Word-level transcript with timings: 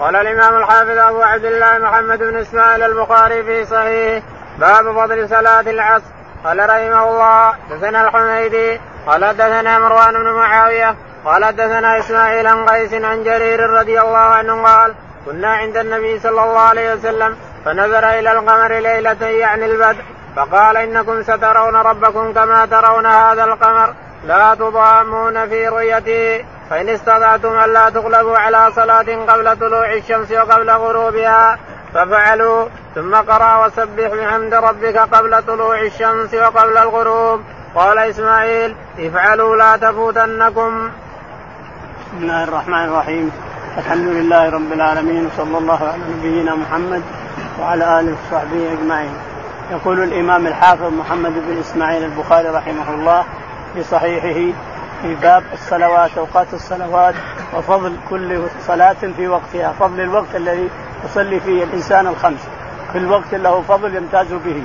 قال 0.00 0.16
الإمام 0.16 0.56
الحافظ 0.56 0.98
أبو 0.98 1.22
عبد 1.22 1.44
الله 1.44 1.78
محمد 1.78 2.18
بن 2.18 2.36
إسماعيل 2.36 2.82
البخاري 2.82 3.42
في 3.42 3.64
صحيحه 3.64 4.26
باب 4.58 4.84
فضل 4.94 5.28
صلاة 5.28 5.60
العصر. 5.60 6.04
قال 6.44 6.58
رحمه 6.58 7.10
الله 7.10 7.54
دثنا 7.70 8.08
الحميدي 8.08 8.80
قال 9.06 9.36
دثنا 9.36 9.78
مروان 9.78 10.14
بن 10.14 10.32
معاوية 10.32 10.94
قال 11.24 11.56
دثنا 11.56 11.98
إسماعيل 11.98 12.46
عن 12.46 12.68
قيس 12.68 12.94
عن 12.94 13.24
جرير 13.24 13.70
رضي 13.70 14.00
الله 14.00 14.18
عنه 14.18 14.62
قال 14.62 14.94
كنا 15.26 15.48
عند 15.48 15.76
النبي 15.76 16.20
صلى 16.20 16.44
الله 16.44 16.60
عليه 16.60 16.94
وسلم 16.94 17.36
فنظر 17.64 18.08
إلى 18.18 18.32
القمر 18.32 18.72
ليلة 18.72 19.26
يعني 19.26 19.64
البدر 19.64 20.04
فقال 20.36 20.76
إنكم 20.76 21.22
سترون 21.22 21.76
ربكم 21.76 22.32
كما 22.32 22.66
ترون 22.66 23.06
هذا 23.06 23.44
القمر 23.44 23.94
لا 24.24 24.54
تضامون 24.54 25.48
في 25.48 25.68
رؤيته 25.68 26.44
فإن 26.70 26.88
استطعتم 26.88 27.48
ألا 27.48 27.90
تغلبوا 27.90 28.38
على 28.38 28.72
صلاة 28.76 29.24
قبل 29.28 29.56
طلوع 29.56 29.92
الشمس 29.92 30.32
وقبل 30.32 30.70
غروبها 30.70 31.58
ففعلوا 31.94 32.66
ثم 32.94 33.14
قرأ 33.14 33.66
وسبح 33.66 34.14
بحمد 34.14 34.54
ربك 34.54 34.96
قبل 34.96 35.42
طلوع 35.42 35.80
الشمس 35.80 36.34
وقبل 36.34 36.78
الغروب. 36.78 37.40
قال 37.74 37.98
إسماعيل 37.98 38.74
افعلوا 38.98 39.56
لا 39.56 39.76
تفوتنكم. 39.76 40.90
بسم 42.06 42.22
الله 42.22 42.44
الرحمن 42.44 42.84
الرحيم. 42.84 43.32
الحمد 43.78 44.06
لله 44.06 44.50
رب 44.50 44.72
العالمين 44.72 45.26
وصلى 45.26 45.58
الله 45.58 45.78
على 45.88 46.02
نبينا 46.18 46.54
محمد 46.54 47.02
وعلى 47.60 48.00
آله 48.00 48.12
وصحبه 48.12 48.72
أجمعين. 48.72 49.12
يقول 49.70 50.02
الإمام 50.02 50.46
الحافظ 50.46 50.92
محمد 50.92 51.32
بن 51.32 51.60
إسماعيل 51.60 52.04
البخاري 52.04 52.48
رحمه 52.48 52.94
الله 52.94 53.24
في 53.74 53.82
صحيحه 53.82 54.58
في 55.02 55.14
باب 55.14 55.42
الصلوات 55.52 56.18
أوقات 56.18 56.54
الصلوات 56.54 57.14
وفضل 57.54 57.96
كل 58.10 58.42
صلاة 58.60 58.96
في 59.16 59.28
وقتها 59.28 59.72
فضل 59.72 60.00
الوقت 60.00 60.34
الذي 60.34 60.68
يصلي 61.04 61.40
فيه 61.40 61.64
الإنسان 61.64 62.06
الخمس. 62.06 62.48
كل 62.92 63.06
وقت 63.06 63.34
له 63.34 63.62
فضل 63.62 63.96
يمتاز 63.96 64.32
به. 64.32 64.62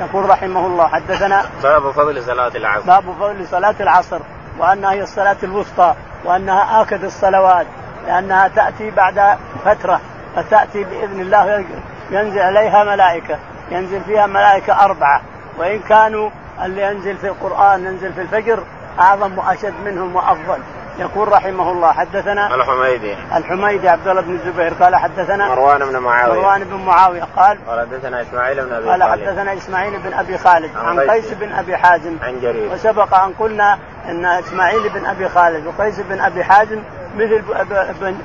يقول 0.00 0.30
رحمه 0.30 0.66
الله 0.66 0.88
حدثنا 0.88 1.44
باب 1.62 1.90
فضل 1.90 2.22
صلاة 2.22 2.52
العصر. 2.54 2.86
باب 2.86 3.04
فضل 3.20 3.46
صلاة 3.46 3.74
العصر 3.80 4.20
وأنها 4.58 4.92
هي 4.92 5.02
الصلاة 5.02 5.36
الوسطى 5.42 5.94
وأنها 6.24 6.82
آكد 6.82 7.04
الصلوات 7.04 7.66
لأنها 8.06 8.48
تأتي 8.48 8.90
بعد 8.90 9.38
فترة 9.64 10.00
فتأتي 10.36 10.84
بإذن 10.84 11.20
الله 11.20 11.64
ينزل 12.10 12.38
عليها 12.38 12.84
ملائكة 12.84 13.38
ينزل 13.70 14.00
فيها 14.00 14.26
ملائكة 14.26 14.84
أربعة. 14.84 15.20
وإن 15.58 15.78
كانوا 15.78 16.30
اللي 16.64 16.82
ينزل 16.82 17.16
في 17.16 17.26
القرآن 17.26 17.84
ينزل 17.84 18.12
في 18.12 18.20
الفجر 18.20 18.62
أعظم 19.00 19.38
وأشد 19.38 19.74
منهم 19.84 20.16
وأفضل. 20.16 20.58
يقول 20.98 21.32
رحمه 21.32 21.70
الله 21.72 21.92
حدثنا 21.92 22.54
الحميدي 22.54 23.16
الحميدي 23.36 23.88
عبد 23.88 24.08
الله 24.08 24.22
بن 24.22 24.34
الزبير 24.34 24.74
قال 24.74 24.96
حدثنا 24.96 25.48
مروان 25.48 25.78
بن 25.78 25.98
معاوية. 25.98 26.40
مروان 26.40 26.64
بن 26.64 26.76
معاوية 26.76 27.22
قال 27.36 27.58
قال 27.66 27.80
حدثنا 27.80 28.22
إسماعيل 28.22 28.64
بن 28.64 28.72
أبي 28.72 28.88
قال 28.88 29.02
حدثنا 29.02 29.54
إسماعيل 29.54 29.98
بن 29.98 30.12
أبي 30.12 30.38
خالد. 30.38 30.70
عن, 30.76 31.00
قيس 31.00 31.32
بن 31.32 31.52
أبي 31.52 31.76
حازم. 31.76 32.16
عن 32.22 32.40
جرير. 32.40 32.72
وسبق 32.72 33.14
أن 33.14 33.32
قلنا 33.38 33.78
إن 34.08 34.24
إسماعيل 34.24 34.88
بن 34.88 35.06
أبي 35.06 35.28
خالد 35.28 35.66
وقيس 35.66 36.00
بن 36.00 36.20
أبي 36.20 36.44
حازم 36.44 36.82
مثل 37.16 37.42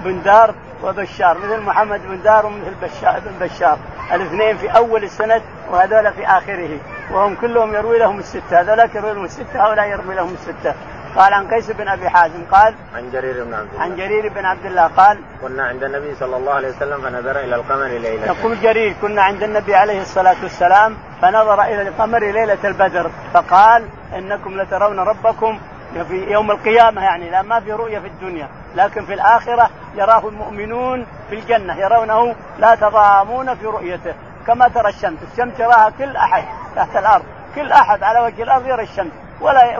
بن 0.04 0.22
دار 0.22 0.54
وبشار 0.84 1.38
مثل 1.38 1.62
محمد 1.62 2.02
بن 2.08 2.22
دار 2.24 2.46
ومثل 2.46 2.74
بشار 2.82 3.20
بن 3.20 3.46
بشار. 3.46 3.78
الاثنين 4.14 4.58
في 4.58 4.70
أول 4.70 5.04
السند 5.04 5.42
وهذول 5.72 6.14
في 6.14 6.26
آخره. 6.26 6.78
وهم 7.14 7.36
كلهم 7.36 7.74
يروي 7.74 8.00
لهم 8.00 8.20
الستة. 8.20 8.62
هذولاك 8.62 8.96
يروي 8.96 9.14
لهم 9.14 9.26
الستة 9.26 9.66
هؤلاء 9.66 9.88
يروي 9.88 10.16
لهم 10.16 10.34
الستة. 10.34 10.74
قال 11.16 11.34
عن 11.34 11.48
قيس 11.48 11.72
بن 11.72 11.88
أبي 11.88 12.10
حازم 12.10 12.46
قال 12.52 12.76
عن 12.96 13.12
جرير 13.12 13.44
بن 13.44 13.54
عبد 13.54 13.68
الله. 13.72 13.84
عن 13.84 13.96
جرير 13.96 14.34
بن 14.34 14.46
عبد 14.46 14.66
الله 14.66 14.88
قال 14.88 15.20
كنا 15.42 15.64
عند 15.64 15.84
النبي 15.84 16.16
صلى 16.16 16.38
الله 16.38 16.54
عليه 16.54 16.70
وسلم 16.70 17.02
فنظر 17.02 17.40
إلى 17.40 17.56
القمر 17.56 17.88
ليلة. 17.88 18.26
يقول 18.26 18.62
جرير 18.62 18.96
كنا 19.02 19.22
عند 19.22 19.44
النبي 19.44 19.76
عليه 19.76 20.02
الصلاة 20.02 20.36
والسلام 20.44 20.98
فنظر 21.22 21.62
إلى 21.62 21.82
القمر 21.82 22.20
ليلة 22.20 22.58
البدر 22.64 23.12
فقال 23.34 23.86
إنكم 24.18 24.62
لترون 24.62 25.00
ربكم 25.00 25.60
في 26.08 26.32
يوم 26.32 26.52
القيامة 26.52 27.04
يعني 27.04 27.30
لا 27.30 27.42
ما 27.42 27.60
في 27.60 27.72
رؤية 27.72 28.00
في 28.00 28.08
الدنيا 28.08 28.48
لكن 28.76 29.06
في 29.06 29.14
الآخرة 29.14 29.70
يراه 29.96 30.28
المؤمنون 30.28 31.06
في 31.30 31.36
الجنة 31.36 31.80
يرونه 31.80 32.36
لا 32.60 32.76
تضامون 32.76 33.56
في 33.56 33.66
رؤيته. 33.66 34.14
كما 34.48 34.68
ترى 34.68 34.90
الشمس. 34.90 35.20
الشمس 35.32 35.60
يراها 35.60 35.90
كل 35.98 36.16
أحد 36.16 36.44
تحت 36.76 36.98
الأرض. 36.98 37.24
كل 37.56 37.72
أحد 37.72 38.04
على 38.04 38.20
وجه 38.20 38.44
الأرض 38.44 38.68
يرى 38.68 38.84
الشمس. 38.84 39.12
ولا 39.42 39.80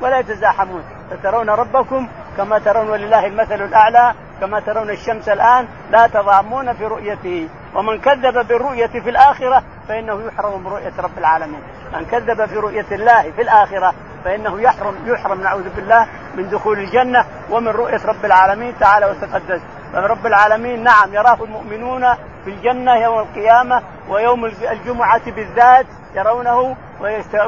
ولا, 0.00 0.18
يتزاحمون. 0.18 0.84
فترون 1.10 1.50
ربكم 1.50 2.08
كما 2.36 2.58
ترون 2.58 2.88
ولله 2.90 3.26
المثل 3.26 3.62
الأعلى 3.62 4.14
كما 4.40 4.60
ترون 4.60 4.90
الشمس 4.90 5.28
الآن. 5.28 5.68
لا 5.90 6.06
تضامون 6.06 6.72
في 6.72 6.84
رؤيته. 6.84 7.48
ومن 7.74 8.00
كذب 8.00 8.46
بالرؤية 8.46 8.86
في 8.86 9.10
الآخرة 9.10 9.62
فإنه 9.88 10.26
يحرم 10.26 10.60
من 10.60 10.66
رؤية 10.66 10.92
رب 10.98 11.18
العالمين. 11.18 11.62
من 11.92 12.04
كذب 12.04 12.46
في 12.46 12.56
رؤية 12.56 12.86
الله 12.92 13.30
في 13.30 13.42
الآخرة 13.42 13.94
فإنه 14.24 14.60
يحرم 14.60 14.94
يحرم. 15.06 15.40
نعوذ 15.40 15.68
بالله 15.76 16.06
من 16.34 16.50
دخول 16.50 16.78
الجنة 16.78 17.24
ومن 17.50 17.68
رؤية 17.68 18.06
رب 18.06 18.24
العالمين 18.24 18.78
تعالى 18.78 19.06
وتقدس. 19.06 19.60
فرب 19.96 20.26
العالمين 20.26 20.82
نعم 20.82 21.14
يراه 21.14 21.38
المؤمنون 21.44 22.14
في 22.44 22.50
الجنة 22.50 22.96
يوم 22.96 23.18
القيامة 23.18 23.82
ويوم 24.08 24.44
الجمعة 24.44 25.30
بالذات 25.30 25.86
يرونه 26.14 26.76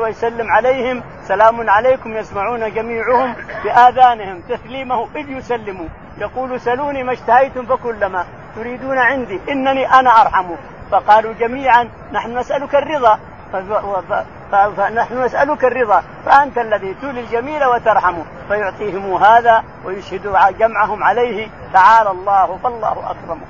ويسلم 0.00 0.50
عليهم. 0.50 1.03
سلام 1.22 1.70
عليكم 1.70 2.16
يسمعون 2.16 2.75
جميعهم 2.75 3.34
بآذانهم 3.64 4.41
تسليمه 4.48 5.08
إذ 5.16 5.31
يسلموا 5.31 5.87
يقول 6.19 6.60
سلوني 6.60 7.03
ما 7.03 7.12
اشتهيتم 7.12 7.66
فكلما 7.66 8.25
تريدون 8.56 8.98
عندي 8.98 9.41
إنني 9.50 9.92
أنا 9.92 10.10
أرحم. 10.22 10.54
فقالوا 10.91 11.32
جميعا 11.32 11.88
نحن 12.12 12.38
نسألك 12.38 12.75
الرضا. 12.75 13.19
فنحن 14.53 15.25
نسألك 15.25 15.64
الرضا 15.64 16.03
فأنت 16.25 16.59
الذي 16.59 16.94
تولي 16.94 17.20
الجميل 17.20 17.64
وترحمه 17.64 18.25
فيعطيهم 18.48 19.14
هذا 19.14 19.64
ويشهد 19.84 20.36
جمعهم 20.59 21.03
عليه 21.03 21.48
تعالى 21.72 22.10
الله 22.10 22.58
فالله 22.62 23.10
أكرمه. 23.10 23.47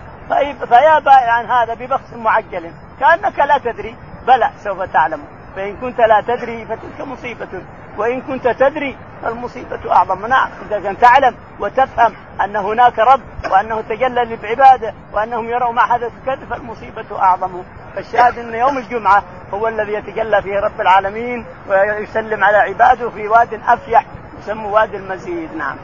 فيا 0.66 0.98
بائع 0.98 1.32
عن 1.32 1.47
هذا 1.47 1.75
ببخس 1.75 2.12
معجل 2.12 2.70
كأنك 3.00 3.38
لا 3.38 3.58
تدري 3.58 3.97
بلى 4.26 4.50
سوف 4.64 4.82
تعلم. 4.82 5.20
فإن 5.56 5.76
كنت 5.76 6.00
لا 6.00 6.20
تدري 6.20 6.64
فتلك 6.64 7.00
مصيبة. 7.00 7.62
وإن 7.98 8.20
كنت 8.20 8.48
تدري 8.48 8.97
فالمصيبة 9.22 9.92
أعظم. 9.92 10.26
نعم 10.26 10.50
إذا 10.66 10.81
كنت 10.81 11.00
تعلم 11.00 11.34
وتفهم 11.60 12.14
أن 12.44 12.56
هناك 12.56 12.98
رب 12.98 13.20
وأنه 13.50 13.81
تجلى 13.81 14.36
بعباده 14.36 14.94
وأنهم 15.12 15.48
يروا 15.48 15.72
ما 15.72 15.82
حدث 15.82 16.12
كذا 16.26 16.47
فالمصيبة 16.50 17.19
أعظم. 17.19 17.62
فالشاهد 17.94 18.38
أن 18.38 18.54
يوم 18.54 18.78
الجمعة 18.78 19.22
هو 19.54 19.69
الذي 19.69 19.92
يتجلى 19.92 20.42
فيه 20.42 20.60
رب 20.60 20.81
العالمين 20.81 21.47
ويسلم 21.69 22.44
على 22.44 22.56
عباده 22.56 23.10
في 23.10 23.28
واد 23.28 23.60
أفيح 23.69 24.04
يسمى 24.38 24.69
وادي 24.69 24.97
المزيد. 24.97 25.56
نعم. 25.56 25.76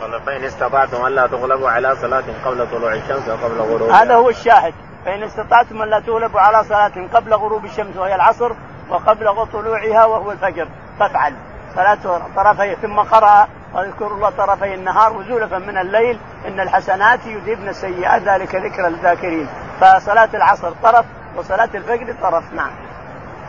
قال 0.00 0.20
فإن 0.20 0.44
استطعتم 0.44 1.06
ألا 1.06 1.26
تغلبوا 1.26 1.70
على 1.70 1.96
صلاة 1.96 2.24
قبل 2.44 2.70
طلوع 2.70 2.94
الشمس 2.94 3.28
وقبل 3.28 3.60
غروبها. 3.60 4.02
هذا 4.02 4.14
هو 4.14 4.28
الشاهد. 4.28 4.74
فإن 5.04 5.22
استطعتم 5.22 5.82
ألا 5.82 6.00
تغلبوا 6.00 6.40
على 6.40 6.64
صلاة 6.64 7.08
قبل 7.14 7.34
غروب 7.34 7.64
الشمس 7.64 7.96
وهي 7.96 8.14
العصر 8.14 8.52
وقبل 8.90 9.46
طلوعها 9.52 10.04
وهو 10.04 10.32
الفجر. 10.32 10.68
فافعل. 11.00 11.34
صلاة 11.74 12.20
طرفي 12.36 12.76
ثم 12.82 13.00
قرأ 13.00 13.48
واذكر 13.74 14.06
الله 14.06 14.30
طرفي 14.30 14.74
النهار 14.74 15.12
وزولفا 15.12 15.58
من 15.58 15.78
الليل 15.78 16.18
إن 16.48 16.60
الحسنات 16.60 17.26
يذهبن 17.26 17.68
السيئات 17.68 18.22
ذلك 18.22 18.54
ذكر 18.54 18.88
للذاكرين 18.88 19.48
فصلاة 19.80 20.28
العصر 20.34 20.70
طرف 20.82 21.04
وصلاة 21.36 21.68
الفجر 21.74 22.14
طرف 22.22 22.52
نعم. 22.52 22.70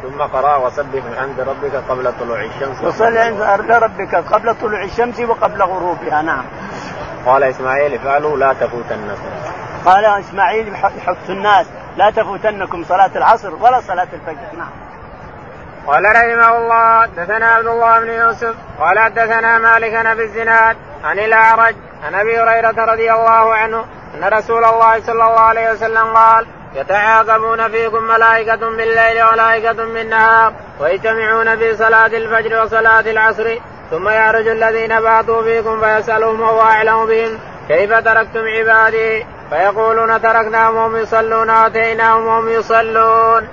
ثم 0.01 0.21
قرأ 0.21 0.57
وسبح 0.57 1.01
عند 1.17 1.39
ربك 1.39 1.75
قبل 1.89 2.13
طلوع 2.19 2.41
الشمس 2.41 2.83
وصل 2.83 3.17
عند 3.17 3.71
ربك 3.71 4.15
قبل 4.15 4.55
طلوع 4.55 4.83
الشمس 4.83 5.19
وقبل 5.19 5.61
غروبها 5.61 6.21
نعم. 6.21 6.43
قال 7.25 7.43
إسماعيل 7.43 7.93
افعلوا 7.93 8.37
لا 8.37 8.53
تفوتنكم. 8.53 9.29
قال 9.85 10.05
إسماعيل 10.05 10.67
يحث 10.73 11.29
الناس 11.29 11.65
لا 11.97 12.09
تفوتنكم 12.09 12.83
صلاة 12.83 13.11
العصر 13.15 13.55
ولا 13.55 13.81
صلاة 13.81 14.07
الفجر 14.13 14.57
نعم. 14.57 14.90
قال 15.87 16.03
رحمه 16.05 16.57
الله 16.57 17.01
حدثنا 17.01 17.45
عبد 17.45 17.67
الله 17.67 17.99
بن 17.99 18.09
يوسف 18.09 18.55
قال 18.79 18.99
حدثنا 18.99 19.57
مالك 19.57 20.15
في 20.15 20.23
الزناد 20.23 20.77
عن 21.03 21.19
الأعرج 21.19 21.75
عن 22.05 22.15
أبي 22.15 22.39
هريرة 22.39 22.85
رضي 22.85 23.11
الله 23.11 23.55
عنه 23.55 23.85
أن 24.15 24.33
رسول 24.33 24.65
الله 24.65 25.01
صلى 25.01 25.23
الله 25.23 25.39
عليه 25.39 25.71
وسلم 25.71 26.13
قال 26.13 26.45
يتعاقبون 26.75 27.69
فيكم 27.69 28.03
ملائكة 28.03 28.55
بالليل 28.55 29.23
وملائكة 29.23 29.73
بالنهار 29.73 30.53
ويجتمعون 30.79 31.57
في 31.57 31.75
صلاة 31.75 32.07
الفجر 32.07 32.63
وصلاة 32.63 32.99
العصر 32.99 33.57
ثم 33.91 34.09
يعرج 34.09 34.47
الذين 34.47 35.01
باتوا 35.01 35.43
فيكم 35.43 35.81
فيسألهم 35.81 36.41
وهو 36.41 36.61
أعلم 36.61 37.05
بهم 37.05 37.39
كيف 37.67 37.93
تركتم 37.93 38.47
عبادي 38.47 39.25
فيقولون 39.49 40.21
تركناهم 40.21 40.75
وهم 40.75 40.95
يصلون 40.95 41.49
وآتيناهم 41.49 42.25
وهم 42.25 42.49
يصلون. 42.49 43.47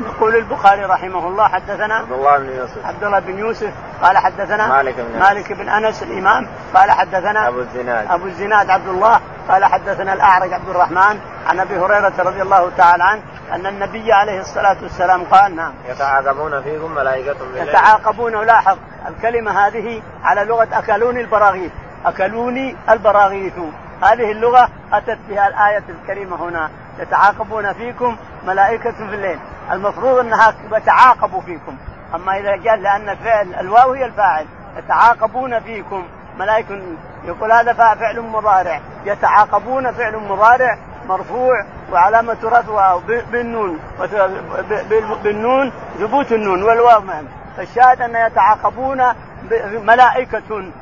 يقول 0.00 0.36
البخاري 0.36 0.84
رحمه 0.84 1.28
الله 1.28 1.48
حدثنا 1.48 1.94
عبد 1.94 2.12
الله 2.12 2.38
بن 2.38 2.50
يوسف. 2.50 2.86
عبد 2.86 3.04
الله 3.04 3.18
بن 3.18 3.38
يوسف. 3.38 3.72
قال 4.02 4.18
حدثنا 4.18 4.68
مالك 4.68 4.94
بن 4.94 5.18
مالك 5.18 5.52
بن 5.52 5.68
أنس 5.68 6.02
الإمام. 6.02 6.48
قال 6.74 6.90
حدثنا 6.90 7.48
أبو 7.48 7.60
الزناد. 7.60 8.10
أبو 8.10 8.26
الزناد 8.26 8.70
عبد 8.70 8.88
الله. 8.88 9.20
قال 9.48 9.64
حدثنا 9.64 10.12
الأعرج 10.12 10.52
عبد 10.52 10.68
الرحمن 10.68 11.20
عن 11.46 11.60
أبي 11.60 11.78
هريرة 11.78 12.12
رضي 12.18 12.42
الله 12.42 12.70
تعالى 12.76 13.04
عنه 13.04 13.22
أن 13.52 13.66
النبي 13.66 14.12
عليه 14.12 14.40
الصلاة 14.40 14.76
والسلام 14.82 15.24
قال 15.24 15.56
نعم. 15.56 15.72
يتعاقبون 15.88 16.62
فيكم 16.62 16.94
ملائكة 16.94 17.38
بالليل 17.38 17.68
يتعاقبون. 17.68 18.44
لاحظ 18.44 18.78
الكلمة 19.08 19.66
هذه 19.66 20.02
على 20.24 20.44
لغة 20.44 20.68
أكلوني 20.72 21.20
البراغيث. 21.20 21.72
أكلوني 22.06 22.76
البراغيث. 22.90 23.58
هذه 24.02 24.30
اللغة 24.32 24.68
أتت 24.92 25.18
بها 25.28 25.48
الآية 25.48 25.84
الكريمة 25.88 26.48
هنا. 26.48 26.70
يتعاقبون 26.98 27.72
فيكم 27.72 28.16
ملائكة 28.46 28.92
في 28.92 29.14
الليل. 29.14 29.38
المفروض 29.72 30.18
انها 30.18 30.54
يتعاقبوا 30.72 31.40
فيكم. 31.40 31.76
اما 32.14 32.38
اذا 32.38 32.50
قال 32.50 32.82
لأن 32.82 33.08
الفعل 33.08 33.54
الواو 33.54 33.92
هي 33.92 34.04
الفاعل 34.04 34.46
يتعاقبون 34.76 35.60
فيكم. 35.60 36.06
ملائكة 36.38 36.82
يقول 37.24 37.52
هذا 37.52 37.72
فعل 37.72 38.20
مضارع. 38.20 38.80
يتعاقبون 39.04 39.92
فعل 39.92 40.16
مضارع 40.16 40.78
مرفوع 41.08 41.64
وعلامة 41.92 42.36
رفعه 42.44 43.02
بالنون. 43.30 43.80
بالنون 45.22 45.72
ثبوت 45.98 46.32
النون 46.32 46.62
والواو 46.62 47.02
فالشاهد 47.56 48.02
أن 48.02 48.26
يتعاقبون 48.26 49.02
ملائكة. 49.72 50.72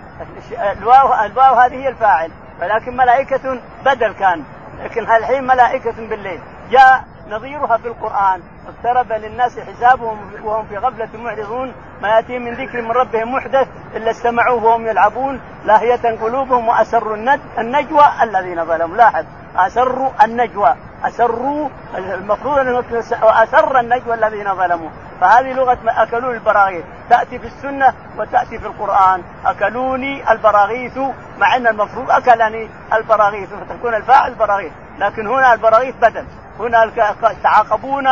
الواو 0.53 1.25
الواو 1.25 1.55
هذه 1.55 1.75
هي 1.75 1.89
الفاعل 1.89 2.31
ولكن 2.61 2.97
ملائكة 2.97 3.61
بدل 3.85 4.13
كان. 4.13 4.45
لكن 4.83 5.01
الحين 5.03 5.47
ملائكة 5.47 6.09
بالليل. 6.09 6.41
جاء 6.71 7.05
نظيرها 7.29 7.77
في 7.77 7.89
القرآن. 7.89 8.43
اقترب 8.69 9.13
للناس 9.13 9.59
حسابهم 9.59 10.31
وهم 10.45 10.67
في 10.67 10.79
غفلة 10.79 11.09
معرضون. 11.15 11.73
ما 12.03 12.09
يأتي 12.09 12.39
من 12.39 12.55
ذكر 12.55 12.83
من 12.83 12.91
ربهم 12.91 13.35
محدث 13.35 13.69
إلا 13.97 14.11
استمعوه 14.11 14.65
وهم 14.65 14.87
يلعبون. 14.87 15.41
لاهية 15.65 16.21
قلوبهم 16.23 16.69
وأسروا 16.69 17.17
النجوى 17.59 18.05
الذين 18.23 18.65
ظلموا. 18.65 18.97
لاحظ. 18.97 19.25
أسروا 19.57 20.11
النجوى. 20.25 20.75
أسروا 21.05 21.69
المفروض 21.95 22.59
أن 22.59 22.83
أسر 23.23 23.81
النجوى 23.81 24.15
الذين 24.15 24.55
ظلموا. 24.55 24.91
فهذه 25.21 25.53
لغة 25.53 25.79
أكلون 25.87 26.35
البراغيث. 26.35 26.85
تأتي 27.11 27.39
في 27.39 27.47
السنة 27.47 27.95
وتأتي 28.19 28.59
في 28.59 28.67
القرآن. 28.67 29.23
أكلوني 29.47 30.33
البراغيث 30.33 30.99
مع 31.39 31.57
أن 31.57 31.67
المفروض 31.67 32.11
أكلني 32.11 32.69
البراغيث 32.93 33.49
فتكون 33.55 33.95
الفاعل 33.95 34.31
البراغيث. 34.31 34.73
لكن 34.99 35.27
هنا 35.27 35.55
البراغيث 35.55 35.95
بدل. 35.95 36.25
هنا 36.59 36.93
تعاقبون 37.43 38.05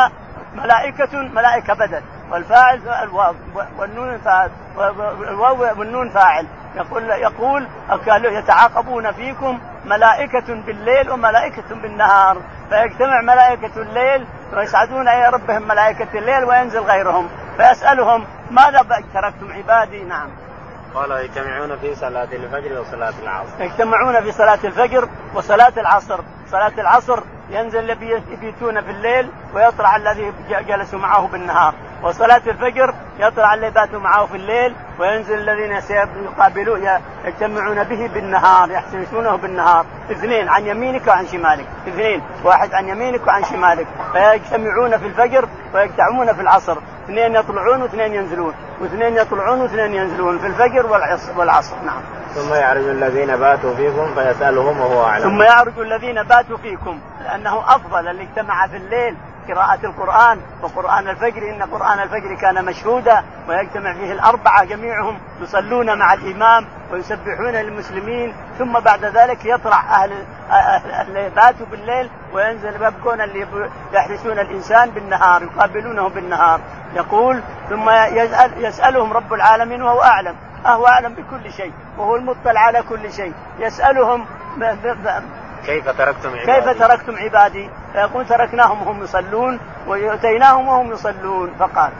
ملائكة 0.54 1.18
ملائكة 1.18 1.74
بدل. 1.74 2.02
والفاعل 2.30 2.88
الواو 2.88 3.34
والنون 3.78 4.18
فاعل 4.18 4.50
والنون 5.78 6.10
فاعل. 6.10 6.46
يقول 6.74 7.10
يقول 7.10 7.66
يتعاقبون 8.24 9.12
فيكم 9.12 9.60
ملائكة 9.84 10.54
بالليل 10.54 11.10
وملائكة 11.10 11.74
بالنهار. 11.74 12.36
فيجتمع 12.70 13.20
ملائكة 13.20 13.82
الليل 13.82 14.26
ويسعدون 14.52 15.08
إلى 15.08 15.28
ربهم 15.28 15.68
ملائكة 15.68 16.18
الليل 16.18 16.44
وينزل 16.44 16.80
غيرهم. 16.80 17.28
فيسألهم 17.56 18.26
ماذا 18.50 18.86
تركتم 19.14 19.52
عبادي؟ 19.52 20.04
نعم. 20.04 20.28
قال 20.94 21.10
يجتمعون 21.10 21.78
في 21.78 21.94
صلاة 21.94 22.28
الفجر 22.32 22.80
وصلاة 22.80 23.14
العصر. 23.22 23.60
يجتمعون 23.60 24.20
في 24.20 24.32
صلاة 24.32 24.58
الفجر 24.64 25.08
وصلاة 25.34 25.72
العصر. 25.76 26.20
صلاة 26.50 26.72
العصر 26.78 27.20
ينزل 27.52 27.78
الذي 27.78 28.22
يبيتون 28.30 28.80
في 28.80 28.90
الليل 28.90 29.30
ويطلع 29.54 29.96
الذي 29.96 30.32
جلسوا 30.68 30.98
معه 30.98 31.28
بالنهار. 31.28 31.74
وصلاة 32.02 32.42
الفجر 32.46 32.94
يطلع 33.18 33.54
اللي 33.54 33.70
باتوا 33.70 34.00
معه 34.00 34.26
في 34.26 34.36
الليل 34.36 34.74
وينزل 34.98 35.48
الذين 35.48 35.80
سيقابلون 35.80 36.88
يجتمعون 37.24 37.84
به 37.84 38.10
بالنهار 38.14 38.70
يحتمسونه 38.70 39.36
بالنهار. 39.36 39.86
اثنين 40.10 40.48
عن 40.48 40.66
يمينك 40.66 41.06
وعن 41.06 41.26
شمالك. 41.26 41.66
اثنين 41.88 42.22
واحد 42.44 42.74
عن 42.74 42.88
يمينك 42.88 43.26
وعن 43.26 43.44
شمالك. 43.44 43.86
فيجتمعون 44.12 44.98
في 44.98 45.06
الفجر 45.06 45.48
ويجتمعون 45.74 46.32
في 46.32 46.40
العصر. 46.40 46.78
اثنين 47.12 47.34
يطلعون 47.34 47.82
واثنين 47.82 48.14
ينزلون. 48.14 48.54
واثنين 48.80 49.16
يطلعون 49.16 49.60
واثنين 49.60 49.94
ينزلون 49.94 50.38
في 50.38 50.46
الفجر 50.46 50.86
والعصر. 51.36 51.76
نعم. 51.86 52.02
ثم 52.34 52.54
يعرج 52.54 52.88
الذين 52.88 53.36
باتوا 53.36 53.74
فيكم 53.74 54.14
فيسألهم 54.14 54.80
وهو 54.80 55.04
أعلم. 55.04 55.22
ثم 55.22 55.42
يعرج 55.42 55.78
الذين 55.78 56.22
باتوا 56.22 56.56
فيكم 56.56 56.98
لأنه 57.24 57.60
أفضل 57.74 58.08
اللي 58.08 58.22
اجتمع 58.22 58.66
في 58.66 58.76
الليل 58.76 59.16
قراءة 59.48 59.78
القرآن 59.84 60.40
وقرآن 60.62 61.08
الفجر. 61.08 61.50
إن 61.50 61.62
قرآن 61.62 61.98
الفجر 61.98 62.34
كان 62.34 62.64
مشهودا 62.64 63.24
ويجتمع 63.48 63.92
فيه 63.92 64.12
الأربعة 64.12 64.64
جميعهم 64.64 65.18
يصلون 65.40 65.98
مع 65.98 66.12
الإمام 66.12 66.66
ويسبحون 66.92 67.52
للمسلمين. 67.52 68.34
ثم 68.58 68.72
بعد 68.80 69.04
ذلك 69.04 69.44
يطلع 69.44 69.80
أهل 69.80 70.12
اللي 71.00 71.30
باتوا 71.36 71.66
بالليل 71.66 72.10
وينزل 72.32 72.82
يبقون 72.82 73.20
اللي 73.20 73.46
يحرسون 73.92 74.38
الإنسان 74.38 74.90
بالنهار 74.90 75.42
يقابلونه 75.42 76.08
بالنهار. 76.08 76.60
يقول 76.94 77.42
ثم 77.70 77.90
يسأل 77.90 78.64
يسألهم 78.64 79.12
رب 79.12 79.32
العالمين 79.32 79.82
وهو 79.82 80.02
أعلم. 80.02 80.36
أهو 80.66 80.86
أعلم 80.86 81.14
بكل 81.14 81.52
شيء 81.52 81.72
وهو 81.98 82.16
المطلع 82.16 82.60
على 82.60 82.82
كل 82.82 83.12
شيء. 83.12 83.32
يسألهم 83.58 84.26
كيف 85.66 85.88
تركتم 85.88 86.28
عبادي؟ 86.28 86.52
كيف 86.52 86.78
تركتم 86.78 87.16
عبادي؟ 87.16 87.70
فيقول 87.92 88.26
تركناهم 88.26 88.82
وهم 88.82 89.02
يصلون 89.02 89.58
واتيناهم 89.86 90.68
وهم 90.68 90.92
يصلون 90.92 91.54
فقال. 91.58 91.90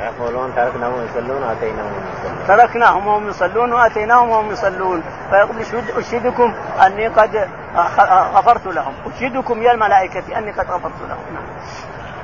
يقولون 0.00 0.54
تركناهم 0.56 1.04
يصلون 1.04 1.42
وآتيناهم 1.42 1.92
وهم 1.92 2.04
يصلون. 2.12 2.46
تركناهم 2.48 3.06
وهم 3.06 3.28
يصلون 3.28 3.72
وآتيناهم 3.72 4.30
وهم 4.30 4.50
يصلون. 4.50 5.02
فيقول 5.30 5.56
أشهدكم 5.98 6.54
أني 6.86 7.08
قد 7.08 7.48
غفرت 8.34 8.66
لهم. 8.66 8.94
أشهدكم 9.06 9.62
يا 9.62 9.72
الملائكة 9.72 10.38
أني 10.38 10.50
قد 10.50 10.70
غفرت 10.70 11.00
لهم. 11.08 11.34
نعم. 11.34 11.44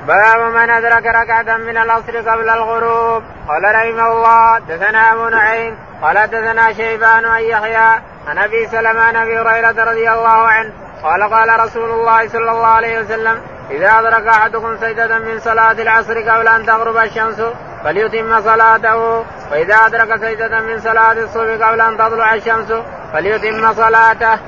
باب 0.07 0.53
من 0.53 0.69
أدرك 0.69 1.05
ركعة 1.05 1.57
من 1.57 1.77
العصر 1.77 2.17
قبل 2.17 2.49
الغروب. 2.49 3.23
قال 3.47 3.75
رحمه 3.75 4.11
الله 4.11 4.59
دثنا 4.59 5.13
أبو 5.13 5.29
نعيم 5.29 5.77
قال 6.01 6.27
دثنا 6.27 6.73
شيبان 6.73 7.25
ان 7.25 7.41
يحيى 7.41 8.01
عن 8.27 8.37
أبي 8.37 8.67
سلمة 8.67 9.01
عن 9.01 9.15
أبي 9.15 9.39
هريرة 9.39 9.83
رضي 9.91 10.11
الله 10.11 10.47
عنه 10.47 10.71
قال 11.03 11.23
قال 11.23 11.59
رسول 11.59 11.89
الله 11.89 12.27
صلى 12.27 12.51
الله 12.51 12.67
عليه 12.67 12.99
وسلم 12.99 13.41
إذا 13.71 13.99
أدرك 13.99 14.27
أحدكم 14.27 14.77
سجدة 14.77 15.19
من 15.19 15.39
صلاة 15.39 15.71
العصر 15.71 16.19
قبل 16.29 16.47
أن 16.47 16.65
تغرب 16.65 16.97
الشمس 16.97 17.41
فليتم 17.83 18.41
صلاته 18.41 19.25
وإذا 19.51 19.75
أدرك 19.75 20.15
سجدة 20.15 20.59
من 20.59 20.79
صلاة 20.79 21.11
الصبح 21.11 21.67
قبل 21.67 21.81
أن 21.81 21.97
تطلع 21.97 22.33
الشمس 22.33 22.73
فليتم 23.13 23.73
صلاته. 23.73 24.39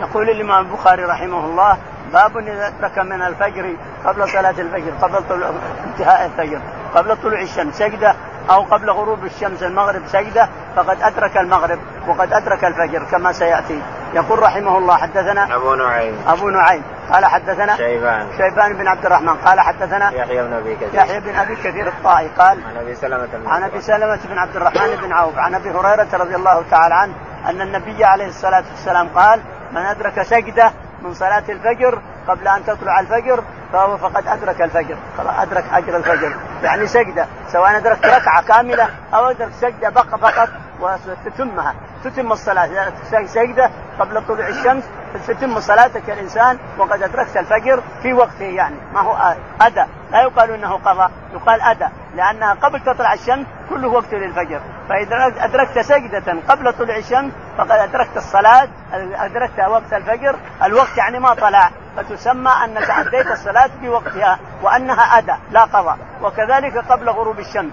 يقول 0.00 0.30
الإمام 0.30 0.66
البخاري 0.66 1.04
رحمه 1.04 1.44
الله 1.44 1.78
باب 2.12 2.38
إذا 2.38 2.66
أدرك 2.66 2.98
من 2.98 3.22
الفجر 3.22 3.74
قبل 4.04 4.28
صلاة 4.28 4.50
الفجر 4.50 4.92
قبل 5.02 5.28
طلوع 5.28 5.50
انتهاء 5.86 6.26
الفجر 6.26 6.60
قبل 6.94 7.16
طلوع 7.16 7.40
الشمس 7.40 7.74
سجدة 7.74 8.14
أو 8.50 8.62
قبل 8.62 8.90
غروب 8.90 9.24
الشمس 9.24 9.62
المغرب 9.62 10.02
سجده 10.06 10.48
فقد 10.76 11.02
أدرك 11.02 11.36
المغرب 11.36 11.78
وقد 12.08 12.32
أدرك 12.32 12.64
الفجر 12.64 13.04
كما 13.10 13.32
سيأتي. 13.32 13.82
يقول 14.14 14.38
رحمه 14.38 14.78
الله 14.78 14.96
حدثنا 14.96 15.56
أبو 15.56 15.74
نعيم. 15.74 16.14
أبو 16.28 16.48
نعيم. 16.48 16.82
قال 17.12 17.24
حدثنا 17.24 17.76
شيبان. 17.76 18.26
شيبان 18.36 18.72
بن 18.72 18.88
عبد 18.88 19.06
الرحمن. 19.06 19.36
قال 19.36 19.60
حدثنا 19.60 20.10
يحيى 20.10 20.42
بن 20.42 20.52
أبي 20.52 20.76
كثير. 20.76 20.94
يحيى 20.94 21.20
بن 21.20 21.36
أبي 21.36 21.56
كثير 21.56 21.88
الطائي 21.88 22.28
قال 22.38 22.58
عن 22.64 22.76
أبي 22.76 22.94
سلمة 22.94 23.28
عن 23.46 23.62
أبي 23.62 23.80
سلمة 23.80 24.18
بن 24.30 24.38
عبد 24.38 24.56
الرحمن 24.56 24.96
بن 25.02 25.12
عوف. 25.12 25.38
عن 25.38 25.54
أبي 25.54 25.70
هريرة 25.70 26.08
رضي 26.12 26.36
الله 26.36 26.64
تعالى 26.70 26.94
عنه 26.94 27.12
أن 27.46 27.60
النبي 27.60 28.04
عليه 28.04 28.26
الصلاة 28.26 28.64
والسلام 28.70 29.08
قال 29.08 29.40
من 29.72 29.80
أدرك 29.80 30.22
سجدة 30.22 30.72
من 31.02 31.14
صلاة 31.14 31.42
الفجر 31.48 32.02
قبل 32.28 32.48
أن 32.48 32.64
تطلع 32.64 33.00
الفجر 33.00 33.44
فهو 33.72 33.96
فقد 33.96 34.26
أدرك 34.26 34.62
الفجر 34.62 34.96
أدرك 35.18 35.64
أجر 35.72 35.96
الفجر. 35.96 36.34
يعني 36.62 36.86
سجدة 36.86 37.26
سواء 37.48 37.76
أدركت 37.76 38.06
ركعة 38.06 38.42
كاملة 38.42 38.88
أو 39.14 39.30
ادرك 39.30 39.52
سجدة 39.52 39.88
بقى 39.88 40.18
فقط 40.18 40.48
وتتمها 40.80 41.74
تتم 42.04 42.32
الصلاة. 42.32 42.92
سجدة 43.26 43.70
قبل 44.00 44.26
طلوع 44.26 44.48
الشمس 44.48 44.84
تتم 45.26 45.60
صلاتك 45.60 46.10
الإنسان 46.10 46.58
وقد 46.78 47.02
أدركت 47.02 47.36
الفجر 47.36 47.82
في 48.02 48.12
وقته 48.12 48.44
يعني. 48.44 48.76
ما 48.94 49.00
هو 49.00 49.34
أدى. 49.60 49.84
لا 50.12 50.22
يقال 50.22 50.50
إنه 50.50 50.72
قضى 50.76 51.12
يقال 51.34 51.60
أدى 51.62 51.86
لانها 52.14 52.54
قبل 52.54 52.80
تطلع 52.80 53.12
الشمس 53.12 53.46
كله 53.70 53.88
وقت 53.88 54.14
للفجر. 54.14 54.60
فإذا 54.88 55.44
أدركت 55.44 55.78
سجدة 55.78 56.36
قبل 56.48 56.72
طلوع 56.72 56.96
الشمس 56.96 57.32
فقد 57.58 57.70
أدركت 57.70 58.16
الصلاة 58.16 58.68
أدركت 58.94 59.60
وقت 59.60 59.92
الفجر. 59.92 60.36
الوقت 60.62 60.96
يعني 60.96 61.18
ما 61.18 61.34
طلع. 61.34 61.70
فتسمى 61.96 62.50
انك 62.64 62.90
اديت 62.90 63.26
الصلاة 63.26 63.70
في 63.80 63.88
وقتها 63.88 64.38
وأنها 64.62 65.18
أدى 65.18 65.34
لا 65.50 65.64
قضى. 65.64 65.96
وكذلك 66.22 66.78
قبل 66.78 67.10
غروب 67.10 67.38
الشمس. 67.38 67.72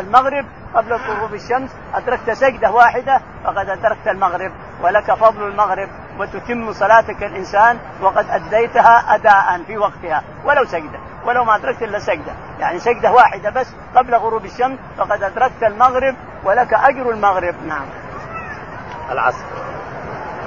المغرب 0.00 0.46
قبل 0.74 0.92
غروب 0.92 1.34
الشمس 1.34 1.70
أدركت 1.94 2.30
سجدة 2.30 2.70
واحدة 2.70 3.20
فقد 3.44 3.68
أدركت 3.68 4.08
المغرب. 4.08 4.52
ولك 4.82 5.14
فضل 5.14 5.48
المغرب 5.48 5.88
وتتم 6.18 6.72
صلاتك 6.72 7.22
الإنسان 7.22 7.78
وقد 8.02 8.26
أديتها 8.30 9.14
أداء 9.14 9.62
في 9.66 9.78
وقتها 9.78 10.22
ولو 10.44 10.64
سجدة 10.64 10.98
ولو 11.24 11.44
ما 11.44 11.56
أدركت 11.56 11.82
إلا 11.82 11.98
سجدة. 11.98 12.32
يعني 12.60 12.78
سجدة 12.78 13.12
واحدة 13.12 13.50
بس 13.50 13.66
قبل 13.96 14.14
غروب 14.14 14.44
الشمس 14.44 14.78
فقد 14.98 15.22
أدركت 15.22 15.62
المغرب 15.62 16.14
ولك 16.44 16.74
أجر 16.74 17.10
المغرب. 17.10 17.54
نعم. 17.66 17.86
العصر. 19.10 19.44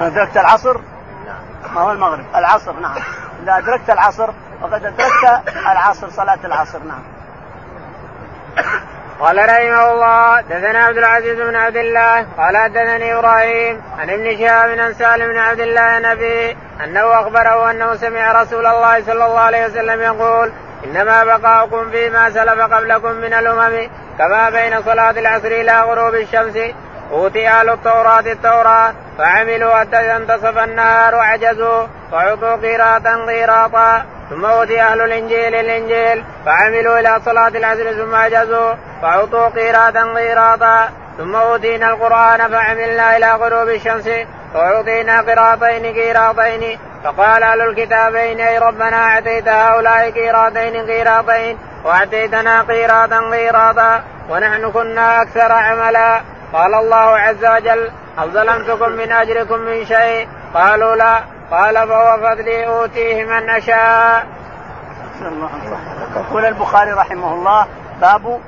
أدركت 0.01 0.37
العصر؟ 0.37 0.77
نعم. 1.25 1.73
ما 1.75 1.81
هو 1.81 1.91
المغرب؟ 1.91 2.25
العصر 2.35 2.73
نعم. 2.79 2.95
إذا 3.43 3.57
أدركت 3.57 3.89
العصر 3.89 4.29
فقد 4.61 4.85
أدركت 4.85 5.41
العصر 5.71 6.09
صلاة 6.09 6.39
العصر 6.45 6.79
نعم. 6.79 7.03
قال 9.19 9.37
رحمه 9.37 9.91
الله 9.91 10.41
دثنا 10.41 10.79
عبد 10.79 10.97
العزيز 10.97 11.39
بن 11.39 11.55
عبد 11.55 11.77
الله 11.77 12.25
قال 12.37 12.57
حدثني 12.57 13.13
إبراهيم 13.13 13.81
عن 13.99 14.09
ابن 14.09 14.37
شهاب 14.37 14.69
بن 14.69 14.93
سالم 14.93 15.27
بن 15.27 15.37
عبد 15.37 15.59
الله 15.59 15.97
النبي 15.97 16.57
أنه 16.83 17.21
أخبره 17.21 17.71
أنه 17.71 17.95
سمع 17.95 18.41
رسول 18.41 18.65
الله 18.65 19.03
صلى 19.03 19.25
الله 19.25 19.39
عليه 19.39 19.65
وسلم 19.65 20.01
يقول 20.01 20.51
إنما 20.85 21.23
بقاؤكم 21.23 21.89
فيما 21.91 22.29
سلف 22.29 22.61
قبلكم 22.73 23.11
من 23.11 23.33
الأمم 23.33 23.89
كما 24.17 24.49
بين 24.49 24.81
صلاة 24.81 25.11
العصر 25.11 25.47
إلى 25.47 25.81
غروب 25.81 26.15
الشمس. 26.15 26.57
أوتي 27.11 27.47
أهل 27.47 27.69
التوراة 27.69 28.19
التوراة 28.19 28.93
فعملوا 29.17 29.73
حتى 29.79 30.15
انتصف 30.15 30.57
النهار 30.57 31.15
وعجزوا 31.15 31.87
وعطوا 32.11 32.55
قيراطا 32.55 33.25
قيراطا. 33.27 34.05
ثم 34.29 34.45
أوتي 34.45 34.81
أهل 34.81 35.01
الإنجيل 35.01 35.55
الإنجيل 35.55 36.23
فعملوا 36.45 36.99
إلى 36.99 37.19
صلاة 37.25 37.47
العصر 37.47 37.93
ثم 37.93 38.15
عجزوا 38.15 38.73
فعطوا 39.01 39.49
قيراطا 39.49 40.13
قيراطا. 40.15 40.89
ثم 41.17 41.35
أوتينا 41.35 41.89
القرآن 41.89 42.51
فعملنا 42.51 43.17
إلى 43.17 43.31
غروب 43.31 43.69
الشمس 43.69 44.09
وأعطينا 44.55 45.21
قراطين 45.21 45.93
قيراطين. 45.93 46.79
فقال 47.07 47.43
أهل 47.43 47.61
الكتابين 47.61 48.39
أي 48.39 48.57
ربنا 48.57 48.95
أعطيت 48.95 49.47
هؤلاء 49.47 50.11
قيراطين 50.11 50.85
قيراطين 50.85 51.57
وأعطيتنا 51.85 52.61
قيراطا 52.61 53.29
قيراطا 53.31 54.03
ونحن 54.29 54.71
كنا 54.71 55.21
أكثر 55.21 55.51
عملا. 55.51 56.21
قال 56.53 56.73
الله 56.73 56.95
عز 56.95 57.45
وجل 57.45 57.91
هل 58.17 58.31
ظلمتكم 58.31 58.91
من 58.91 59.11
أجركم 59.11 59.59
من 59.59 59.85
شيء؟ 59.85 60.27
قالوا 60.53 60.95
لا. 60.95 61.19
قال 61.51 61.87
فهو 61.87 62.17
فضلي 62.17 62.67
أوتيه 62.67 63.25
من 63.25 63.49
أشاء. 63.49 64.27
الله 65.21 65.49
يقول 66.15 66.45
البخاري 66.45 66.91
رحمه 66.91 67.33
الله 67.33 67.67
باب 68.01 68.41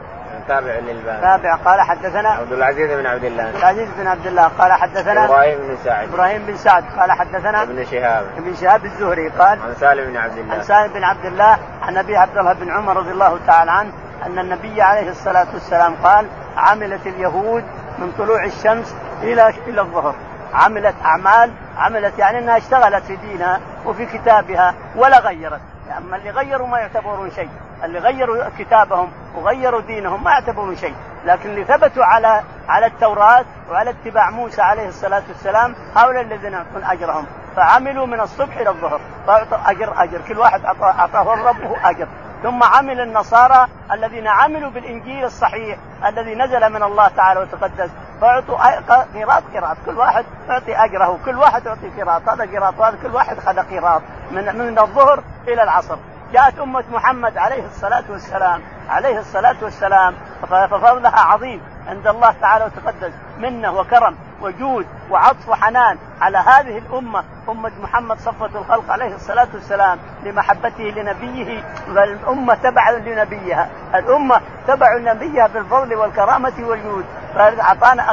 تابع 0.50 0.74
للباب. 0.74 1.22
تابع. 1.22 1.56
قال 1.56 1.82
حدثنا 1.82 2.30
عبد 2.30 2.52
العزيز 2.52 2.92
بن 2.92 3.06
عبد 3.06 3.24
الله. 3.24 3.44
عبد 3.44 3.56
العزيز 3.56 3.90
بن 3.98 4.08
عبد 4.08 4.28
الله. 4.28 4.48
قال 4.60 4.74
حدثنا 4.74 5.26
إبراهيم 5.26 5.60
بن 5.60 5.78
سعد. 5.84 6.10
إبراهيم 6.10 6.46
بن 6.46 6.58
سعد. 6.58 6.84
قال 7.00 7.12
حدثنا 7.12 7.64
ابن 7.64 7.86
شهاب. 7.86 8.26
ابن 8.38 8.56
شهاب 8.56 8.86
الزهري. 8.86 9.30
قال 9.30 9.60
عن 9.62 9.76
سالم 9.80 10.12
بن 10.12 10.18
عبد 10.18 10.38
الله. 10.38 10.54
عن 10.54 10.62
سالم 10.62 10.94
بن 10.94 11.04
عبد 11.04 11.26
الله 11.26 11.58
عن 11.82 11.98
أبي 11.98 12.18
عبد 12.18 12.38
الله 12.38 12.54
بن 12.54 12.72
عمر 12.72 12.98
رضي 12.98 13.12
الله 13.12 13.40
تعالى 13.48 13.72
عنه 13.72 13.92
أن 14.26 14.40
النبي 14.40 14.82
عليه 14.82 15.10
الصلاة 15.10 15.48
والسلام 15.54 15.96
قال 16.04 16.26
عملت 16.58 17.08
اليهود 17.08 17.64
من 18.00 18.12
طلوع 18.18 18.44
الشمس 18.44 18.96
إلى 19.24 19.54
إلى 19.68 19.82
الظهر. 19.82 20.16
عملت 20.54 20.96
أعمال 21.06 21.52
عملت 21.78 22.20
يعني 22.20 22.40
أنها 22.40 22.58
اشتغلت 22.58 23.04
في 23.04 23.16
دينها 23.16 23.60
وفي 23.86 24.06
كتابها 24.06 24.74
ولا 24.96 25.20
غيرت. 25.20 25.62
أما 25.98 26.18
اللي 26.18 26.30
غيروا 26.30 26.68
ما 26.68 26.80
يعتبرون 26.80 27.32
شيء. 27.32 27.50
اللي 27.84 28.00
غيروا 28.00 28.44
كتابهم 28.60 29.12
وغيروا 29.36 29.82
دينهم 29.82 30.24
ما 30.24 30.32
يعتبرون 30.32 30.76
شيء. 30.76 30.96
لكن 31.26 31.50
اللي 31.50 31.64
ثبتوا 31.64 32.06
على 32.06 32.44
على 32.68 32.86
التوراة 32.86 33.46
وعلى 33.72 33.90
اتباع 33.90 34.30
موسى 34.30 34.62
عليه 34.62 34.88
الصلاة 34.88 35.24
والسلام 35.28 35.76
هؤلاء 35.96 36.22
الذين 36.22 36.54
يعطون 36.54 36.84
أجرهم. 36.84 37.26
فعملوا 37.56 38.06
من 38.06 38.20
الصبح 38.20 38.58
إلى 38.58 38.70
الظهر. 38.70 39.02
فأعطوا 39.28 39.58
أجر 39.72 40.04
أجر. 40.04 40.22
كل 40.28 40.40
واحد 40.40 40.66
أعطاه 40.66 41.50
ربه 41.50 41.90
أجر. 41.90 42.08
ثم 42.44 42.64
عمل 42.64 43.02
النصارى 43.02 43.68
الذين 43.92 44.28
عملوا 44.28 44.70
بالإنجيل 44.70 45.26
الصحيح 45.26 45.78
الذي 46.06 46.36
نزل 46.36 46.70
من 46.70 46.84
الله 46.84 47.08
تعالى 47.08 47.40
وتقدس. 47.40 47.90
فاعطوا 48.22 49.04
قيراط 49.14 49.44
قيراط. 49.54 49.78
كل 49.86 49.98
واحد 49.98 50.26
يعطي 50.50 50.76
أجره. 50.76 51.20
كل 51.26 51.38
واحد 51.38 51.66
يعطي 51.66 51.90
قيراط. 51.90 52.30
هذا 52.30 52.46
قيراط 52.46 52.80
وهذا 52.80 52.98
كل 53.04 53.16
واحد 53.16 53.38
اخذ 53.38 53.60
قيراط. 53.60 54.02
من 54.32 54.58
من 54.58 54.80
الظهر 54.80 55.24
إلى 55.48 55.64
العصر. 55.64 55.98
جاءت 56.34 56.60
أمة 56.60 56.84
محمد 56.92 57.38
عليه 57.38 57.66
الصلاة 57.66 58.04
والسلام. 58.10 58.62
عليه 58.90 59.20
الصلاة 59.20 59.56
والسلام. 59.62 60.16
ففضلها 60.42 61.20
عظيم 61.20 61.62
عند 61.88 62.08
الله 62.08 62.34
تعالى 62.42 62.66
وتقدس. 62.66 63.12
منة 63.38 63.72
وكرم 63.72 64.16
وجود 64.42 64.86
وعطف 65.10 65.50
وحنان 65.50 65.98
على 66.22 66.38
هذه 66.38 66.78
الأمة. 66.78 67.24
أمة 67.50 67.72
محمد 67.82 68.18
صفوة 68.20 68.50
الخلق 68.56 68.92
عليه 68.92 69.16
الصلاة 69.16 69.48
والسلام 69.54 70.00
لمحبته 70.24 70.84
لنبيه. 70.84 71.64
فالأمة 71.96 72.56
تبع 72.56 72.90
لنبيها. 72.90 73.70
الأمة 73.96 74.42
تبع 74.68 74.98
نبيها 74.98 75.48
بالفضل 75.48 75.96
والكرامة 75.96 76.54
والجود. 76.60 77.06
فأعطانا 77.36 78.12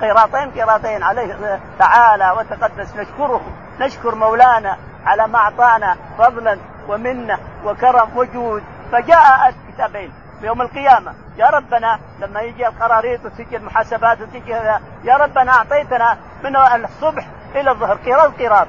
قيراطين 0.00 0.50
قيراطين 0.50 1.02
عليه 1.02 1.60
تعالى 1.78 2.30
وتقدس. 2.30 2.96
نشكره. 2.96 3.40
نشكر 3.80 4.14
مولانا 4.14 4.76
على 5.06 5.28
ما 5.28 5.38
أعطانا 5.38 5.96
فضلا 6.18 6.58
ومنة 6.88 7.38
وكرم 7.64 8.08
وجود. 8.16 8.62
فجاء 8.92 9.48
الكتابين 9.48 10.12
يوم 10.42 10.62
القيامة. 10.62 11.14
يا 11.36 11.46
ربنا 11.46 11.98
لما 12.20 12.40
يجي 12.40 12.66
القراريط 12.66 13.24
وتجي 13.24 13.56
المحاسبات 13.56 14.20
وتجي 14.20 14.50
يا 15.04 15.16
ربنا 15.16 15.52
أعطيتنا 15.52 16.16
من 16.44 16.56
الصبح 16.84 17.26
إلى 17.54 17.70
الظهر 17.70 17.96
قيراط 17.96 18.34
قيراط 18.38 18.66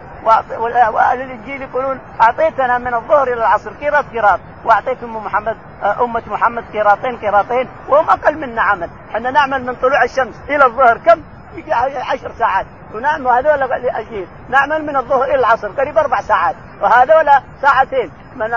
وأهل 0.93 1.21
الإنجيل 1.21 1.61
يقولون 1.61 1.99
أعطيتنا 2.21 2.77
من 2.77 2.93
الظهر 2.93 3.27
إلى 3.27 3.33
العصر 3.33 3.73
قيراط 3.73 4.05
قيراط 4.05 4.39
وأعطيت 4.65 5.03
أم 5.03 5.17
محمد 5.17 5.57
أمة 5.83 6.23
محمد 6.27 6.63
قيراطين 6.73 7.17
قيراطين 7.17 7.69
وهم 7.89 8.09
أقل 8.09 8.37
منا 8.37 8.61
عمل. 8.61 8.89
إحنا 9.09 9.31
نعمل 9.31 9.65
من 9.65 9.75
طلوع 9.75 10.03
الشمس 10.03 10.41
إلى 10.49 10.65
الظهر 10.65 10.97
كم؟ 10.97 11.21
عشر 12.11 12.31
ساعات. 12.39 12.65
ونعم 12.93 13.25
وهذول 13.25 13.63
أجيب 13.73 14.27
نعمل 14.49 14.85
من 14.85 14.95
الظهر 14.95 15.23
إلى 15.23 15.35
العصر 15.35 15.67
قريب 15.67 15.97
أربع 15.97 16.21
ساعات. 16.21 16.55
وهذول 16.81 17.29
ساعتين. 17.61 18.11
من 18.35 18.53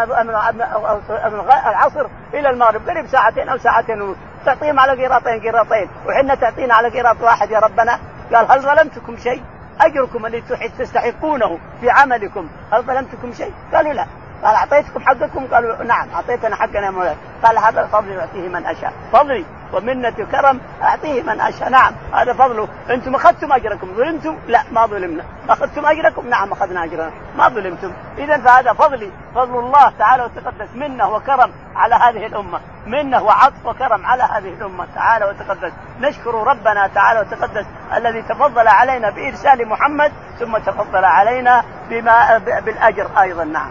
العصر 1.67 2.07
إلى 2.35 2.51
المغرب 2.51 2.89
قريب 2.89 3.07
ساعتين 3.07 3.49
أو 3.49 3.59
ساعتين 3.59 4.03
ونص 4.03 4.17
تعطيهم 4.47 4.81
على 4.81 4.93
قيراطين 4.93 5.41
قيراطين. 5.41 5.89
وحنا 6.07 6.35
تعطينا 6.35 6.75
على 6.75 6.89
قيراط 6.89 7.21
واحد 7.21 7.51
يا 7.51 7.59
ربنا. 7.59 7.99
قال 8.35 8.53
هل 8.53 8.61
ظلمتكم 8.61 9.17
شيء؟ 9.17 9.43
أجركم 9.81 10.27
الذي 10.27 10.43
تستحقونه 10.79 11.59
في 11.81 11.91
عملكم. 11.91 12.49
هل 12.73 12.83
ظلمتكم 12.83 13.33
شيء؟ 13.33 13.53
قالوا 13.75 13.93
لا. 13.93 14.07
قال 14.45 14.55
أعطيتكم 14.55 15.01
حقكم؟ 15.01 15.47
قالوا 15.47 15.85
نعم 15.85 16.09
أعطيتنا 16.15 16.57
حقنا 16.57 16.87
يا 16.87 16.91
مولاي 16.91 17.17
قال 17.45 17.59
هذا 17.59 17.81
الفضل 17.81 18.09
يعطيه 18.09 18.49
من 18.49 18.67
أشاء. 18.67 18.93
فضلي 19.13 19.45
ومنة 19.73 20.11
كرم 20.11 20.61
أعطيه 20.83 21.23
من 21.23 21.41
أشاء. 21.41 21.69
نعم 21.69 21.93
هذا 22.13 22.33
فضله. 22.33 22.69
أنتم 22.91 23.15
أخذتم 23.15 23.53
أجركم. 23.53 23.95
ظلمتم؟ 23.97 24.39
لا 24.47 24.63
ما 24.73 24.87
ظلمنا. 24.87 25.25
أخذتم 25.49 25.87
أجركم؟ 25.87 26.29
نعم 26.29 26.53
أخذنا 26.53 26.85
أجرنا. 26.85 27.11
ما 27.37 27.49
ظلمتم. 27.49 27.93
اذا 28.19 28.39
فهذا 28.39 28.73
فضلي. 28.73 29.11
فضل 29.35 29.59
الله 29.59 29.93
تعالى 29.99 30.23
وتقدس 30.23 30.69
منة 30.75 31.09
وكرم 31.09 31.53
على 31.77 31.95
هذه 31.95 32.27
الأمة. 32.27 32.61
منة 32.87 33.23
وعطف 33.23 33.67
وكرم 33.67 34.07
على 34.07 34.23
هذه 34.23 34.49
الأمة 34.49 34.87
تعالى 34.95 35.25
وتقدس. 35.25 35.73
نشكر 36.01 36.35
ربنا 36.35 36.87
تعالى 36.87 37.21
وتقدس 37.21 37.67
الذي 37.97 38.23
تفضل 38.23 38.69
علينا 38.69 39.11
بإرسال 39.11 39.69
محمد 39.69 40.13
ثم 40.39 40.59
تفضل 40.59 41.05
علينا 41.05 41.65
بما 41.91 42.39
بالأجر 42.39 43.11
أيضا. 43.21 43.45
نعم. 43.45 43.71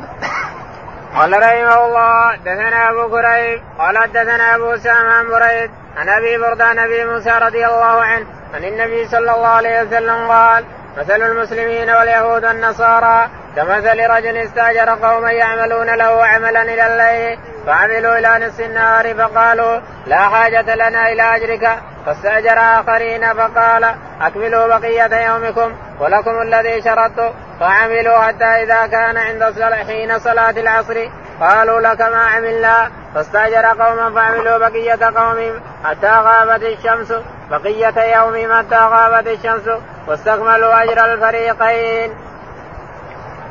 قال 1.15 1.31
رحمه 1.31 1.85
الله 1.85 2.35
دثنا 2.35 2.89
أبو 2.89 3.09
كريب. 3.09 3.61
قال 3.79 4.11
دثنا 4.11 4.55
أبو 4.55 4.73
أسامة 4.73 5.11
عن 5.11 5.27
بريد 5.27 5.71
عن 5.97 6.09
أبي 6.09 6.37
بردان 6.37 6.79
أبي 6.79 7.05
موسى 7.05 7.29
رضي 7.29 7.65
الله 7.65 8.01
عنه 8.01 8.25
عن 8.53 8.63
النبي 8.63 9.07
صلى 9.07 9.35
الله 9.35 9.47
عليه 9.47 9.81
وسلم 9.81 10.27
قال 10.27 10.65
مثل 10.97 11.21
المسلمين 11.21 11.89
واليهود 11.89 12.45
والنصارى 12.45 13.29
كمثل 13.55 14.09
رجل 14.09 14.37
استاجر 14.37 14.89
قوما 14.89 15.31
يعملون 15.31 15.95
له 15.95 16.25
عملا 16.25 16.61
إلى 16.61 16.87
الليل 16.87 17.39
فعملوا 17.65 18.17
إلى 18.17 18.47
نصف 18.47 18.59
النهار 18.59 19.15
فقالوا 19.15 19.79
لا 20.07 20.19
حاجة 20.19 20.75
لنا 20.75 21.11
إلى 21.11 21.35
أجرك. 21.35 21.79
فاستأجر 22.05 22.59
آخرين 22.59 23.33
فقال 23.33 23.85
أكملوا 24.21 24.67
بقية 24.67 25.27
يومكم 25.27 25.73
ولكم 25.99 26.41
الذي 26.41 26.81
شرطت 26.81 27.33
فعملوا 27.59 28.17
حتى 28.17 28.45
إذا 28.45 28.87
كان 28.87 29.17
عند 29.17 29.73
حين 29.87 30.19
صلاة 30.19 30.49
العصر. 30.49 31.09
قالوا 31.41 31.81
لك 31.81 32.01
ما 32.01 32.25
عملنا. 32.25 32.91
فاستأجر 33.15 33.65
قوما 33.65 34.15
فعملوا 34.15 34.57
بقية 34.57 35.05
قوم 35.05 35.61
حتى 35.83 36.07
غابت 36.07 36.63
الشمس. 36.63 37.13
بقية 37.51 38.15
يوم 38.15 38.53
حتى 38.53 38.75
غابت 38.75 39.27
الشمس؟ 39.27 39.69
واستكملوا 40.07 40.83
أجر 40.83 41.13
الفريقين. 41.13 42.11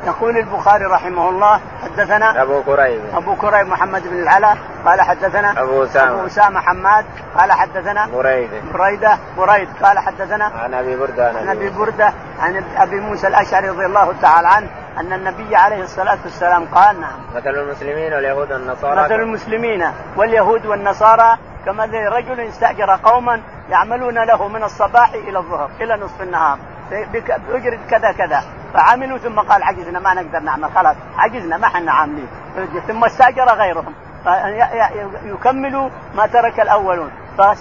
يقول 0.05 0.37
البخاري 0.37 0.85
رحمه 0.85 1.29
الله 1.29 1.59
حدثنا 1.83 2.41
أبو 2.41 2.63
كريب 2.63 3.01
أبو 3.13 3.35
كريب 3.35 3.67
محمد 3.67 4.07
بن 4.07 4.21
العلا 4.21 4.55
قال 4.85 5.01
حدثنا 5.01 5.61
أبو 5.61 5.83
اسامه 5.83 6.19
أبو 6.19 6.25
اسامه 6.25 6.59
حماد 6.59 7.05
قال 7.37 7.51
حدثنا 7.51 8.07
بريدة. 8.07 8.61
بريدة 8.73 9.17
بريد 9.37 9.69
قال 9.83 9.99
حدثنا 9.99 10.45
عن 10.45 10.73
أبي 10.73 10.95
بردة 10.95 11.27
عن 11.27 11.49
أبي 11.49 11.69
بردة 11.69 12.13
عن 12.39 12.63
أبي 12.77 12.99
موسى 12.99 13.27
الأشعري 13.27 13.69
رضي 13.69 13.85
الله 13.85 14.13
تعالى 14.21 14.47
عنه 14.47 14.67
أن 14.97 15.13
النبي 15.13 15.55
عليه 15.55 15.83
الصلاة 15.83 16.17
والسلام 16.23 16.65
قال 16.65 17.01
نعم. 17.01 17.19
مثل 17.35 17.49
المسلمين 17.49 18.13
واليهود 18.13 18.51
والنصارى. 18.51 19.03
مثل 19.03 19.15
المسلمن 19.15 19.91
واليهود 20.15 20.65
والنصارى 20.65 21.37
كمثل 21.67 22.05
رجل 22.05 22.39
استأجر 22.39 22.99
قوما 23.03 23.41
يعملون 23.69 24.23
له 24.23 24.47
من 24.47 24.63
الصباح 24.63 25.13
إلى 25.13 25.37
الظهر 25.37 25.69
إلى 25.81 25.97
نصف 25.97 26.21
النهار 26.21 26.57
باجره 27.49 27.79
كذا 27.89 28.11
كذا. 28.11 28.43
فعملوا 28.73 29.17
ثم 29.17 29.39
قال 29.39 29.63
عجزنا 29.63 29.99
ما 29.99 30.13
نقدر 30.13 30.39
نعمل 30.39 30.71
خلاص. 30.71 30.95
عجزنا 31.17 31.57
ما 31.57 31.67
إحنا 31.67 31.91
عاملين. 31.91 32.27
ثم 32.87 33.03
استأجر 33.03 33.45
غيرهم. 33.45 33.93
يكملوا 35.23 35.89
ما 36.15 36.27
ترك 36.27 36.59
الأولون. 36.59 37.11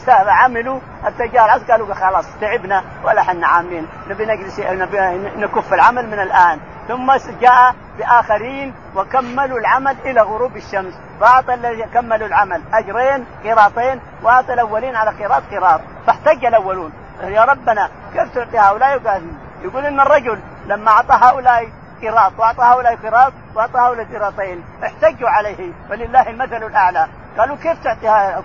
فعملوا 0.06 0.80
التجار. 1.06 1.50
قالوا 1.70 1.94
خلاص 1.94 2.26
تعبنا 2.40 2.82
ولا 3.04 3.20
إحنا 3.20 3.46
عاملين. 3.46 3.86
نبي 4.08 4.26
نجلس 4.26 4.60
نبي 4.60 4.98
نكف 5.36 5.74
العمل 5.74 6.06
من 6.06 6.20
الآن. 6.20 6.60
ثم 6.88 7.12
جاء 7.40 7.74
بآخرين 7.98 8.74
وكملوا 8.96 9.58
العمل 9.58 9.96
إلى 10.04 10.20
غروب 10.20 10.56
الشمس. 10.56 10.94
فاعطى 11.20 11.54
الذي 11.54 11.82
كملوا 11.82 12.26
العمل. 12.26 12.62
أجرين 12.72 13.26
قراطين 13.44 14.00
واعطى 14.22 14.52
الأولين 14.52 14.96
على 14.96 15.24
قراط 15.24 15.42
قراط 15.50 15.80
فاحتج 16.06 16.44
الأولون. 16.44 16.92
يا 17.22 17.44
ربنا 17.44 17.90
كيف 18.14 18.34
تعطي 18.34 18.58
هؤلاء؟ 18.58 19.22
يقول 19.62 19.86
إن 19.86 20.00
الرجل 20.00 20.40
لما 20.66 20.90
أعطى 20.90 21.18
هؤلاء 21.22 21.68
قراط 22.02 22.32
وأعطى 22.38 22.62
هؤلاء 22.62 22.96
قراط 22.96 23.32
وأعطى 23.54 23.78
هؤلاء 23.78 24.06
قراطين 24.14 24.64
احتجوا 24.84 25.28
عليه. 25.28 25.72
ولله 25.90 26.30
المثل 26.30 26.62
الأعلى. 26.66 27.06
قالوا 27.38 27.56
كيف 27.56 27.84
تعطيها 27.84 28.42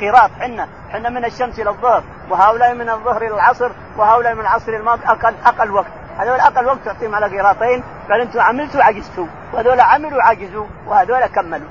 قراط؟ 0.00 0.30
حنا 0.40 0.68
حنا 0.92 1.08
من 1.08 1.24
الشمس 1.24 1.60
إلى 1.60 1.70
الظهر 1.70 2.02
وهؤلاء 2.30 2.74
من 2.74 2.90
الظهر 2.90 3.22
إلى 3.22 3.34
العصر 3.34 3.70
وهؤلاء 3.96 4.34
من 4.34 4.40
العصر 4.40 4.72
الماضي 4.72 5.04
أقل 5.06 5.34
أقل 5.46 5.70
وقت. 5.70 5.92
هذول 6.18 6.40
أقل 6.40 6.66
وقت 6.66 6.78
تعطيهم 6.84 7.14
على 7.14 7.38
قراطين 7.38 7.82
قال 8.10 8.20
أنتم 8.20 8.40
عملتوا 8.40 8.82
عجزتوا 8.82 9.26
وهذول 9.52 9.80
عملوا 9.80 10.22
عجزوا 10.22 10.66
وهذول 10.86 11.26
كملوا. 11.26 11.68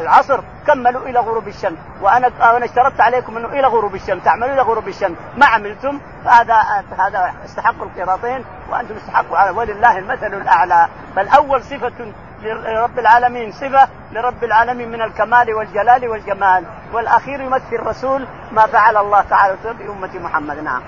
العصر 0.00 0.40
كملوا 0.66 1.02
إلى 1.02 1.20
غروب 1.20 1.48
الشمس. 1.48 1.78
وأنا 2.02 2.56
أنا 2.56 2.64
اشترطت 2.64 3.00
عليكم 3.00 3.36
إنه 3.36 3.48
إلى 3.48 3.66
غروب 3.66 3.94
الشمس. 3.94 4.24
تعملوا 4.24 4.54
إلى 4.54 4.62
غروب 4.62 4.88
الشمس. 4.88 5.16
ما 5.36 5.46
عملتم 5.46 6.00
فهذا 6.24 6.54
هذا 6.98 7.34
استحقوا 7.44 7.86
القراطين 7.86 8.44
وأنتم 8.70 8.94
استحقوا 8.94 9.38
على 9.38 9.50
ولله 9.50 9.98
المثل 9.98 10.34
الأعلى. 10.34 10.88
فالأول 11.16 11.62
صفة 11.62 12.12
لرب 12.42 12.98
العالمين 12.98 13.52
صفة 13.52 13.88
لرب 14.12 14.44
العالمين 14.44 14.88
من 14.90 15.02
الكمال 15.02 15.54
والجلال 15.54 16.08
والجمال. 16.08 16.64
والأخير 16.92 17.40
يمثل 17.40 17.72
الرسول 17.72 18.26
ما 18.52 18.66
فعل 18.66 18.96
الله 18.96 19.20
تعالى 19.20 19.56
بامه 19.78 20.18
محمد. 20.18 20.58
نعم. 20.58 20.82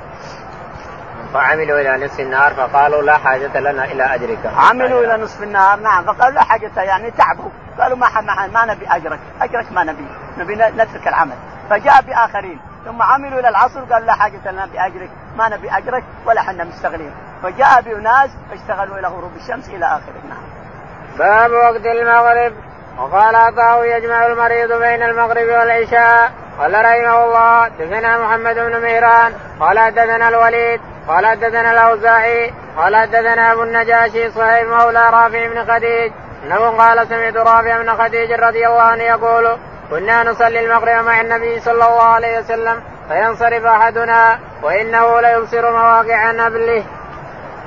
فعملوا 1.34 1.80
إلى 1.80 2.06
نصف 2.06 2.20
النهار 2.20 2.54
فقالوا 2.54 3.02
لا 3.02 3.16
حاجة 3.18 3.60
لنا 3.60 3.84
إلى 3.84 4.14
أجرك. 4.14 4.38
عملوا 4.56 5.04
إلى 5.04 5.22
نصف 5.22 5.42
النهار 5.42 5.80
نعم 5.80 6.04
فقالوا 6.04 6.34
لا 6.34 6.44
حاجة 6.44 6.70
يعني 6.76 7.10
تعبوا. 7.10 7.50
قالوا 7.80 7.96
ما 7.96 8.20
ما, 8.20 8.46
ما 8.46 8.74
نبي 8.74 8.86
أجرك 8.88 9.18
أجرك 9.40 9.72
ما 9.72 9.84
نبي 9.84 10.06
نبي 10.38 10.54
نترك 10.54 11.08
العمل. 11.08 11.36
فجاء 11.70 12.02
بآخرين 12.02 12.60
ثم 12.84 13.02
عملوا 13.02 13.40
إلى 13.40 13.48
العصر 13.48 13.80
قال 13.80 14.06
لا 14.06 14.12
حاجة 14.12 14.50
لنا 14.50 14.66
بأجرك 14.66 15.10
ما 15.36 15.48
نبي 15.48 15.70
أجرك 15.70 16.04
ولا 16.26 16.40
إحنا 16.40 16.64
مستغلين. 16.64 17.12
فجاء 17.42 17.80
باناس 17.80 18.30
فاشتغلوا 18.50 18.98
إلى 18.98 19.08
غروب 19.08 19.32
الشمس 19.36 19.68
إلى 19.68 19.86
آخره 19.86 20.22
نعم. 20.28 20.42
باب 21.18 21.50
وقت 21.50 21.86
المغرب. 21.86 22.52
وقال 22.98 23.36
عطاء 23.36 23.84
يجمع 23.84 24.26
المريض 24.26 24.72
بين 24.72 25.02
المغرب 25.02 25.48
والعشاء. 25.48 26.32
قال 26.58 26.74
رحمه 26.74 27.24
الله 27.24 27.68
دثنا 27.68 28.18
محمد 28.18 28.54
بن 28.54 28.82
مهران. 28.82 29.32
قال 29.60 29.78
حدثنا 29.78 30.28
الوليد. 30.28 30.80
قال 31.08 31.26
حدثنا 31.26 31.72
الأوزاعي 31.72 32.52
قال 32.76 32.96
حدثنا 32.96 33.52
أبو 33.52 33.62
النجاشي 33.62 34.30
صهيب 34.30 34.68
مولى 34.68 35.10
رافع 35.10 35.48
بن 35.48 35.72
خديج 35.72 36.12
أنه 36.44 36.78
قال 36.78 37.08
سمعت 37.08 37.36
رافع 37.36 37.82
بن 37.82 37.94
خديج 37.94 38.32
رضي 38.32 38.66
الله 38.66 38.82
عنه 38.82 39.02
يقول 39.02 39.56
كنا 39.90 40.22
نصلي 40.22 40.66
المغرب 40.66 41.04
مع 41.04 41.20
النبي 41.20 41.60
صلى 41.60 41.72
الله 41.72 42.02
عليه 42.02 42.38
وسلم 42.38 42.82
فينصرف 43.08 43.64
أحدنا 43.64 44.38
وإنه 44.62 45.20
ليبصر 45.20 45.70
مواقع 45.70 46.32
نبله. 46.32 46.84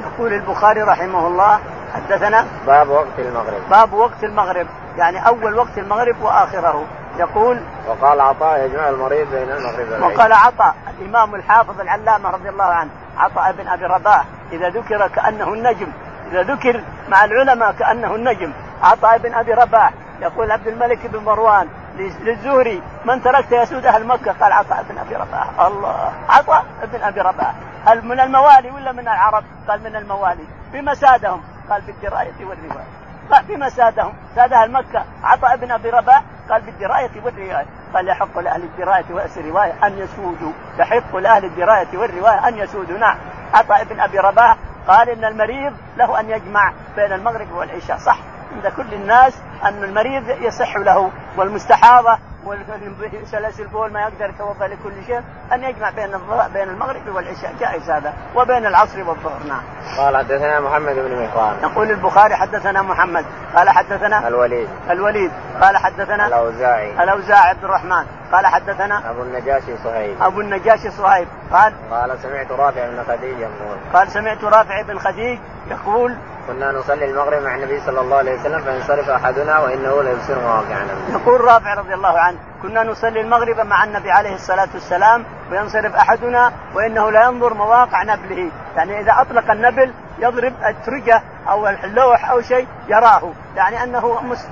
يقول 0.02 0.34
البخاري 0.34 0.82
رحمه 0.82 1.28
الله 1.28 1.60
حدثنا 1.94 2.46
باب 2.68 2.90
وقت 2.90 3.20
المغرب. 3.20 3.70
باب 3.70 3.94
وقت 3.94 4.24
المغرب 4.24 4.68
يعني 4.98 5.28
أول 5.28 5.58
وقت 5.58 5.78
المغرب 5.78 6.22
وآخره. 6.22 6.86
يقول 7.18 7.62
وقال 7.88 8.22
عطاء 8.22 8.66
يجمع 8.66 8.90
المريض 8.90 9.28
بين 9.32 9.52
المغرب 9.52 9.92
والعشاء. 9.92 10.18
وقال 10.18 10.34
عطاء 10.34 10.76
الإمام 11.00 11.36
الحافظ 11.36 11.82
العلامة 11.82 12.30
رضي 12.30 12.50
الله 12.50 12.66
عنه 12.66 12.92
عطاء 13.18 13.52
بن 13.52 13.68
أبي 13.68 13.86
رباح 13.86 14.26
إذا 14.52 14.70
ذكر 14.70 15.08
كأنه 15.08 15.54
النجم 15.54 15.92
إذا 16.32 16.44
ذكر 16.44 16.84
مع 17.10 17.26
العلماء 17.26 17.72
كأنه 17.72 18.16
النجم 18.16 18.54
عطاء 18.84 19.18
بن 19.18 19.34
أبي 19.34 19.54
رباح 19.54 19.94
يقول 20.22 20.52
عبد 20.52 20.68
الملك 20.68 21.08
بن 21.08 21.20
مروان 21.24 21.68
للزهري 21.96 22.82
من 23.06 23.22
تركت 23.22 23.52
يسود 23.52 23.86
أهل 23.86 24.08
مكة؟ 24.08 24.32
قال 24.32 24.52
عطاء 24.52 24.86
بن 24.90 24.98
أبي 24.98 25.16
رباح 25.16 25.60
الله. 25.60 26.14
عطاء 26.30 26.66
بن 26.94 27.04
أبي 27.04 27.22
رباح 27.22 27.54
هل 27.86 28.06
من 28.06 28.20
الموالي 28.20 28.72
ولا 28.72 28.92
من 28.92 29.08
العرب؟ 29.08 29.44
قال 29.68 29.84
من 29.84 29.96
الموالي. 29.96 30.44
بما 30.74 30.94
سادهم؟ 30.94 31.42
قال 31.70 31.82
بالدراية 31.82 32.46
والرواية. 32.46 32.86
قال 33.32 33.44
بما 33.44 33.70
سادهم؟ 33.70 34.14
ساد 34.36 34.54
أهل 34.54 34.72
مكة. 34.72 35.06
عطاء 35.24 35.58
بن 35.58 35.72
أبي 35.72 35.90
رباح؟ 35.90 36.24
قال 36.50 36.62
بالدراية 36.62 37.12
والرواية. 37.26 37.66
قال 37.94 38.08
يحق 38.08 38.40
لأهل 38.40 38.64
الدراية 38.64 39.06
والرواية 39.10 39.88
أن 39.88 39.98
يسودوا. 39.98 40.52
يحق 40.80 41.16
لأهل 41.16 41.46
الدراية 41.46 41.88
والرواية 41.94 42.48
أن 42.48 42.58
يسودوا. 42.58 42.98
نعم. 42.98 43.18
عطاء 43.54 43.84
بن 43.84 44.00
أبي 44.00 44.18
رباح 44.18 44.58
قال 44.88 45.10
إن 45.10 45.26
المريض 45.26 45.74
له 45.98 46.20
أن 46.20 46.30
يجمع 46.30 46.74
بين 46.96 47.14
المغرب 47.14 47.52
والعشاء. 47.52 47.98
صح. 47.98 48.18
عند 48.56 48.68
كل 48.68 48.94
الناس 48.94 49.42
أن 49.64 49.84
المريض 49.84 50.30
يصح 50.30 50.78
له 50.78 51.12
والمستحاضة 51.38 52.18
وسلاسل 52.46 53.64
البول 53.64 53.92
ما 53.94 54.02
يقدر 54.02 54.30
يتوضأ 54.30 54.68
لكل 54.68 55.06
شيء 55.08 55.22
أن 55.54 55.64
يجمع 55.64 55.90
بين 55.90 56.18
بين 56.54 56.70
المغرب 56.70 57.16
والعشاء. 57.16 57.54
جائز 57.60 57.90
هذا. 57.90 58.14
وبين 58.36 58.66
العصر 58.66 59.00
والظهر 59.00 59.40
نعم. 59.48 59.62
قال 59.98 60.18
حدثنا 60.18 60.60
محمد 60.60 60.96
بن 60.96 61.16
مهران. 61.16 61.56
يقول 61.64 61.92
البخاري 61.92 62.36
حدثنا 62.36 62.82
محمد. 62.82 63.26
قال 63.56 63.70
حدثنا 63.70 64.28
الوليد. 64.28 64.70
الوليد. 64.90 65.32
قال 65.62 65.78
حدثنا 65.78 66.28
الأوزاعي. 66.28 67.04
الأوزاعي 67.04 67.50
عبد 67.50 67.64
الرحمن. 67.64 68.06
قال 68.32 68.46
حدثنا 68.46 69.10
أبو 69.10 69.22
النجاشي 69.22 69.78
صهيب. 69.84 70.22
أبو 70.22 70.42
النجاشي 70.42 70.92
صهيب. 70.92 71.28
قال 71.54 71.74
قال 71.92 72.20
سمعت 72.20 72.52
رافع 72.52 72.90
بن 72.90 73.04
خديج 73.04 73.40
يقول. 73.40 73.78
قال 73.94 74.12
سمعت 74.12 74.44
رافع 74.44 74.82
بن 74.82 75.00
خديج 75.00 75.40
يقول 75.72 76.16
كنا 76.48 76.72
نصلي 76.72 77.06
المغرب 77.06 77.44
مع 77.44 77.56
النبي 77.56 77.80
صلى 77.86 78.02
الله 78.02 78.18
عليه 78.18 78.40
وسلم 78.40 78.62
فينصرف 78.62 79.10
أحدنا 79.10 79.60
وإنه 79.60 80.04
ليبصر 80.04 80.40
مواقعنا. 80.40 80.94
يقول 81.12 81.42
رافع 81.42 81.74
رضي 81.74 81.94
الله 81.94 82.20
عنه 82.20 82.38
كنا 82.64 82.84
نصلي 82.84 83.22
المغرب 83.22 83.60
مع 83.60 83.84
النبي 83.84 84.12
عليه 84.12 84.36
الصلاة 84.36 84.68
والسلام 84.74 85.26
وينصرف 85.52 85.96
أحدنا 85.96 86.52
وإنه 86.76 87.12
لا 87.12 87.24
ينظر 87.24 87.54
مواقع 87.54 88.04
نبله، 88.04 88.52
يعني 88.76 89.00
إذا 89.00 89.14
أطلق 89.22 89.52
النبل 89.52 89.94
يضرب 90.20 90.54
الترجه 90.70 91.22
أو 91.50 91.68
اللوح 91.68 92.30
أو 92.30 92.42
شيء 92.42 92.68
يراه، 92.88 93.32
يعني 93.56 93.84
أنه 93.84 94.22
مس 94.22 94.48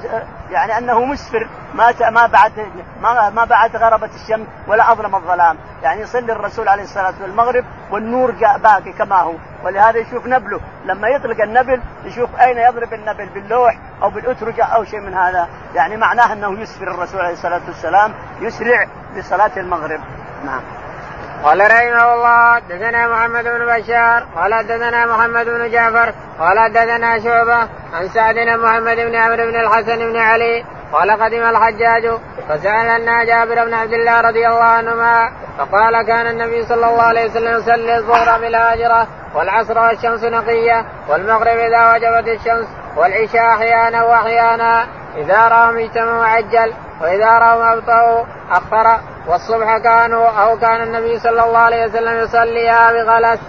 يعني 0.51 0.77
أنه 0.77 1.05
مسفر. 1.05 1.47
ما 1.73 1.93
ما 2.09 2.25
بعد 2.25 2.51
ما, 3.01 3.29
ما 3.29 3.45
بعد 3.45 3.75
غربت 3.75 4.09
الشمس 4.15 4.47
ولا 4.67 4.91
أظلم 4.91 5.15
الظلام، 5.15 5.57
يعني 5.83 6.01
يصلي 6.01 6.31
الرسول 6.31 6.67
عليه 6.67 6.83
الصلاة 6.83 7.05
والسلام 7.05 7.29
المغرب 7.29 7.65
والنور 7.91 8.31
جاء 8.31 8.57
باقي 8.57 8.91
كما 8.91 9.15
هو، 9.15 9.33
ولهذا 9.63 9.97
يشوف 9.97 10.25
نبله، 10.25 10.59
لما 10.85 11.07
يطلق 11.07 11.41
النبل 11.41 11.81
يشوف 12.03 12.29
أين 12.39 12.57
يضرب 12.57 12.93
النبل 12.93 13.25
باللوح 13.25 13.77
أو 14.01 14.09
بالأترجة 14.09 14.63
أو 14.63 14.83
شيء 14.83 14.99
من 14.99 15.13
هذا، 15.13 15.47
يعني 15.75 15.97
معناه 15.97 16.33
أنه 16.33 16.59
يسفر 16.59 16.87
الرسول 16.87 17.21
عليه 17.21 17.33
الصلاة 17.33 17.61
والسلام 17.67 18.13
يسرع 18.41 18.87
لصلاة 19.15 19.51
المغرب. 19.57 19.99
نعم. 20.45 20.61
قال 21.43 21.71
رحمه 21.71 22.13
الله 22.13 22.55
حدثنا 22.55 23.07
محمد 23.07 23.43
بن 23.43 23.65
بشار 23.65 24.27
قال 24.35 24.53
حدثنا 24.53 25.05
محمد 25.05 25.45
بن 25.45 25.71
جعفر 25.71 26.13
قال 26.39 26.59
حدثنا 26.59 27.19
شعبة 27.19 27.57
عن 27.93 28.07
سعد 28.07 28.35
بن 28.35 28.57
محمد 28.57 28.95
بن 28.95 29.15
عمرو 29.15 29.51
بن 29.51 29.55
الحسن 29.55 29.97
بن 29.97 30.17
علي 30.17 30.65
قال 30.93 31.11
قدم 31.11 31.43
الحجاج 31.43 32.11
فسالنا 32.49 33.23
جابر 33.23 33.65
بن 33.65 33.73
عبد 33.73 33.93
الله 33.93 34.21
رضي 34.21 34.47
الله 34.47 34.63
عنهما 34.63 35.31
فقال 35.57 36.01
كان 36.01 36.27
النبي 36.27 36.63
صلى 36.63 36.87
الله 36.87 37.03
عليه 37.03 37.25
وسلم 37.25 37.57
يصلي 37.57 37.97
الظهر 37.97 38.39
بالهاجره 38.39 39.07
والعصر 39.35 39.79
والشمس 39.79 40.23
نقية 40.23 40.85
والمغرب 41.09 41.57
إذا 41.57 41.93
وجبت 41.93 42.27
الشمس 42.27 42.67
والعشاء 42.97 43.53
أحيانا 43.53 44.03
وأحيانا 44.03 44.87
إذا 45.17 45.47
راهم 45.47 45.77
اجتمعوا 45.77 46.25
عجل 46.25 46.73
وإذا 47.01 47.37
راهم 47.37 47.77
ابطأوا 47.77 48.25
اخر 48.51 48.99
والصبح 49.29 49.77
كانوا 49.77 50.27
أو 50.27 50.57
كان 50.59 50.81
النبي 50.83 51.19
صلى 51.19 51.43
الله 51.45 51.57
عليه 51.57 51.85
وسلم 51.85 52.17
يصليها 52.23 52.91
بغلس. 52.91 53.39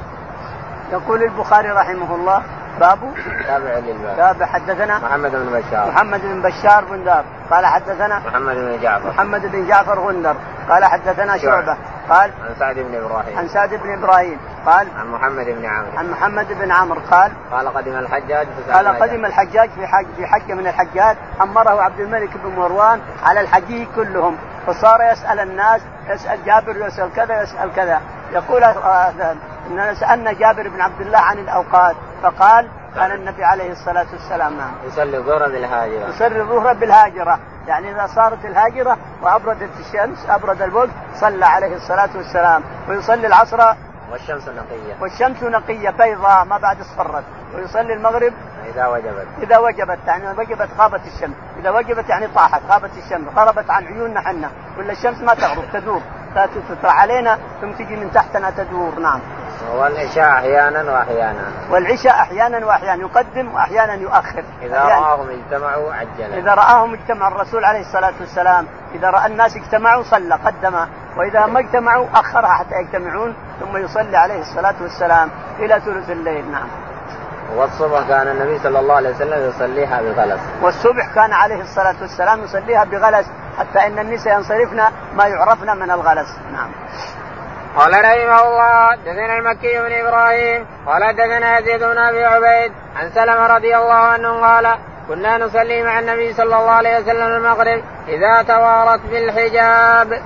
يقول 0.92 1.22
البخاري 1.22 1.68
رحمه 1.68 2.14
الله 2.14 2.42
باب 2.80 2.98
تابع 3.46 3.78
للباب 3.78 4.16
باب 4.16 4.42
حدثنا؟ 4.42 4.98
محمد 4.98 5.30
بن 5.30 5.60
بشار. 5.60 5.88
محمد 5.88 6.20
بن 6.22 6.42
بشار 6.42 6.84
بن 6.84 7.04
دار 7.04 7.24
قال 7.50 7.66
حدثنا؟ 7.66 8.18
محمد 8.18 8.54
بن 8.54 8.80
جعفر. 8.82 9.08
محمد 9.08 9.46
بن 9.46 9.68
جعفر 9.68 9.98
غندر. 9.98 10.36
قال 10.68 10.84
حدثنا 10.84 11.38
شعبة. 11.38 11.76
قال؟ 12.10 12.30
عن 12.40 12.54
سعد 12.58 12.78
بن 12.78 12.94
إبراهيم. 12.94 13.38
عن 13.38 13.48
سعد 13.48 13.74
بن 13.74 13.92
إبراهيم. 13.92 14.38
قال؟ 14.66 14.88
عن 14.98 15.06
محمد 15.12 15.46
بن 15.46 15.66
عمرو. 15.66 15.98
عن 15.98 16.10
محمد 16.10 16.46
بن 16.52 16.70
عمرو. 16.72 17.00
قال؟ 17.10 17.32
قال 17.52 17.68
قدم 17.68 17.98
الحجاج 17.98 18.46
قال 18.72 18.88
قدم 18.88 19.24
الحجاج 19.24 19.70
في 19.70 19.86
حج 19.86 20.06
في 20.16 20.26
حجه 20.26 20.54
من 20.54 20.66
الحجات 20.66 21.16
أمره 21.40 21.82
عبد 21.82 22.00
الملك 22.00 22.30
بن 22.44 22.50
مروان 22.56 23.00
على 23.24 23.40
الحجيه 23.40 23.86
كلهم. 23.96 24.36
فصار 24.66 25.00
يسأل 25.12 25.40
الناس 25.40 25.80
يسأل 26.08 26.44
جابر 26.44 26.86
يسأل 26.86 27.12
كذا 27.16 27.42
يسأل 27.42 27.74
كذا. 27.76 28.00
يقول 28.32 28.64
اننا 29.70 29.94
سألنا 29.94 30.32
جابر 30.32 30.68
بن 30.68 30.80
عبد 30.80 31.00
الله 31.00 31.18
عن 31.18 31.38
الأوقات. 31.38 31.96
فقال 32.22 32.68
كان 32.94 33.12
النبي 33.12 33.44
عليه 33.44 33.72
الصلاة 33.72 34.06
والسلام 34.12 34.56
نعم. 34.56 34.72
يصلي 34.87 35.16
الظهر 35.16 35.48
بالهاجره 35.48 36.09
يصلي 36.09 36.40
الظهر 36.40 36.72
بالهاجرة. 36.72 37.38
يعني 37.68 37.90
إذا 37.90 38.06
صارت 38.06 38.44
الهاجرة 38.44 38.96
وأبردت 39.22 39.70
الشمس 39.80 40.26
أبرد 40.30 40.62
الوقت 40.62 40.88
صلى 41.14 41.46
عليه 41.46 41.76
الصلاة 41.76 42.09
والسلام. 42.16 42.62
ويصلي 42.88 43.26
العصر. 43.26 43.74
والشمس 44.12 44.48
نقية. 44.48 44.96
والشمس 45.00 45.42
نقية 45.42 45.90
بيضاء 45.90 46.44
ما 46.44 46.59
بعد 46.59 46.80
اصفرت. 46.80 47.24
ويصلي 47.54 47.92
المغرب. 47.94 48.33
إذا 48.74 48.87
وجبت. 48.87 49.26
إذا 49.42 49.59
وجبت 49.59 49.98
يعني 50.06 50.38
وجبت 50.38 50.68
غابت 50.78 51.00
الشمس. 51.06 51.35
إذا 51.59 51.70
وجبت 51.70 52.09
يعني 52.09 52.26
طاحت 52.26 52.62
غابت 52.68 52.90
الشمس 53.04 53.28
غربت 53.37 53.70
عن 53.70 53.87
عيوننا 53.87 54.20
حنا. 54.20 54.50
ولا 54.78 54.92
الشمس 54.92 55.20
ما 55.20 55.35
تغرب 55.35 55.64
تدور 55.72 56.02
تطلع 56.34 56.92
علينا 56.92 57.38
ثم 57.60 57.72
تجي 57.72 57.96
من 57.96 58.12
تحتنا 58.12 58.50
تدور. 58.50 58.98
نعم. 58.98 59.20
والعشاء 59.74 60.30
أحيانا 60.32 60.92
واحيانا. 60.92 61.44
والعشاء 61.70 62.12
أحيانا 62.12 62.66
واحيانا 62.66 63.02
يقدم 63.02 63.54
واحيانا 63.54 63.94
يؤخر. 63.94 64.44
إذا 64.62 64.84
رآهم 64.84 65.28
اجتمعوا 65.30 65.94
عجل 65.94 66.32
إذا 66.32 66.54
رآهم 66.54 66.94
اجتمع 66.94 67.28
الرسول 67.28 67.64
عليه 67.64 67.80
الصلاة 67.80 68.12
والسلام 68.20 68.66
إذا 68.94 69.10
رأى 69.10 69.26
الناس 69.26 69.56
اجتمعوا 69.56 70.02
صلى 70.02 70.34
قدم. 70.34 70.86
وإذا 71.16 71.46
ما 71.46 71.58
اجتمعوا 71.60 72.06
اخرها 72.14 72.54
حتى 72.54 72.74
يجتمعون 72.74 73.34
ثم 73.60 73.76
يصلي 73.76 74.16
عليه 74.16 74.40
الصلاة 74.40 74.74
والسلام 74.80 75.30
إلى 75.58 75.80
ثلث 75.80 76.10
الليل. 76.10 76.50
نعم. 76.50 76.68
والصبح 77.56 78.08
كان 78.08 78.28
النبي 78.28 78.58
صلى 78.58 78.78
الله 78.78 78.94
عليه 78.94 79.10
وسلم 79.10 79.48
يصليها 79.48 80.02
بغلس. 80.02 80.40
والصبح 80.62 81.14
كان 81.14 81.32
عليه 81.32 81.60
الصلاة 81.60 81.94
والسلام 82.00 82.44
يصليها 82.44 82.84
بغلس 82.84 83.26
حتى 83.58 83.86
إن 83.86 83.98
النساء 83.98 84.34
ينصرفن 84.34 84.82
ما 85.14 85.26
يعرفن 85.26 85.76
من 85.76 85.90
الغلس. 85.90 86.38
نعم. 86.52 86.70
قال 87.76 87.92
رحمه 87.92 88.42
الله 88.42 88.94
دثنا 88.94 89.38
المكي 89.38 89.78
بن 89.78 89.92
إبراهيم 89.92 90.66
قال 90.86 91.16
دثنا 91.16 91.58
يزيد 91.58 91.84
بن 91.84 91.98
أبي 91.98 92.24
عبيد 92.24 92.72
عن 92.96 93.10
سلمة 93.10 93.46
رضي 93.46 93.76
الله 93.76 93.94
عنه 93.94 94.40
قال 94.40 94.76
كنا 95.08 95.38
نصلي 95.38 95.82
مع 95.82 95.98
النبي 95.98 96.32
صلى 96.32 96.56
الله 96.56 96.70
عليه 96.70 96.98
وسلم 96.98 97.26
المغرب 97.26 97.82
إذا 98.08 98.42
توارت 98.42 99.00
بالحجاب. 99.00 100.22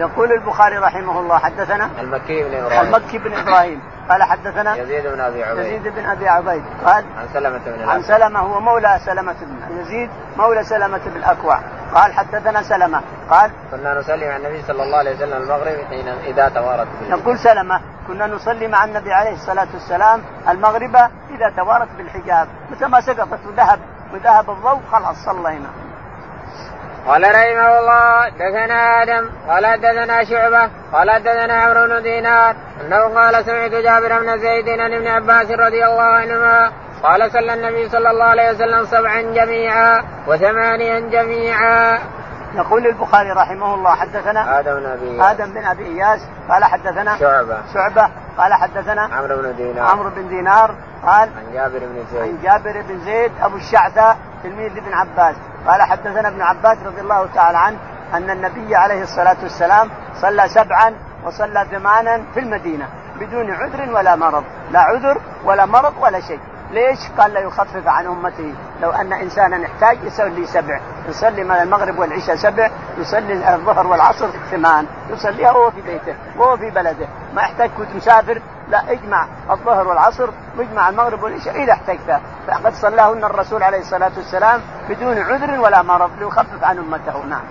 يقول 0.00 0.32
البخاري 0.32 0.78
رحمه 0.78 1.20
الله 1.20 1.38
حدثنا 1.38 1.90
المكي 2.00 2.42
بن 2.44 2.54
إبراهيم. 2.54 2.94
المكي 2.94 3.18
بن 3.18 3.34
إبراهيم. 3.34 3.80
قال 4.08 4.22
حدثنا 4.22 4.76
يزيد 4.76 5.06
بن 5.06 5.20
أبي 5.20 5.44
عبيد. 5.44 5.64
يزيد 5.64 5.88
بن 5.88 6.06
أبي 6.06 6.28
عبيد. 6.28 6.62
قال 6.84 7.04
عن 7.18 7.28
سلمة 7.34 7.60
بن 7.66 7.88
عن 7.88 8.02
سلمة 8.02 8.40
هو 8.40 8.60
مولى 8.60 9.00
سلمة 9.06 9.36
بن 9.40 9.80
يزيد 9.80 10.10
مولى 10.36 10.64
سلمة 10.64 11.00
بن 11.06 11.16
الأكوع. 11.16 11.60
قال 11.94 12.12
حدثنا 12.12 12.62
سلمة. 12.62 13.00
قال 13.30 13.50
كنا 13.70 13.94
نصلي 13.94 14.28
مع 14.28 14.36
النبي 14.36 14.62
صلى 14.62 14.82
الله 14.82 14.98
عليه 14.98 15.16
وسلم 15.16 15.42
المغرب 15.42 15.84
حين 15.90 16.08
إذا 16.08 16.48
توارت 16.48 16.86
بالحجاب 17.00 17.18
يقول 17.18 17.38
سلمة 17.38 17.80
كنا 18.06 18.26
نصلي 18.26 18.68
مع 18.68 18.84
النبي 18.84 19.12
عليه 19.12 19.32
الصلاة 19.32 19.68
والسلام 19.74 20.22
المغرب 20.48 20.96
إذا 21.30 21.52
توارت 21.56 21.88
بالحجاب. 21.98 22.48
متى 22.70 22.86
ما 22.86 23.00
سقطت 23.00 23.46
وذهب 23.46 23.78
وذهب 24.14 24.50
الضوء 24.50 24.80
خلاص 24.92 25.16
صلينا. 25.24 25.68
قال 27.06 27.22
رحمه 27.22 27.78
الله 27.78 28.28
دثنا 28.28 29.02
آدم 29.02 29.30
قال 29.48 29.80
دثنا 29.80 30.24
شعبة 30.24 30.70
قال 30.92 31.22
دثنا 31.22 31.54
عمرو 31.54 31.86
بن 31.86 32.02
دينار 32.02 32.56
أنه 32.80 33.14
قال 33.14 33.44
سمعت 33.44 33.70
جابر 33.70 34.18
بن 34.18 34.38
زيد 34.38 34.68
عن 34.68 34.92
ابن 34.92 35.06
عباس 35.06 35.50
رضي 35.50 35.84
الله 35.84 36.02
عنهما 36.02 36.72
قال 37.02 37.32
صلى 37.32 37.54
النبي 37.54 37.88
صلى 37.88 38.10
الله 38.10 38.24
عليه 38.24 38.50
وسلم 38.50 38.84
سبعا 38.84 39.20
جميعا 39.20 40.04
وثمانيا 40.26 41.00
جميعا. 41.00 41.98
يقول 42.54 42.86
البخاري 42.86 43.30
رحمه 43.30 43.74
الله 43.74 43.94
حدثنا 43.94 44.60
آدم 44.60 44.74
بن 44.74 44.86
أبي 44.86 45.22
آدم 45.22 45.52
بن 45.52 45.64
أبي 45.64 45.84
إياس 45.86 46.20
قال 46.48 46.64
حدثنا 46.64 47.18
شعبة. 47.18 47.58
شعبة 47.74 48.10
قال 48.38 48.54
حدثنا 48.54 49.02
عمرو 49.02 49.36
بن 49.36 49.56
دينار. 49.56 49.86
عمرو 49.88 50.10
بن 50.10 50.28
دينار 50.28 50.74
قال 51.06 51.28
عن 51.38 51.52
جابر 51.52 51.78
بن 51.78 52.04
زيد. 52.12 52.22
عن 52.22 52.38
جابر 52.42 52.82
بن 52.88 53.00
زيد 53.04 53.32
أبو 53.42 53.56
الشعثاء 53.56 54.16
تلميذ 54.42 54.72
ابن 54.76 54.92
عباس. 54.94 55.36
قال 55.66 55.82
حدثنا 55.82 56.28
ابن 56.28 56.42
عباس 56.42 56.78
رضي 56.86 57.00
الله 57.00 57.28
تعالى 57.34 57.58
عنه 57.58 57.78
أن 58.14 58.30
النبي 58.30 58.76
عليه 58.76 59.02
الصلاة 59.02 59.36
والسلام 59.42 59.90
صلى 60.14 60.48
سبعا 60.48 60.94
وصلى 61.24 61.66
ثمانا 61.70 62.22
في 62.34 62.40
المدينة 62.40 62.88
بدون 63.20 63.50
عذر 63.50 63.94
ولا 63.94 64.16
مرض. 64.16 64.44
لا 64.70 64.80
عذر 64.80 65.20
ولا 65.44 65.66
مرض 65.66 65.92
ولا 66.00 66.20
شيء. 66.20 66.40
ليش؟ 66.70 66.98
قال 67.18 67.32
لا 67.32 67.40
يخفف 67.40 67.86
عن 67.86 68.06
امته، 68.06 68.54
لو 68.80 68.90
أن 68.90 69.12
انسانا 69.12 69.66
احتاج 69.66 70.04
يصلي 70.04 70.46
سبع، 70.46 70.80
يصلي 71.08 71.44
من 71.44 71.50
المغرب 71.50 71.98
والعشاء 71.98 72.36
سبع، 72.36 72.70
يصلي 72.98 73.54
الظهر 73.54 73.86
والعصر 73.86 74.28
ثمان، 74.50 74.86
يصليها 75.10 75.50
وهو 75.50 75.70
في 75.70 75.80
بيته، 75.80 76.14
وهو 76.36 76.56
في 76.56 76.70
بلده، 76.70 77.06
ما 77.34 77.42
يحتاج 77.42 77.70
كنت 77.70 77.96
مسافر، 77.96 78.42
لا 78.70 78.92
اجمع 78.92 79.26
الظهر 79.50 79.88
والعصر 79.88 80.30
واجمع 80.58 80.88
المغرب 80.88 81.22
والعشاء 81.22 81.62
إذا 81.62 81.72
احتجت، 81.72 82.20
فقد 82.46 82.72
صلاهن 82.72 83.24
الرسول 83.24 83.62
عليه 83.62 83.80
الصلاة 83.80 84.12
والسلام 84.16 84.60
بدون 84.88 85.18
عذر 85.18 85.60
ولا 85.60 85.82
مرض 85.82 86.10
ليخفف 86.18 86.64
عن 86.64 86.78
أمته، 86.78 87.24
نعم. 87.24 87.42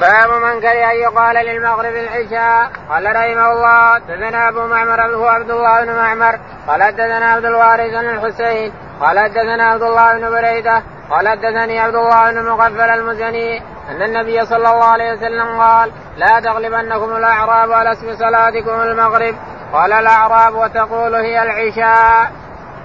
باب 0.00 0.42
من 0.42 0.60
كره 0.60 0.90
أن 0.90 0.96
يقال 0.96 1.36
للمغرب 1.46 1.94
العشاء. 1.94 2.70
قال 2.90 3.06
رحمه 3.06 3.52
الله 3.52 3.98
دثنا 3.98 4.48
أبو 4.48 4.66
معمر 4.66 5.14
هو 5.14 5.26
عبد 5.28 5.50
الله 5.50 5.84
بن 5.84 5.96
معمر. 5.96 6.38
قال 6.68 6.82
حدثنا 6.82 7.32
عبد 7.32 7.44
الوارث 7.44 7.90
بن 7.90 8.08
الحسين. 8.08 8.72
قال 9.00 9.18
حدثنا 9.18 9.64
عبد 9.64 9.82
الله 9.82 10.18
بن 10.18 10.30
بريدة. 10.30 10.82
قال 11.10 11.28
حدثني 11.28 11.80
عبد 11.80 11.94
الله 11.94 12.32
بن 12.32 12.48
مغفل 12.48 12.80
المزني. 12.80 13.58
أن 13.90 14.02
النبي 14.02 14.46
صلى 14.46 14.56
الله 14.56 14.84
عليه 14.84 15.12
وسلم 15.12 15.60
قال 15.60 15.92
لا 16.16 16.40
تغلبنكم 16.40 17.16
الأعراب 17.16 17.72
على 17.72 17.92
اسم 17.92 18.16
صلاتكم 18.16 18.80
المغرب. 18.80 19.34
قال 19.72 19.92
الأعراب 19.92 20.54
وتقول 20.54 21.14
هي 21.14 21.42
العشاء. 21.42 22.32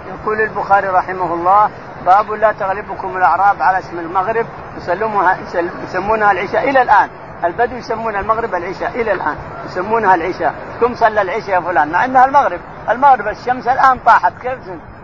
يقول 0.08 0.42
البخاري 0.42 0.88
رحمه 0.88 1.34
الله 1.34 1.70
باب 2.06 2.32
لا 2.32 2.52
تغلبكم 2.52 3.18
الأعراب 3.18 3.62
على 3.62 3.80
اسم 3.80 4.00
المغرب 4.00 4.46
يسلمونها 4.78 5.38
يسمونها 5.84 6.32
العشاء 6.32 6.70
إلى 6.70 6.82
الآن. 6.82 7.10
البدو 7.44 7.76
يسمون 7.76 8.16
المغرب 8.16 8.56
العشاء 8.56 8.90
إلى 8.90 9.12
الآن 9.12 9.36
يسمونها 9.66 10.16
العشاء. 10.16 10.54
كم 10.82 10.96
صلى 10.96 11.22
العشاء 11.22 11.50
يا 11.50 11.60
فلان؟ 11.60 11.92
مع 11.92 12.06
إنها 12.06 12.26
المغرب. 12.26 12.60
المغرب 12.90 13.28
الشمس 13.28 13.68
الآن 13.68 14.00
طاحت 14.00 14.34
كيف؟ 14.42 14.60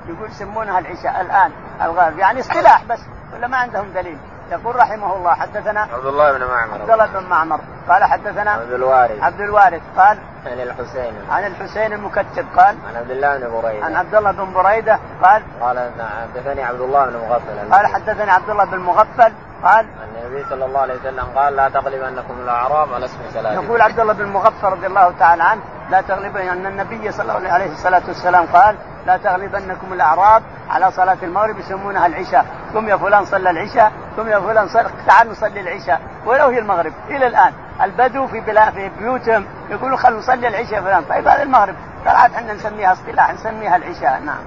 يقول 0.08 0.30
يسمونها 0.30 0.80
العشاء 0.80 1.22
الآن 1.22 1.52
الغرب. 1.82 2.20
يعني 2.20 2.40
اصطلاح 2.40 2.84
بس 2.84 3.00
ولا 3.34 3.48
ما 3.48 3.58
عندهم 3.58 3.94
دليل؟ 3.94 4.18
يقول 4.52 4.76
رحمه 4.76 5.16
الله 5.16 5.34
حدثنا 5.34 5.82
عبد 5.82 6.06
الله 6.06 6.32
بن 6.32 6.46
معمر. 6.46 6.82
عبد 6.82 6.90
الله 6.90 7.06
بن 7.06 7.26
معمر. 7.30 7.60
قال 7.90 8.04
حدثنا 8.04 8.52
عبد 8.52 8.72
الوارث. 8.72 9.24
عبد 9.24 9.42
الوارث. 9.42 9.82
قال 9.98 10.18
عن 10.46 10.60
الحسين. 10.60 11.14
عن 11.32 11.46
الحسين 11.46 11.94
المكتب. 11.94 12.46
قال 12.58 12.76
عن 12.90 12.96
عبد 12.96 13.12
الله 13.12 13.38
بن 13.38 13.62
بريدة. 13.62 13.86
عن 13.86 13.96
عبد 13.96 14.16
الله 14.16 14.32
بن 14.32 14.54
بريدة. 14.54 15.00
قال 15.24 15.44
قال 15.62 15.92
حدثني 16.36 16.64
عبد 16.64 16.82
الله 16.82 17.06
بن 17.06 17.18
مغفل. 17.18 17.72
قال 17.72 17.88
حدثني 17.88 18.32
عبد 18.32 18.50
الله 18.50 18.66
بن 18.66 18.78
مغفل. 18.78 19.34
قال 19.64 19.86
النبي 20.32 20.50
صلى 20.50 20.66
الله 20.66 20.80
عليه 20.80 20.96
وسلم 20.96 21.26
قال 21.36 21.56
لا 21.56 21.70
تغلبنكم 21.70 22.34
الاعراب 22.44 22.94
على 22.94 23.06
اسم 23.06 23.20
سلام 23.34 23.64
يقول 23.64 23.82
عبد 23.82 24.00
الله 24.00 24.14
بن 24.14 24.26
مغفل 24.26 24.68
رضي 24.68 24.88
الله 24.88 25.14
تعالى 25.20 25.44
عنه 25.44 25.62
لا 25.90 26.02
تغلبن 26.02 26.40
أن 26.40 26.66
النبي 26.66 27.12
صلى 27.12 27.38
الله 27.38 27.52
عليه 27.52 27.72
الصلاه 27.72 28.02
والسلام 28.08 28.46
قال 28.46 28.76
لا 29.06 29.18
تغلبنكم 29.18 29.94
الأعراب 29.94 30.44
على 30.70 30.92
صلاة 30.92 31.18
المغرب 31.24 31.60
يسمونها 31.60 32.06
العشاء، 32.06 32.46
قم 32.76 32.88
يا 32.88 32.98
فلان 32.98 33.26
صلى 33.26 33.50
العشاء، 33.50 33.92
قم 34.18 34.28
يا 34.28 34.40
فلان 34.40 34.68
صل 34.68 34.86
تعال 35.08 35.32
نصلي 35.32 35.62
العشاء، 35.62 36.02
ولو 36.26 36.48
هي 36.48 36.60
المغرب 36.60 36.94
إلى 37.10 37.28
الآن 37.28 37.54
البدو 37.82 38.28
في 38.28 38.40
بلا 38.40 38.72
في 38.72 38.90
بيوتهم 39.00 39.46
يقولوا 39.70 39.98
خلوا 39.98 40.20
نصلي 40.20 40.48
العشاء 40.48 40.82
فلان، 40.82 41.04
طيب 41.04 41.28
هذا 41.28 41.44
المغرب، 41.44 41.76
عاد 42.06 42.34
إحنا 42.34 42.54
نسميها 42.54 42.92
اصطلاح 42.92 43.34
نسميها 43.34 43.76
العشاء، 43.76 44.22
نعم. 44.26 44.44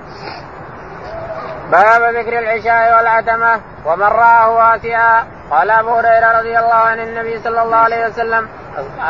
باب 1.71 2.15
ذكر 2.15 2.39
العشاء 2.39 2.97
والعتمة 2.97 3.61
ومن 3.87 4.03
رآه 4.03 4.51
واسعا 4.51 5.25
قال 5.51 5.71
أبو 5.71 5.95
هريرة 5.95 6.39
رضي 6.39 6.59
الله 6.59 6.75
عن 6.75 6.99
النبي 6.99 7.39
صلى 7.39 7.63
الله 7.63 7.77
عليه 7.77 8.07
وسلم 8.07 8.49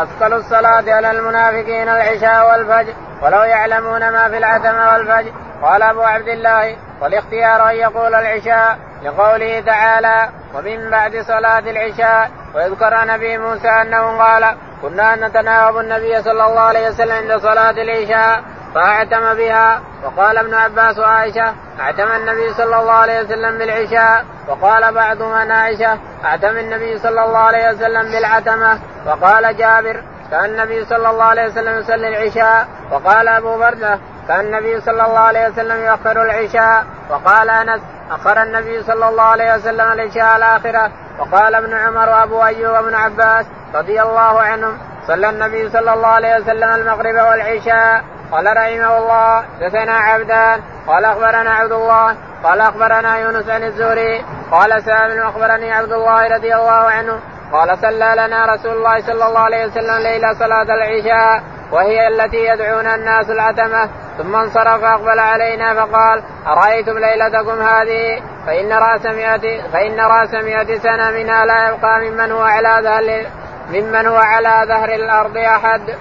أثقل 0.03 0.33
الصلاة 0.33 0.85
على 0.95 1.11
المنافقين 1.11 1.89
العشاء 1.89 2.49
والفجر 2.49 2.95
ولو 3.23 3.43
يعلمون 3.43 4.11
ما 4.11 4.29
في 4.29 4.39
العتمة 4.39 4.93
والفجر. 4.93 5.33
قال 5.63 5.83
أبو 5.83 6.03
عبد 6.03 6.29
الله 6.29 6.77
والاختيار 7.01 7.71
أن 7.71 7.75
يقول 7.75 8.15
العشاء 8.15 8.79
لقوله 9.03 9.61
تعالى 9.61 10.29
ومن 10.55 10.91
بعد 10.91 11.17
صلاة 11.17 11.59
العشاء 11.59 12.31
ويذكر 12.55 12.95
عن 12.95 13.11
أبي 13.11 13.39
موسى 13.39 13.69
أنه 13.69 14.19
قال 14.19 14.57
كنا 14.83 15.29
نتناوب 15.29 15.77
النبي 15.77 16.23
صلى 16.23 16.47
الله 16.47 16.61
عليه 16.61 16.89
وسلم 16.89 17.13
عند 17.13 17.37
صلاة 17.41 17.71
العشاء 17.71 18.43
فاعتم 18.75 19.35
بها 19.35 19.81
وقال 20.05 20.39
ابن 20.39 20.55
عباس 20.55 20.99
وعائشة 20.99 21.55
اعتم 21.81 22.13
النبي 22.13 22.55
صلى 22.55 22.81
الله 22.81 22.93
عليه 22.93 23.21
وسلم 23.21 23.59
بالعشاء 23.59 24.25
وقال 24.49 24.95
بعضهم 24.95 25.33
عن 25.33 25.51
عائشة 25.51 25.99
اعتم 26.25 26.57
النبي 26.57 26.99
صلى 26.99 27.25
الله 27.25 27.39
عليه 27.39 27.69
وسلم 27.71 28.13
بالعتمة 28.13 28.79
وقال 29.07 29.57
جابر 29.57 30.03
كان 30.31 30.45
النبي 30.45 30.85
صلى 30.85 31.11
الله 31.11 31.25
عليه 31.25 31.47
وسلم 31.47 31.79
يصلي 31.79 32.09
العشاء 32.09 32.69
وقال 32.91 33.29
أبو 33.29 33.59
برده 33.59 33.99
كان 34.29 34.41
النبي 34.41 34.81
صلى 34.81 35.07
الله 35.07 35.19
عليه 35.19 35.49
وسلم 35.49 35.85
يؤخر 35.85 36.23
العشاء 36.23 36.85
وقال 37.11 37.51
أنس 37.51 37.81
أخر 38.11 38.43
النبي 38.43 38.83
صلى 38.83 39.09
الله 39.09 39.23
عليه 39.23 39.55
وسلم 39.55 39.93
العشاء 39.93 40.37
الآخرة 40.37 40.91
وقال 41.19 41.55
ابن 41.55 41.75
عمر 41.75 42.09
وأبو 42.09 42.45
أيوب 42.45 42.75
وابن 42.75 42.95
عباس 42.95 43.47
رضي 43.75 44.03
الله 44.03 44.41
عنهم. 44.41 44.79
صلى 45.07 45.31
النبي 45.31 45.71
صلى 45.71 45.95
الله 45.95 46.09
عليه 46.09 46.37
وسلم 46.37 46.71
المغرب 46.75 47.15
والعشاء. 47.15 48.05
قال 48.33 48.47
رحمه 48.57 48.99
الله 48.99 49.45
دثنا 49.61 49.93
عبدان 49.93 50.61
قال 50.87 51.05
أخبرنا 51.05 51.51
عبد 51.51 51.73
الله 51.73 52.17
قال 52.45 52.61
أخبرنا 52.61 53.19
يونس 53.19 53.49
عن 53.49 53.63
الزهري 53.63 54.25
قال 54.51 54.83
سالم 54.83 55.27
أخبرني 55.27 55.73
عبد 55.73 55.93
الله 55.93 56.35
رضي 56.37 56.55
الله 56.55 56.73
عنه 56.97 57.19
قال 57.53 57.79
صلى 57.79 58.15
لنا 58.17 58.55
رسول 58.55 58.73
الله 58.73 59.01
صلى 59.01 59.27
الله 59.27 59.41
عليه 59.41 59.67
وسلم 59.67 60.03
ليلة 60.03 60.33
صلاة 60.33 60.63
العشاء 60.63 61.43
وهي 61.73 62.09
التي 62.09 62.37
يدعون 62.37 62.87
الناس 62.87 63.31
العتمه 63.31 63.89
ثم 64.19 64.37
انصرف 64.37 64.81
فأقبل 64.81 65.19
علينا 65.19 65.75
فقال 65.75 66.23
أرأيتم 66.47 66.99
ليلتكم 66.99 67.63
هذه؟ 67.63 68.23
فإن 68.47 68.73
رأس 68.73 69.07
مئة 69.07 69.71
فإن 69.73 70.01
رأس 70.01 70.35
مئة 70.35 70.79
سنة 70.79 71.11
منها 71.11 71.45
لا 71.45 71.69
يبقى 71.69 72.01
ممن 72.01 72.33
هو 72.33 72.43
على 72.43 72.83
ظهر 72.83 73.27
ممن 73.71 74.07
هو 74.07 74.17
على 74.17 74.69
ظهر 74.69 74.95
الأرض 74.95 75.37
أحد. 75.37 75.97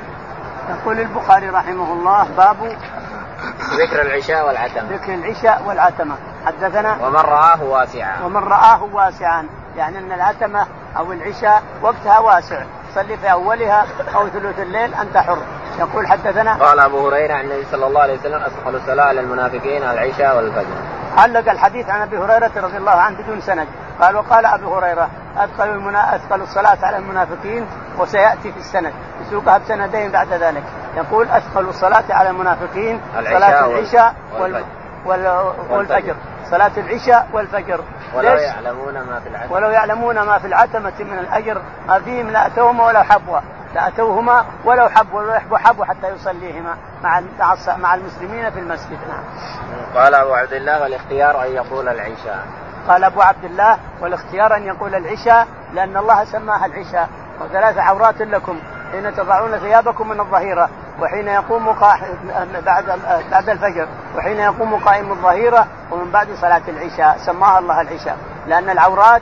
يقول 0.70 1.00
البخاري 1.00 1.50
رحمه 1.50 1.94
الله 1.94 2.28
باب 2.38 2.78
ذكر 3.80 4.02
العشاء 4.02 4.48
والعتمة. 4.48 4.90
ذكر 4.90 5.14
العشاء 5.14 5.64
والعتمة. 5.68 6.16
حدثنا 6.46 6.98
ومن 7.02 7.16
رآه 7.16 7.64
واسعا. 7.64 8.24
ومن 8.24 8.44
رآه 8.44 8.84
واسعا. 8.84 9.48
يعني 9.78 9.98
أن 9.98 10.12
العتمة 10.12 10.68
أو 10.98 11.12
العشاء 11.12 11.64
وقتها 11.82 12.20
واسع. 12.20 12.64
صلي 12.96 13.18
في 13.18 13.32
أولها 13.32 13.86
أو 14.16 14.28
ثلث 14.28 14.60
الليل 14.60 14.94
أنت 14.94 15.18
حر 15.18 15.38
يقول 15.80 16.08
حدثنا 16.08 16.54
قال 16.56 16.80
أبو 16.80 17.08
هريرة 17.08 17.34
عن 17.34 17.46
النبي 17.46 17.66
صلى 17.72 17.88
الله 17.88 18.02
عليه 18.02 18.20
وسلم 18.20 18.42
أثقل 18.42 18.76
الصلاة 18.76 19.06
على 19.06 19.20
المنافقين 19.20 19.84
العشاء 19.84 20.36
والفجر. 20.36 20.76
علق 21.18 21.52
الحديث 21.52 21.90
عن 21.90 22.02
أبي 22.02 22.18
هريرة 22.18 22.52
رضي 22.56 22.78
الله 22.78 22.92
عنه 22.92 23.18
بدون 23.18 23.42
سند. 23.42 23.68
قال 24.04 24.16
وقال 24.16 24.46
أبو 24.46 24.76
هريرة 24.76 25.10
اثقل 25.38 25.70
المنا... 25.70 26.16
اثقل 26.16 26.42
الصلاة 26.42 26.78
على 26.84 26.98
المنافقين 26.98 27.68
وسيأتي 27.98 28.52
في 28.52 28.60
السند 28.60 28.94
يسوقها 29.22 29.58
بسندين 29.58 30.12
بعد 30.12 30.34
ذلك. 30.34 30.64
يقول 30.96 31.30
اثقل 31.30 31.70
الصلاة 31.70 32.04
على 32.10 32.30
المنافقين 32.30 33.02
صلاة 33.14 33.66
العشاء 33.66 34.16
وال... 34.40 34.64
وال... 35.06 35.54
والفجر. 35.70 36.16
صلاة 36.52 36.72
العشاء 36.78 37.28
والفجر. 37.34 37.80
ولو 38.16 38.30
يعلمون 38.30 38.94
ما 38.94 39.20
في 39.20 39.30
العتمة. 39.30 39.54
ولو 39.54 39.70
يعلمون 39.70 40.22
ما 40.22 40.40
في 40.40 40.48
العتمة 40.48 40.94
من 41.00 41.20
الأجر 41.20 41.62
ما 41.88 42.00
فيهم 42.00 42.30
لأتوهم 42.30 42.80
ولو 42.80 43.04
حبوا 43.04 43.40
لأتوهما 43.76 44.46
ولو 44.66 44.90
حبوا 44.90 45.20
ولو 45.20 45.34
يحبوا 45.34 45.58
حبوا 45.58 45.86
حتى 45.86 46.10
يصليهما 46.10 46.76
مع 47.04 47.22
مع 47.78 47.96
المسلمين 47.96 48.50
في 48.50 48.60
المسجد. 48.60 49.00
نعم. 49.10 49.24
قال 50.04 50.16
أبو 50.16 50.34
عبد 50.34 50.54
الله 50.54 50.82
والإختيار 50.82 51.44
أن 51.46 51.52
يقول 51.52 51.88
العشاء. 51.88 52.46
قال 52.88 53.04
أبو 53.04 53.22
عبد 53.22 53.44
الله 53.44 53.78
والاختيار 54.02 54.56
أن 54.56 54.64
يقول 54.64 54.96
العشاء 54.96 55.48
لأن 55.74 55.98
الله 55.98 56.26
سماها 56.26 56.66
العشاء. 56.66 57.10
وثلاث 57.42 57.78
عورات 57.78 58.22
لكم 58.22 58.60
حين 58.92 59.16
تضعون 59.16 59.58
ثيابكم 59.58 60.10
من 60.10 60.20
الظهيرة 60.20 60.70
وحين 61.02 61.28
يقوم 61.28 61.76
بعد 62.66 63.00
بعد 63.32 63.50
الفجر 63.50 63.88
وحين 64.18 64.40
يقوم 64.40 64.76
قائم 64.76 65.12
الظهيرة 65.12 65.68
ومن 65.92 66.12
بعد 66.12 66.28
صلاة 66.42 66.62
العشاء. 66.68 67.18
سماها 67.26 67.60
الله 67.60 67.82
العشاء. 67.82 68.18
لأن 68.48 68.70
العورات 68.70 69.22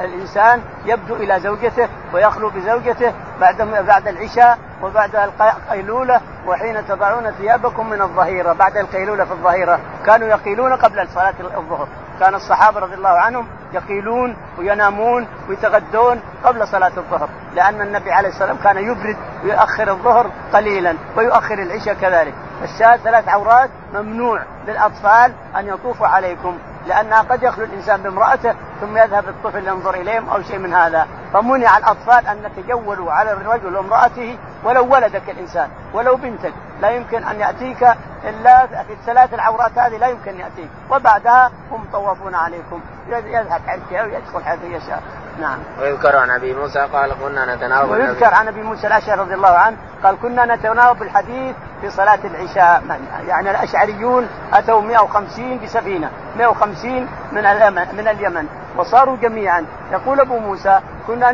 الإنسان 0.00 0.62
يبدو 0.84 1.16
إلى 1.16 1.40
زوجته 1.40 1.88
ويخلو 2.14 2.50
بزوجته 2.50 3.12
بعد 3.40 3.62
بعد 3.62 4.08
العشاء 4.08 4.58
وبعد 4.82 5.16
القيلولة 5.16 6.20
وحين 6.46 6.86
تضعون 6.86 7.30
ثيابكم 7.30 7.90
من 7.90 8.02
الظهيرة 8.02 8.52
بعد 8.52 8.76
القيلولة 8.76 9.24
في 9.24 9.32
الظهيرة. 9.32 9.80
كانوا 10.06 10.28
يقيلون 10.28 10.72
قبل 10.72 11.08
صلاة 11.08 11.34
الظهر. 11.40 11.88
كان 12.20 12.34
الصحابة 12.34 12.80
رضي 12.80 12.94
الله 12.94 13.08
عنهم 13.08 13.46
يقيلون 13.72 14.36
وينامون 14.58 15.26
ويتغدون 15.48 16.20
قبل 16.44 16.68
صلاة 16.68 16.92
الظهر 16.96 17.28
لأن 17.54 17.80
النبي 17.80 18.12
عليه 18.12 18.28
الصلاه 18.28 18.52
والسلام 18.52 18.74
كان 18.74 18.84
يبرد 18.84 19.16
ويؤخر 19.44 19.90
الظهر 19.90 20.30
قليلا 20.52 20.94
ويؤخر 21.16 21.58
العشاء 21.58 21.94
كذلك. 21.94 22.34
الشاهد 22.62 23.00
ثلاث 23.00 23.28
عورات 23.28 23.70
ممنوع 23.94 24.42
للأطفال 24.68 25.32
أن 25.56 25.66
يطوفوا 25.66 26.06
عليكم. 26.06 26.58
لأنها 26.88 27.22
قد 27.22 27.42
يخلو 27.42 27.64
الإنسان 27.64 28.02
بامرأته 28.02 28.54
ثم 28.80 28.96
يذهب 28.96 29.28
الطفل 29.28 29.68
ينظر 29.68 29.94
إليهم 29.94 30.28
أو 30.28 30.42
شيء 30.42 30.58
من 30.58 30.74
هذا. 30.74 31.06
فمنع 31.32 31.78
الأطفال 31.78 32.26
أن 32.26 32.38
يتجولوا 32.44 33.12
على 33.12 33.32
الرجل 33.32 33.76
وامرأته 33.76 34.38
ولو 34.64 34.94
ولدك 34.94 35.30
الإنسان 35.30 35.68
ولو 35.92 36.16
بنتك. 36.16 36.52
لا 36.80 36.90
يمكن 36.90 37.24
أن 37.24 37.40
يأتيك 37.40 37.82
إلا 38.24 38.66
في 38.66 38.92
الثلاث 38.92 39.34
العورات 39.34 39.78
هذه 39.78 39.96
لا 39.96 40.06
يمكن 40.06 40.40
يأتيك. 40.40 40.68
وبعدها 40.90 41.50
هم 41.70 41.84
طوافون 41.92 42.34
عليكم. 42.34 42.80
يذهب 43.08 43.60
حيث 43.66 43.92
ويدخل 43.92 44.44
حيث 44.44 44.60
يشاء. 44.64 45.02
نعم. 45.40 45.58
ويذكر 45.80 46.16
عن 46.16 46.30
أبي 46.30 46.54
موسى 46.54 46.78
قال 46.78 47.14
كنا 47.22 47.54
نتناوب 47.54 47.90
ويذكر 47.90 48.34
عن 48.34 48.48
أبي 48.48 48.62
موسى 48.62 48.86
الأشعري 48.86 49.20
رضي 49.20 49.34
الله 49.34 49.48
عنه 49.58 49.76
قال 50.04 50.16
كنا 50.22 50.54
نتناوب 50.54 51.02
الحديث 51.02 51.56
في 51.80 51.90
صلاة 51.90 52.18
العشاء. 52.24 52.82
يعني 53.26 53.50
الأشعريون 53.50 54.28
أتوا 54.52 54.80
150 54.80 55.58
بسفينة 55.58 56.10
150 56.36 57.08
من 57.32 57.46
اليمن 57.46 57.86
من 57.92 58.08
اليمن 58.08 58.46
وصاروا 58.76 59.16
جميعا. 59.16 59.64
يقول 59.92 60.20
أبو 60.20 60.38
موسى 60.38 60.80
كنا 61.06 61.32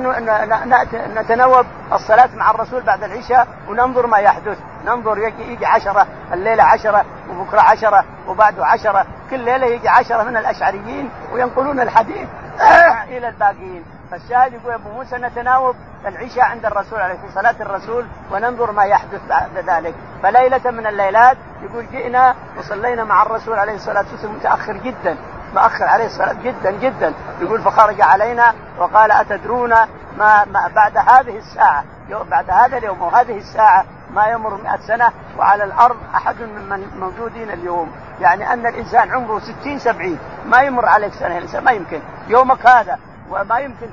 نتناوب 1.16 1.66
الصلاة 1.92 2.28
مع 2.34 2.50
الرسول 2.50 2.82
بعد 2.82 3.04
العشاء 3.04 3.48
وننظر 3.68 4.06
ما 4.06 4.18
يحدث. 4.18 4.58
ننظر 4.86 5.18
يجي, 5.18 5.52
يجي 5.52 5.66
عشرة 5.66 6.06
الليلة 6.32 6.64
عشرة 6.64 7.04
وبكرة 7.30 7.60
عشرة 7.60 8.04
وبعده 8.28 8.66
عشرة. 8.66 9.06
كل 9.30 9.38
ليلة 9.40 9.66
يجي 9.66 9.88
عشرة 9.88 10.22
من 10.22 10.36
الأشعريين 10.36 11.10
وينقلون 11.32 11.80
الحديث 11.80 12.28
إلى 13.16 13.28
الباقيين. 13.28 13.93
فالشاهد 14.10 14.52
يقول 14.52 14.72
أبو 14.72 14.90
موسى 14.90 15.16
نتناوب 15.16 15.76
العشاء 16.06 16.44
عند 16.44 16.66
الرسول 16.66 17.00
عليه 17.00 17.14
في 17.14 17.32
صلاة 17.34 17.54
الرسول 17.60 18.06
وننظر 18.32 18.72
ما 18.72 18.84
يحدث 18.84 19.20
بعد 19.28 19.58
ذلك. 19.58 19.94
فليلة 20.22 20.70
من 20.70 20.86
الليلات 20.86 21.36
يقول 21.62 21.86
جئنا 21.90 22.34
وصلينا 22.58 23.04
مع 23.04 23.22
الرسول 23.22 23.58
عليه 23.58 23.74
الصلاة 23.74 24.04
والسلام 24.12 24.34
متأخر 24.34 24.72
جدا 24.72 25.16
مأخر 25.54 25.84
عليه 25.84 26.06
الصلاة 26.06 26.32
جدا 26.32 26.70
جدا. 26.70 27.14
يقول 27.40 27.62
فخرج 27.62 28.00
علينا 28.00 28.54
وقال 28.78 29.10
أتدرون 29.10 29.70
ما, 30.18 30.44
ما 30.44 30.70
بعد 30.74 30.96
هذه 30.96 31.36
الساعة؟ 31.36 31.84
بعد 32.30 32.50
هذا 32.50 32.76
اليوم 32.76 33.02
وهذه 33.02 33.36
الساعة 33.38 33.84
ما 34.10 34.26
يمر 34.26 34.54
مئة 34.54 34.76
سنة 34.76 35.10
وعلى 35.38 35.64
الأرض 35.64 35.96
أحد 36.14 36.40
من 36.40 36.98
موجودين 37.00 37.50
اليوم. 37.50 37.92
يعني 38.20 38.52
أن 38.52 38.66
الإنسان 38.66 39.10
عمره 39.10 39.38
ستين 39.38 39.78
سبعين 39.78 40.18
ما 40.46 40.60
يمر 40.60 40.86
عليك 40.86 41.12
سنة 41.14 41.38
الإنسان 41.38 41.64
ما 41.64 41.70
يمكن. 41.70 42.00
يومك 42.28 42.66
هذا 42.66 42.98
وما 43.34 43.58
يمكن 43.58 43.86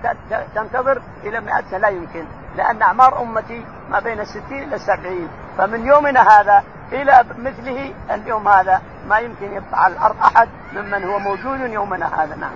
تنتظر 0.55 1.01
إلى 1.23 1.39
مئة 1.39 1.61
سنة 1.69 1.77
لا 1.77 1.87
يمكن 1.87 2.25
لأن 2.57 2.81
أعمار 2.81 3.21
أمتي 3.21 3.65
ما 3.89 3.99
بين 3.99 4.19
الستين 4.19 4.63
إلى 4.63 4.75
السبعين 4.75 5.27
فمن 5.57 5.85
يومنا 5.87 6.21
هذا 6.21 6.63
إلى 6.91 7.25
مثله 7.37 7.93
اليوم 8.11 8.47
هذا 8.47 8.81
ما 9.07 9.19
يمكن 9.19 9.53
يبقى 9.53 9.83
على 9.83 9.93
الأرض 9.93 10.15
أحد 10.23 10.49
ممن 10.73 11.03
هو 11.03 11.19
موجود 11.19 11.59
يومنا 11.59 12.23
هذا. 12.23 12.35
نعم. 12.35 12.51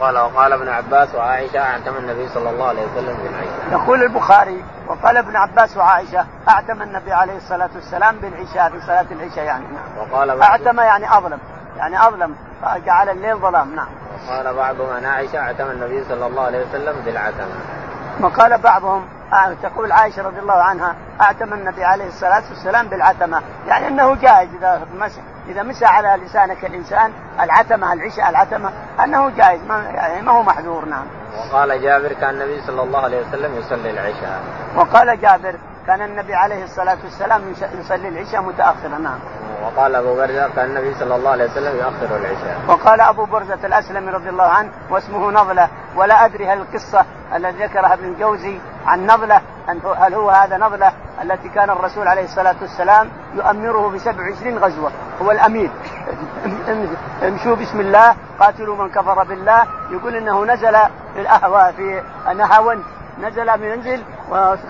قال 0.00 0.18
وقال 0.18 0.52
ابن 0.52 0.68
عباس 0.68 1.14
وعائشة 1.14 1.58
أعتم 1.58 1.96
النبي 1.96 2.28
صلى 2.28 2.50
الله 2.50 2.68
عليه 2.68 2.86
وسلم 2.86 3.16
بالعشاء. 3.16 3.72
يقول 3.72 4.02
البخاري 4.02 4.64
وقال 4.88 5.16
ابن 5.16 5.36
عباس 5.36 5.76
وعائشة 5.76 6.26
أعتم 6.48 6.82
النبي 6.82 7.12
عليه 7.12 7.36
الصلاة 7.36 7.70
والسلام 7.74 8.16
بالعشاء 8.16 8.70
في 8.70 8.80
صلاة 8.86 9.06
العشاء 9.10 9.44
يعني. 9.44 9.64
نعم. 9.64 10.10
وقال 10.12 10.42
أعتم 10.42 10.80
يعني 10.80 11.18
أظلم. 11.18 11.38
يعني 11.78 12.08
أظلم 12.08 12.34
فجعل 12.62 13.08
الليل 13.08 13.36
ظلام 13.36 13.74
نعم 13.74 13.88
وقال 14.28 14.54
بعضهم 14.54 14.90
أن 14.90 15.04
عائشة 15.04 15.38
أعتم 15.38 15.70
النبي 15.70 16.04
صلى 16.04 16.26
الله 16.26 16.42
عليه 16.42 16.66
وسلم 16.66 17.00
بالعتمة 17.04 17.54
وقال 18.20 18.58
بعضهم 18.58 19.06
تقول 19.62 19.92
عائشة 19.92 20.22
رضي 20.22 20.40
الله 20.40 20.62
عنها 20.62 20.94
أعتم 21.20 21.52
النبي 21.52 21.84
عليه 21.84 22.06
الصلاة 22.06 22.42
والسلام 22.50 22.88
بالعتمة، 22.88 23.42
يعني 23.66 23.88
إنه 23.88 24.14
جائز 24.14 24.48
إذا 24.58 24.80
مسح 24.94 25.20
إذا 25.48 25.62
مسى 25.62 25.84
على 25.84 26.24
لسانك 26.24 26.64
الإنسان 26.64 27.12
العتمة 27.40 27.92
العشاء 27.92 28.30
العتمة 28.30 28.70
أنه 29.04 29.30
جائز 29.30 29.60
ما 29.68 29.82
يعني 29.82 30.22
ما 30.22 30.32
هو 30.32 30.42
محذور 30.42 30.84
نعم. 30.84 31.06
وقال 31.38 31.82
جابر 31.82 32.12
كان 32.12 32.30
النبي 32.30 32.60
صلى 32.60 32.82
الله 32.82 33.00
عليه 33.00 33.26
وسلم 33.26 33.54
يصلي 33.58 33.90
العشاء. 33.90 34.42
وقال 34.76 35.20
جابر 35.20 35.54
كان 35.86 36.02
النبي 36.02 36.34
عليه 36.34 36.64
الصلاة 36.64 36.98
والسلام 37.04 37.42
يصلي 37.80 38.08
العشاء 38.08 38.42
متأخرا 38.42 38.98
نعم. 38.98 39.18
وقال 39.64 39.94
أبو 39.94 40.14
برزة 40.16 40.48
كان 40.56 40.64
النبي 40.64 40.94
صلى 40.94 41.16
الله 41.16 41.30
عليه 41.30 41.44
وسلم 41.44 41.76
يؤخر 41.76 42.16
العشاء. 42.16 42.60
وقال 42.68 43.00
أبو 43.00 43.24
برزة 43.24 43.58
الاسلمي 43.64 44.10
رضي 44.10 44.28
الله 44.28 44.44
عنه 44.44 44.70
واسمه 44.90 45.30
نضله 45.30 45.68
ولا 45.96 46.24
أدري 46.24 46.46
هل 46.46 46.58
القصة 46.58 47.04
التي 47.36 47.64
ذكرها 47.64 47.94
ابن 47.94 48.04
الجوزي 48.04 48.58
عن 48.86 49.06
نضله 49.06 49.40
هل 49.98 50.14
هو 50.14 50.30
هذا 50.30 50.56
نضله 50.56 50.92
التي 51.22 51.48
كان 51.48 51.70
الرسول 51.70 52.08
عليه 52.08 52.24
الصلاة 52.24 52.56
والسلام 52.62 53.08
يؤمره 53.34 53.88
ب 53.88 53.98
27 53.98 54.58
غزوة؟ 54.58 54.90
هو 55.22 55.30
الامير 55.30 55.70
امشوا 57.28 57.56
بسم 57.56 57.80
الله 57.80 58.14
قاتلوا 58.40 58.76
من 58.76 58.88
كفر 58.90 59.24
بالله. 59.24 59.66
يقول 59.90 60.16
إنه 60.16 60.44
نزل 60.44 60.76
في 61.14 61.20
الأهواء 61.20 61.72
في 61.72 62.02
نهاوند 62.36 62.82
نزل 63.20 63.60
منزل 63.60 64.02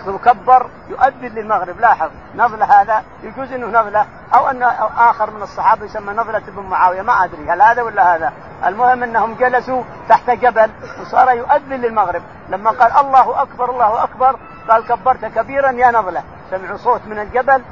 وكبر 0.06 0.70
يؤذن 0.88 1.34
للمغرب. 1.34 1.80
لاحظ 1.80 2.10
نظلة 2.36 2.80
هذا 2.80 3.02
يجوز 3.22 3.52
إنه 3.52 3.66
نظلة 3.66 4.06
أو 4.34 4.50
أن 4.50 4.62
آخر 4.98 5.30
من 5.30 5.42
الصحابة 5.42 5.84
يسمى 5.84 6.12
نظلة 6.12 6.42
بن 6.48 6.62
معاوية. 6.62 7.02
ما 7.02 7.24
أدري 7.24 7.50
هل 7.50 7.62
هذا 7.62 7.82
ولا 7.82 8.16
هذا؟ 8.16 8.32
المهم 8.66 9.02
إنهم 9.02 9.34
جلسوا 9.34 9.82
تحت 10.08 10.30
جبل 10.30 10.70
وصار 11.00 11.30
يؤذن 11.30 11.80
للمغرب. 11.80 12.22
لما 12.48 12.70
قال 12.70 13.06
الله 13.06 13.42
أكبر 13.42 13.70
الله 13.70 14.04
أكبر 14.04 14.38
قال 14.70 14.86
كبرت 14.86 15.24
كبيرا 15.24 15.70
يا 15.70 15.90
نظلة. 15.90 16.22
سمعوا 16.50 16.76
صوت 16.76 17.00
من 17.06 17.18
الجبل 17.18 17.62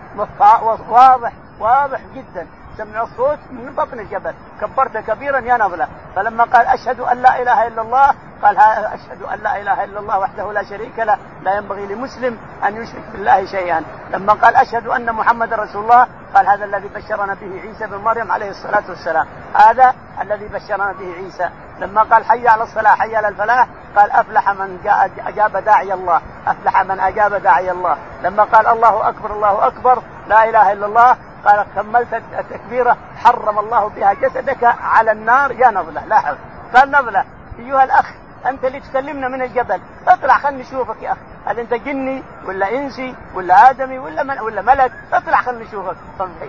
واضح 0.91 1.33
واضح 1.61 2.01
جدا. 2.15 2.47
سمع 2.77 3.03
الصوت 3.03 3.39
من 3.51 3.75
بطن 3.77 4.01
الجبل. 4.01 4.35
كبرت 4.61 4.97
كبيرا 4.97 5.39
يا 5.39 5.57
نظلة. 5.57 5.89
فلما 6.17 6.45
قال 6.45 6.67
أشهد 6.67 7.01
أن 7.01 7.23
لا 7.23 7.43
إله 7.43 7.67
إلا 7.67 7.83
الله 7.83 8.15
قال 8.43 8.57
أشهد 8.59 9.23
أن 9.23 9.39
لا 9.39 9.61
إله 9.61 9.85
إلا 9.85 10.01
الله 10.01 10.19
وحده 10.19 10.53
لا 10.53 10.63
شريك 10.63 10.99
له 10.99 11.19
لا 11.43 11.57
ينبغي 11.57 11.87
لمسلم 11.87 12.39
أن 12.67 12.77
يشرك 12.77 13.03
بالله 13.13 13.47
شيئا. 13.47 13.83
لما 14.11 14.33
قال 14.33 14.57
أشهد 14.57 14.87
أن 14.87 15.13
محمد 15.13 15.53
رسول 15.53 15.83
الله 15.83 16.07
قال 16.35 16.47
هذا 16.47 16.65
الذي 16.65 16.89
بشرنا 16.89 17.35
به 17.35 17.61
عيسى 17.61 17.87
بن 17.87 17.97
مريم 17.97 18.33
عليه 18.33 18.51
الصلاة 18.51 18.83
والسلام. 18.89 19.27
هذا 19.55 19.95
الذي 20.21 20.49
بشرنا 20.49 20.93
به 20.93 21.15
عيسى. 21.15 21.51
لما 21.79 22.03
قال 22.03 22.25
حي 22.25 22.49
على 22.49 22.63
الصلاة 22.63 22.95
حي 22.95 23.17
على 23.17 23.29
الفلاح 23.29 23.69
قال 23.97 24.11
أفلح 24.11 24.51
من 24.51 24.79
أجاب 25.27 25.57
داعي 25.57 25.93
الله. 25.93 26.21
أفلح 26.47 26.83
من 26.83 27.01
أجاب 27.01 27.35
داعي 27.35 27.71
الله. 27.71 27.97
لما 28.23 28.43
قال 28.43 28.67
الله 28.67 29.09
أكبر 29.09 29.33
الله 29.33 29.67
أكبر 29.67 30.03
لا 30.29 30.49
إله 30.49 30.73
إلا 30.73 30.87
الله 30.87 31.17
قال 31.47 31.67
كملت 31.75 32.23
التكبيره 32.39 32.97
حرم 33.17 33.59
الله 33.59 33.89
بها 33.89 34.13
جسدك 34.13 34.65
على 34.65 35.13
النار 35.13 35.53
يا 35.53 35.71
نظلة 35.71 36.05
لاحظ 36.07 36.37
قال 36.75 36.91
نظلة 36.91 37.25
أيها 37.59 37.85
الأخ 37.85 38.15
أنت 38.47 38.65
اللي 38.65 38.81
تكلمنا 38.81 39.29
من 39.29 39.43
الجبل. 39.43 39.81
اطلع 40.09 40.39
خلني 40.39 40.63
نشوفك 40.63 41.03
يا 41.03 41.13
أخي. 41.13 41.21
هل 41.47 41.59
أنت 41.59 41.75
جني 41.75 42.23
ولا 42.47 42.75
إنسي 42.75 43.15
ولا 43.35 43.71
آدمي 43.71 43.99
ولا 43.99 44.23
من 44.23 44.41
ولا 44.41 44.63
ملك؟ 44.63 44.93
اطلع 45.13 45.37
خلني 45.37 45.65
نشوفك 45.65 45.97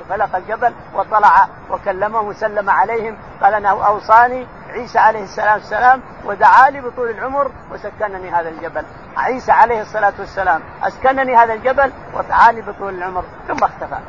فلق 0.09 0.35
الجبل 0.35 0.73
وطلع 0.93 1.47
وكلمهم 1.69 2.27
وسلم 2.27 2.69
عليهم. 2.69 3.17
قال 3.41 3.53
أنا 3.53 3.69
أوصاني 3.69 4.47
عيسى 4.69 4.99
عليه 4.99 5.23
الصلاه 5.23 5.53
والسلام 5.53 6.01
ودعا 6.25 6.69
لي 6.69 6.81
بطول 6.81 7.09
العمر 7.09 7.51
وسكنني 7.71 8.29
هذا 8.31 8.49
الجبل. 8.49 8.83
عيسى 9.17 9.51
عليه 9.51 9.81
الصلاة 9.81 10.13
والسلام 10.19 10.61
أسكنني 10.83 11.35
هذا 11.35 11.53
الجبل 11.53 11.91
ودعاني 12.13 12.61
بطول 12.61 12.93
العمر. 12.93 13.23
ثم 13.47 13.63
اختفى. 13.63 13.99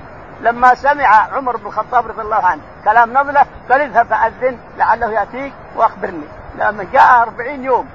لما 0.41 0.75
سمع 0.75 1.07
عمر 1.07 1.57
بن 1.57 1.67
الخطاب 1.67 2.07
رضي 2.07 2.23
الله 2.23 2.47
عنه 2.47 2.63
كلام 2.85 3.13
نظله 3.13 3.47
قال 3.71 3.81
اذهب 3.81 4.07
فأذن 4.07 4.59
لعله 4.77 5.11
يأتيك 5.13 5.53
وأخبرني. 5.77 6.27
لما 6.59 6.85
جاء 6.93 7.23
أربعين 7.23 7.65
يوم. 7.65 7.89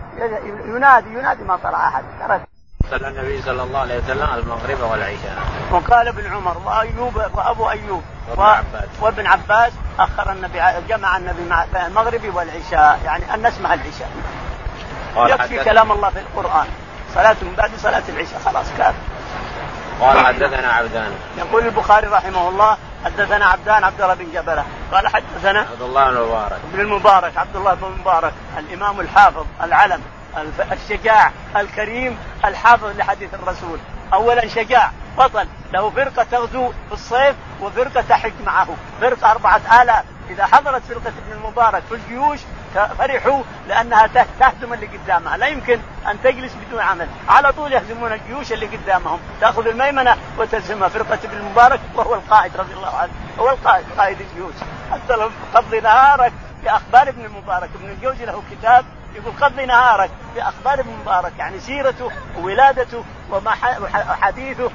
ينادي 0.65 1.09
ينادي 1.09 1.43
ما 1.43 1.55
طلع 1.63 1.87
أحد. 1.87 2.03
ترك 2.19 2.41
صلى 2.91 3.07
النبي 3.07 3.41
صلى 3.41 3.63
الله 3.63 3.79
عليه 3.79 3.97
وسلم 3.97 4.33
المغرب 4.33 4.91
والعشاء. 4.91 5.37
وقال 5.71 6.07
ابن 6.07 6.33
عمر 6.33 6.57
وايوب 6.65 7.15
وأبو 7.15 7.69
أيوب. 7.69 8.03
وابن 8.29 8.43
عباس. 8.43 8.89
وابن 9.01 9.27
عباس 9.27 9.71
أخر 9.99 10.31
النبي 10.31 10.61
جمع 10.87 11.17
النبي 11.17 11.45
مع 11.49 11.65
المغرب 11.87 12.35
والعشاء. 12.35 12.99
يعني 13.05 13.33
أن 13.33 13.47
نسمع 13.47 13.73
العشاء. 13.73 14.09
يكفي 15.17 15.63
كلام 15.63 15.91
الله 15.91 16.09
في 16.09 16.19
القرآن. 16.19 16.67
صلاة 17.13 17.35
من 17.41 17.53
بعد 17.57 17.71
صلاة 17.77 18.03
العشاء. 18.09 18.39
خلاص 18.45 18.65
كافي. 18.77 18.97
قال 20.01 20.25
حدثنا 20.25 20.67
عبدان. 20.73 21.11
يقول 21.37 21.65
البخاري 21.65 22.07
رحمه 22.07 22.49
الله 22.49 22.77
حدثنا 23.05 23.45
عبدان 23.45 23.83
عبد 23.83 24.01
الله 24.01 24.13
بن 24.13 24.31
جبله 24.33 24.65
قال 24.91 25.07
حدثنا 25.07 25.59
عبد 25.59 25.81
الله 25.81 26.09
بن 26.09 26.17
المبارك 26.17 26.59
بن 26.73 26.79
المبارك 26.79 27.37
عبد 27.37 27.55
الله 27.55 27.73
بن 27.73 27.85
المبارك 27.85 28.33
الإمام 28.57 28.99
الحافظ 28.99 29.45
العلم 29.63 30.01
الشجاع 30.71 31.31
الكريم 31.55 32.17
الحافظ 32.45 32.97
لحديث 32.97 33.33
الرسول. 33.33 33.79
اولا 34.13 34.47
شجاع 34.47 34.91
بطل 35.17 35.47
له 35.73 35.89
فرقة 35.89 36.23
تغزو 36.23 36.71
في 36.87 36.93
الصيف 36.93 37.35
وفرقة 37.61 38.01
تحج 38.01 38.33
معه. 38.45 38.67
فرقة 39.01 39.31
4000 39.31 40.03
إذا 40.29 40.45
حضرت 40.45 40.81
فرقة 40.89 41.13
ابن 41.25 41.31
المبارك 41.31 41.83
في 41.89 41.95
الجيوش 41.95 42.39
فرحوا 42.73 43.43
لأنها 43.67 44.07
تهزم 44.39 44.73
اللي 44.73 44.87
قدامها، 44.87 45.37
لا 45.37 45.47
يمكن 45.47 45.79
أن 46.07 46.21
تجلس 46.23 46.53
بدون 46.67 46.79
عمل، 46.79 47.07
على 47.29 47.51
طول 47.51 47.73
يهزمون 47.73 48.13
الجيوش 48.13 48.53
اللي 48.53 48.65
قدامهم، 48.65 49.19
تأخذ 49.41 49.67
الميمنة 49.67 50.17
وتلزمها 50.37 50.87
فرقة 50.87 51.19
ابن 51.23 51.37
المبارك 51.37 51.79
وهو 51.95 52.15
القائد 52.15 52.57
رضي 52.57 52.73
الله 52.73 52.95
عنه، 52.97 53.11
هو 53.39 53.49
القائد 53.49 53.85
قائد 53.97 54.17
الجيوش، 54.21 54.55
حتى 54.91 55.13
لو 55.13 55.29
تقضي 55.53 55.79
نهارك 55.79 56.33
بأخبار 56.63 57.09
ابن 57.09 57.25
المبارك، 57.25 57.69
ابن 57.75 57.89
الجوزي 57.89 58.25
له 58.25 58.43
كتاب 58.51 58.85
يقول 59.15 59.33
قضي 59.41 59.65
نهارك 59.65 60.09
باخبار 60.35 60.79
ابن 60.79 60.91
مبارك 61.01 61.31
يعني 61.39 61.59
سيرته 61.59 62.11
وولادته 62.37 63.03
وحديثه 63.31 64.71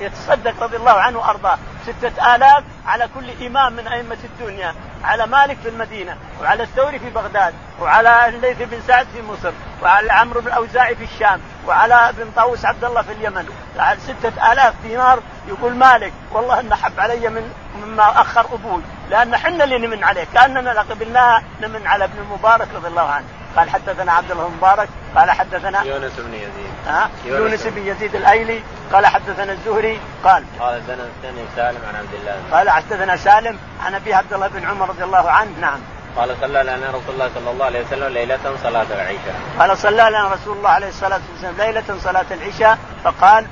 يتصدق 0.00 0.62
رضي 0.62 0.76
الله 0.76 0.92
عنه 0.92 1.18
وأرضاه. 1.18 1.58
ستة 1.86 2.34
آلاف 2.34 2.64
على 2.86 3.08
كل 3.14 3.46
إمام 3.46 3.72
من 3.72 3.88
أئمة 3.88 4.16
الدنيا 4.24 4.74
على 5.04 5.26
مالك 5.26 5.58
في 5.58 5.68
المدينة 5.68 6.16
وعلى 6.42 6.62
الثوري 6.62 6.98
في 6.98 7.10
بغداد 7.10 7.54
وعلى 7.80 8.28
الليث 8.28 8.62
بن 8.62 8.80
سعد 8.86 9.06
في 9.14 9.22
مصر 9.22 9.52
وعلى 9.82 10.12
عمرو 10.12 10.40
بن 10.40 10.46
الأوزاعي 10.46 10.96
في 10.96 11.04
الشام 11.04 11.40
وعلى 11.66 11.94
ابن 12.08 12.30
طاووس 12.36 12.64
عبد 12.64 12.84
الله 12.84 13.02
في 13.02 13.12
اليمن. 13.12 13.48
على 13.78 13.98
ستة 14.00 14.52
آلاف 14.52 14.74
دينار 14.82 15.20
يقول 15.48 15.74
مالك 15.74 16.12
والله 16.32 16.60
إن 16.60 16.74
حب 16.74 17.00
علي 17.00 17.28
من 17.28 17.52
مما 17.82 18.20
أخر 18.20 18.46
أبوي 18.54 18.82
لأن 19.10 19.36
حنا 19.36 19.64
اللي 19.64 19.78
نمن 19.78 20.04
عليه 20.04 20.26
كأننا 20.34 20.80
قبلناها 20.80 21.42
نمن 21.62 21.86
على 21.86 22.04
ابن 22.04 22.18
المبارك 22.18 22.68
رضي 22.74 22.88
الله 22.88 23.08
عنه. 23.08 23.26
قال 23.56 23.70
حدثنا 23.70 24.12
عبد 24.12 24.30
الله 24.30 24.46
المبارك 24.46 24.88
قال 25.16 25.30
حدثنا 25.30 25.82
يونس 25.82 26.12
بن 26.18 26.34
يزيد. 26.34 26.72
ها؟ 26.86 27.10
يونس 27.26 27.66
بن 27.66 27.86
يزيد 27.86 28.14
الأيلي 28.14 28.62
قال 28.92 29.06
حدثنا 29.06 29.52
الزهري 29.52 30.00
قال 30.24 30.44
قال 30.60 30.82
حدثنا 30.82 31.44
سالم 31.56 31.80
عن 31.88 31.96
عبد 31.96 32.14
الله. 32.14 32.36
قال 32.52 32.70
حدثنا 32.70 33.16
سالم 33.16 33.58
عن 33.84 33.94
أبي 33.94 34.14
عبد 34.14 34.32
الله 34.32 34.48
بن 34.48 34.64
عمر 34.64 34.88
رضي 34.88 35.04
الله 35.04 35.30
عنه 35.30 35.50
نعم. 35.60 35.80
قال 36.16 36.36
صلى 36.40 36.62
لنا 36.62 36.88
رسول 36.88 37.14
الله 37.14 37.30
صلى 37.34 37.50
الله 37.50 37.64
عليه 37.64 37.86
وسلم 37.86 38.12
ليلة 38.12 38.56
صلاة 38.62 38.86
العشاء. 38.90 39.34
قال 39.58 39.78
صلى 39.78 40.10
لنا 40.10 40.28
رسول 40.28 40.56
الله 40.56 40.70
عليه 40.70 40.88
الصلاة 40.88 41.20
والسلام 41.32 41.56
ليلة 41.58 41.98
صلاة 41.98 42.26
العشاء 42.30 42.78
فقال 43.04 43.46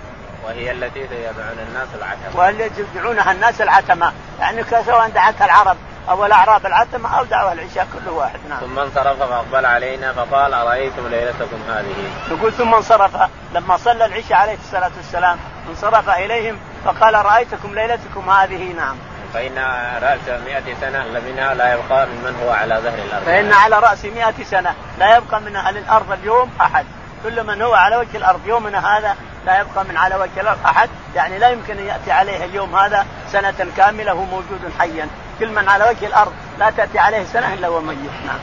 وهي 0.44 0.72
التي 0.72 1.00
يدعون 1.00 1.58
الناس 1.68 1.88
العتمة. 1.98 2.40
وهي 2.40 2.70
يدعونها 2.94 3.32
الناس 3.32 3.60
العتمة، 3.60 4.12
يعني 4.40 4.64
سواء 4.64 5.08
دعتها 5.08 5.44
العرب 5.44 5.76
أو 6.08 6.26
الأعراب 6.26 6.66
العتمة 6.66 7.18
أو 7.18 7.24
دعوة 7.24 7.52
العشاء 7.52 7.86
كل 7.92 8.10
واحد 8.10 8.38
نعم. 8.48 8.60
ثم 8.60 8.78
انصرف 8.78 9.18
فأقبل 9.18 9.66
علينا 9.66 10.12
فقال 10.12 10.54
أرأيتم 10.54 11.08
ليلتكم 11.08 11.58
هذه. 11.68 11.94
يقول 12.30 12.52
ثم 12.52 12.74
انصرف 12.74 13.16
لما 13.54 13.76
صلى 13.76 14.04
العشاء 14.04 14.38
عليه 14.38 14.54
الصلاة 14.54 14.90
والسلام 14.96 15.38
انصرف 15.68 16.08
إليهم 16.08 16.56
فقال 16.84 17.14
رايتكم 17.14 17.74
ليلتكم 17.74 18.30
هذه 18.30 18.72
نعم. 18.72 18.96
فإن 19.34 19.58
رأس 20.02 20.40
مئة 20.46 20.74
سنة 20.80 21.20
منها 21.26 21.54
لا 21.54 21.72
يبقى 21.72 22.06
ممن 22.06 22.36
هو 22.44 22.50
على 22.50 22.74
ظهر 22.74 22.98
الأرض 22.98 23.24
فإن 23.24 23.52
على 23.52 23.78
رأس 23.78 24.04
مئة 24.04 24.44
سنة 24.44 24.74
لا 24.98 25.16
يبقى 25.16 25.40
من 25.40 25.56
أهل 25.56 25.76
الأرض 25.76 26.12
اليوم 26.12 26.50
أحد 26.60 26.86
كل 27.22 27.44
من 27.44 27.62
هو 27.62 27.74
على 27.74 27.96
وجه 27.96 28.16
الأرض 28.16 28.46
يومنا 28.46 28.98
هذا 28.98 29.16
لا 29.46 29.60
يبقى 29.60 29.84
من 29.84 29.96
على 29.96 30.14
وجه 30.14 30.40
الأرض 30.40 30.58
أحد 30.66 30.88
يعني 31.14 31.38
لا 31.38 31.48
يمكن 31.48 31.78
أن 31.78 31.86
يأتي 31.86 32.12
عليه 32.12 32.44
اليوم 32.44 32.76
هذا 32.76 33.06
سنة 33.32 33.66
كاملة 33.76 34.12
هو 34.12 34.24
موجود 34.24 34.72
حيا 34.78 35.08
كل 35.42 35.48
من 35.48 35.68
على 35.68 35.84
وجه 35.84 36.06
الأرض 36.06 36.32
لا 36.58 36.70
تأتي 36.70 36.98
عليه 36.98 37.24
سنة 37.24 37.54
إلا 37.54 37.68
هو 37.68 37.80
ميت. 37.80 37.98
نعم. 38.26 38.38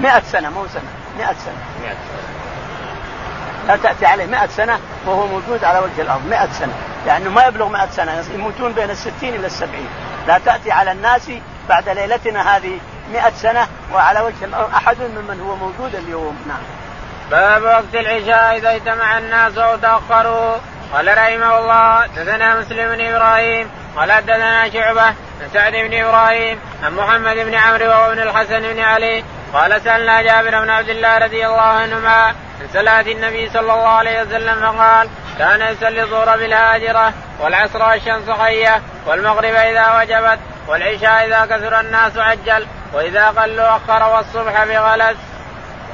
100 0.00 0.22
سنة 0.32 0.50
مو 0.50 0.66
سنة 0.66 0.90
100 1.18 1.26
سنة. 1.26 1.62
100 1.82 1.90
سنة. 1.90 2.28
لا 3.68 3.76
تأتي 3.76 4.06
عليه 4.06 4.26
100 4.26 4.46
سنة 4.46 4.78
وهو 5.06 5.26
موجود 5.26 5.64
على 5.64 5.78
وجه 5.78 6.02
الأرض 6.02 6.26
100 6.26 6.52
سنة. 6.52 6.72
لأنه 7.06 7.30
ما 7.30 7.46
يبلغ 7.46 7.68
100 7.68 7.90
سنة 7.90 8.24
يموتون 8.34 8.72
بين 8.72 8.90
الستين 8.90 9.34
إلى 9.34 9.46
السبعين. 9.46 9.88
لا 10.26 10.38
تأتي 10.38 10.72
على 10.72 10.92
الناس 10.92 11.30
بعد 11.68 11.88
ليلتنا 11.88 12.56
هذه 12.56 12.78
100 13.12 13.30
سنة 13.30 13.66
وعلى 13.94 14.20
وجه 14.20 14.44
الأرض 14.44 14.74
أحد 14.74 14.96
ممن 15.00 15.40
هو 15.40 15.56
موجود 15.56 15.94
اليوم. 15.94 16.36
نعم. 16.48 16.62
باب 17.30 17.62
وقت 17.62 17.94
العشاء 17.94 18.56
إذا 18.56 18.74
اجتمع 18.74 19.18
الناس 19.18 19.58
أو 19.58 19.76
تأخروا. 19.76 20.56
قال 20.92 21.18
رحمه 21.18 21.58
الله 21.58 22.06
دثنا 22.06 22.60
مسلم 22.60 22.96
بن 22.96 23.00
إبراهيم 23.00 23.70
قال 23.96 24.12
حدثنا 24.12 24.70
شعبة 24.70 25.02
عن 25.02 25.48
سعد 25.54 25.72
بن 25.72 25.94
إبراهيم 25.94 26.58
عن 26.82 26.94
محمد 26.94 27.36
بن 27.36 27.54
عمرو 27.54 27.86
وهو 27.86 28.12
ابن 28.12 28.22
الحسن 28.22 28.60
بن 28.60 28.80
علي 28.80 29.24
قال 29.52 29.82
سألنا 29.82 30.22
جابر 30.22 30.60
بن 30.60 30.70
عبد 30.70 30.88
الله 30.88 31.18
رضي 31.18 31.46
الله 31.46 31.60
عنهما 31.60 32.24
عن 32.60 32.68
صلاة 32.72 33.00
النبي 33.00 33.50
صلى 33.50 33.60
الله 33.60 33.88
عليه 33.88 34.22
وسلم 34.22 34.60
فقال 34.60 35.08
كان 35.38 35.60
يصلي 35.60 36.02
الظهر 36.02 36.36
بالهاجرة 36.36 37.12
والعصر 37.40 37.82
والشمس 37.82 38.30
حية 38.30 38.82
والمغرب 39.06 39.54
إذا 39.54 39.98
وجبت 39.98 40.38
والعشاء 40.68 41.26
إذا 41.26 41.46
كثر 41.46 41.80
الناس 41.80 42.16
عجل 42.16 42.66
وإذا 42.92 43.28
قلوا 43.28 43.76
أخر 43.76 44.16
والصبح 44.16 44.64
بغلس. 44.64 45.16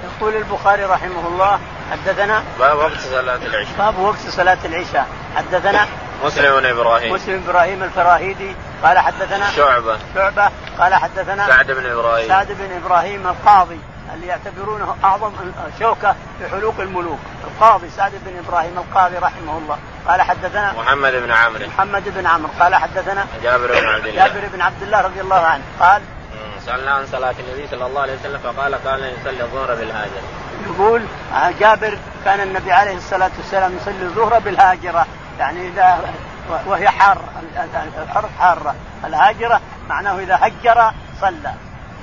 يقول 0.05 0.37
البخاري 0.37 0.85
رحمه 0.85 1.29
الله 1.29 1.61
حدثنا 1.93 2.43
باب 2.59 2.79
وقت 2.79 2.99
صلاة 2.99 3.37
العشاء 3.37 3.75
باب 3.79 3.99
وقت 3.99 4.19
صلاة 4.19 4.59
العشاء 4.65 5.07
حدثنا 5.37 5.87
مسلم 6.25 6.61
بن 6.61 6.67
إبراهيم. 6.67 7.15
مسلم 7.15 7.43
إبراهيم 7.49 7.83
الفراهيدي. 7.83 8.57
قال 8.85 8.99
حدثنا 8.99 9.51
شعبة. 9.51 9.99
شعبة. 10.15 10.51
قال 10.79 10.95
حدثنا 10.95 11.47
سعد 11.47 11.71
بن 11.71 11.87
إبراهيم. 11.87 12.29
سعد 12.29 12.53
بن 12.53 12.77
إبراهيم 12.85 13.27
القاضي 13.27 13.81
اللي 14.15 14.27
يعتبرونه 14.27 14.97
أعظم 15.05 15.33
شوكة 15.79 16.15
في 16.39 16.49
حلوق 16.49 16.75
الملوك. 16.79 17.19
القاضي 17.45 17.91
سعد 17.91 18.13
بن 18.27 18.39
إبراهيم 18.39 18.79
القاضي 18.79 19.17
رحمه 19.17 19.59
الله. 19.59 19.79
قال 20.09 20.23
حدثنا 20.23 20.73
محمد 20.73 21.13
بن 21.13 21.31
عمرو. 21.31 21.67
محمد 21.67 22.03
بن 22.07 22.27
عمرو. 22.27 22.51
قال 22.61 22.75
حدثنا 22.75 23.27
جابر 23.43 23.67
بن 23.67 23.87
عبد 23.87 24.07
الله. 24.07 24.27
جابر 24.27 24.49
بن 24.53 24.61
عبد 24.61 24.83
الله 24.83 25.01
رضي 25.01 25.21
الله 25.21 25.47
عنه. 25.47 25.63
قال 25.81 26.03
سألنا 26.67 26.91
عن 26.91 27.07
صلاة 27.07 27.35
النبي 27.39 27.69
صلى 27.71 27.87
الله 27.87 28.01
عليه 28.01 28.15
وسلم 28.15 28.39
فقال 28.39 28.77
كان 28.85 28.99
يصلي 28.99 29.43
الظهر 29.43 29.75
بالهاجر. 29.75 30.23
يقول 30.67 31.03
جابر 31.61 31.99
كان 32.25 32.41
النبي 32.41 32.73
عليه 32.73 32.97
الصلاة 32.97 33.31
والسلام 33.39 33.77
يصلي 33.77 34.03
الظهر 34.03 34.39
بالهاجرة. 34.39 35.07
يعني 35.39 35.69
إذا 35.69 36.15
وهي 36.67 36.89
حار 36.89 37.19
الحر 38.03 38.29
حارة. 38.39 38.75
الهاجرة 39.05 39.61
معناه 39.89 40.19
إذا 40.19 40.39
هجر 40.41 40.93
صلى. 41.21 41.55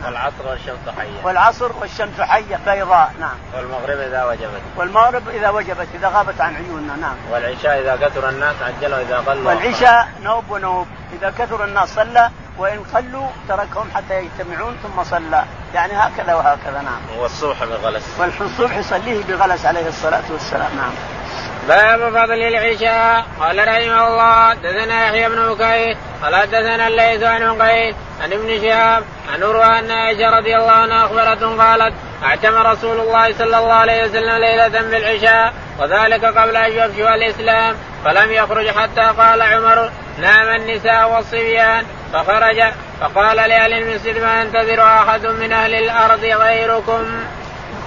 والعصر 0.06 0.48
والشمس 0.48 0.96
حية. 0.98 1.24
والعصر 1.24 1.72
والشمس 1.82 2.22
حية 2.22 2.60
بيضاء 2.66 3.14
نعم. 3.20 3.36
والمغرب 3.58 4.00
إذا 4.00 4.24
وجبت. 4.24 4.62
والمغرب 4.78 5.30
إذا 5.30 5.50
وجبت 5.50 5.88
إذا 5.94 6.08
غابت 6.08 6.42
عن 6.42 6.56
عيوننا 6.56 6.96
نعم. 6.96 7.16
والعشاء 7.32 7.80
إذا 7.80 7.96
كثر 7.96 8.30
الناس 8.30 8.56
عجلوا 8.62 9.02
إذا 9.02 9.18
قلوا 9.18 9.48
والعشاء 9.48 10.08
نوب 10.24 10.44
ونوب. 10.50 10.88
إذا 11.14 11.34
كثر 11.38 11.66
الناس 11.66 11.96
صلى 11.96 12.30
وإن 12.58 12.84
قلوا 12.94 13.28
تركهم 13.50 13.92
حتى 13.96 14.20
يجتمعون 14.20 14.78
ثم 14.84 15.04
صلى. 15.04 15.46
يعني 15.74 15.94
هكذا 15.94 16.34
وهكذا 16.34 16.82
نعم. 16.82 17.20
والصبح 17.20 17.64
بغلس. 17.64 18.04
والصبح 18.20 18.78
يصليه 18.78 19.24
بغلس 19.24 19.66
عليه 19.66 19.88
الصلاة 19.88 20.24
والسلام 20.32 20.78
نعم. 20.78 21.21
باب 21.68 22.10
فضل 22.10 22.42
العشاء 22.42 23.26
قال 23.40 23.68
رحمه 23.68 24.08
الله 24.08 24.54
دثنا 24.54 25.08
يحيى 25.08 25.30
بن 25.30 25.54
بكير 25.54 25.98
قال 26.24 26.50
دثنا 26.52 26.88
الليث 26.88 27.24
عن 27.24 27.44
عقيل 27.44 27.96
عن 28.22 28.34
ابن 28.34 28.62
شهاب 28.62 29.04
عن 29.34 29.44
عروة 29.44 29.80
ان 29.80 29.92
عائشة 29.92 30.30
رضي 30.30 30.56
الله 30.56 30.72
عنها 30.72 31.06
أخبرته 31.06 31.58
قالت 31.58 31.94
أعتم 32.24 32.56
رسول 32.56 33.00
الله 33.00 33.34
صلى 33.34 33.58
الله 33.58 33.74
عليه 33.74 34.04
وسلم 34.04 34.36
ليلة 34.36 34.82
بالعشاء 34.82 35.54
وذلك 35.80 36.26
قبل 36.26 36.56
أن 36.56 36.72
يفشو 36.72 37.08
الإسلام 37.08 37.76
فلم 38.06 38.32
يخرج 38.32 38.68
حتى 38.70 39.02
قال 39.18 39.42
عمر 39.42 39.92
نام 40.20 40.48
النساء 40.48 41.12
والصبيان 41.16 41.86
فخرج 42.14 42.64
فقال 43.02 43.38
لأهل 43.38 43.74
المسجد 43.74 44.22
ما 44.22 44.42
ينتظر 44.42 44.82
أحد 44.82 45.26
من 45.26 45.52
أهل 45.52 45.76
الأرض 45.76 46.24
غيركم. 46.24 47.06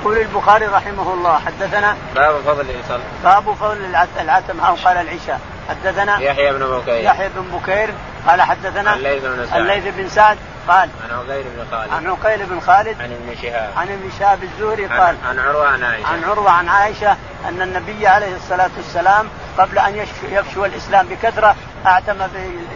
يقول 0.05 0.19
البخاري 0.19 0.67
رحمه 0.67 1.15
الله 1.15 1.39
حدثنا 1.39 1.97
باب 2.15 2.41
فضل 2.41 2.71
العشاء 2.71 3.01
باب 3.25 3.55
فضل 3.55 3.97
العتم 4.21 4.61
أو 4.61 4.75
قال 4.75 4.97
العشاء. 4.97 5.41
حدثنا 5.69 6.19
يحيى 6.21 6.53
بن 6.53 6.67
بكير. 6.67 7.05
يحيى 7.05 7.29
بن 7.29 7.59
بكير 7.59 7.95
قال 8.29 8.43
حدثنا 8.43 8.95
الليث 8.95 9.25
بن 9.25 9.47
سعد. 9.47 9.61
الليث 9.61 9.95
بن 9.97 10.09
سعد 10.09 10.39
قال 10.69 10.89
عن 11.05 11.17
عقيل 11.19 11.45
بن 11.45 11.67
خالد. 11.71 11.93
عن 11.93 12.07
عقيل 12.07 12.47
بن 12.47 12.61
خالد 12.61 13.01
عن 13.01 13.13
ابن 13.13 13.37
شهاب. 13.43 13.71
عن 13.77 13.89
ابن 13.89 14.11
شهاب 14.19 14.43
الزهري 14.43 14.87
قال 14.87 15.17
عن 15.29 15.39
عروة 15.39 15.69
عن 15.69 15.85
عائشة. 15.85 16.09
عن 16.09 16.25
عروة 16.25 16.51
عن 16.51 16.69
عائشة 16.69 17.17
أن 17.49 17.63
النبي 17.63 18.07
عليه 18.07 18.37
الصلاة 18.37 18.71
والسلام 18.77 19.29
قبل 19.59 19.79
أن 19.79 20.07
يفشو 20.23 20.65
الإسلام 20.65 21.07
بكثرة 21.07 21.57
أعتم 21.87 22.17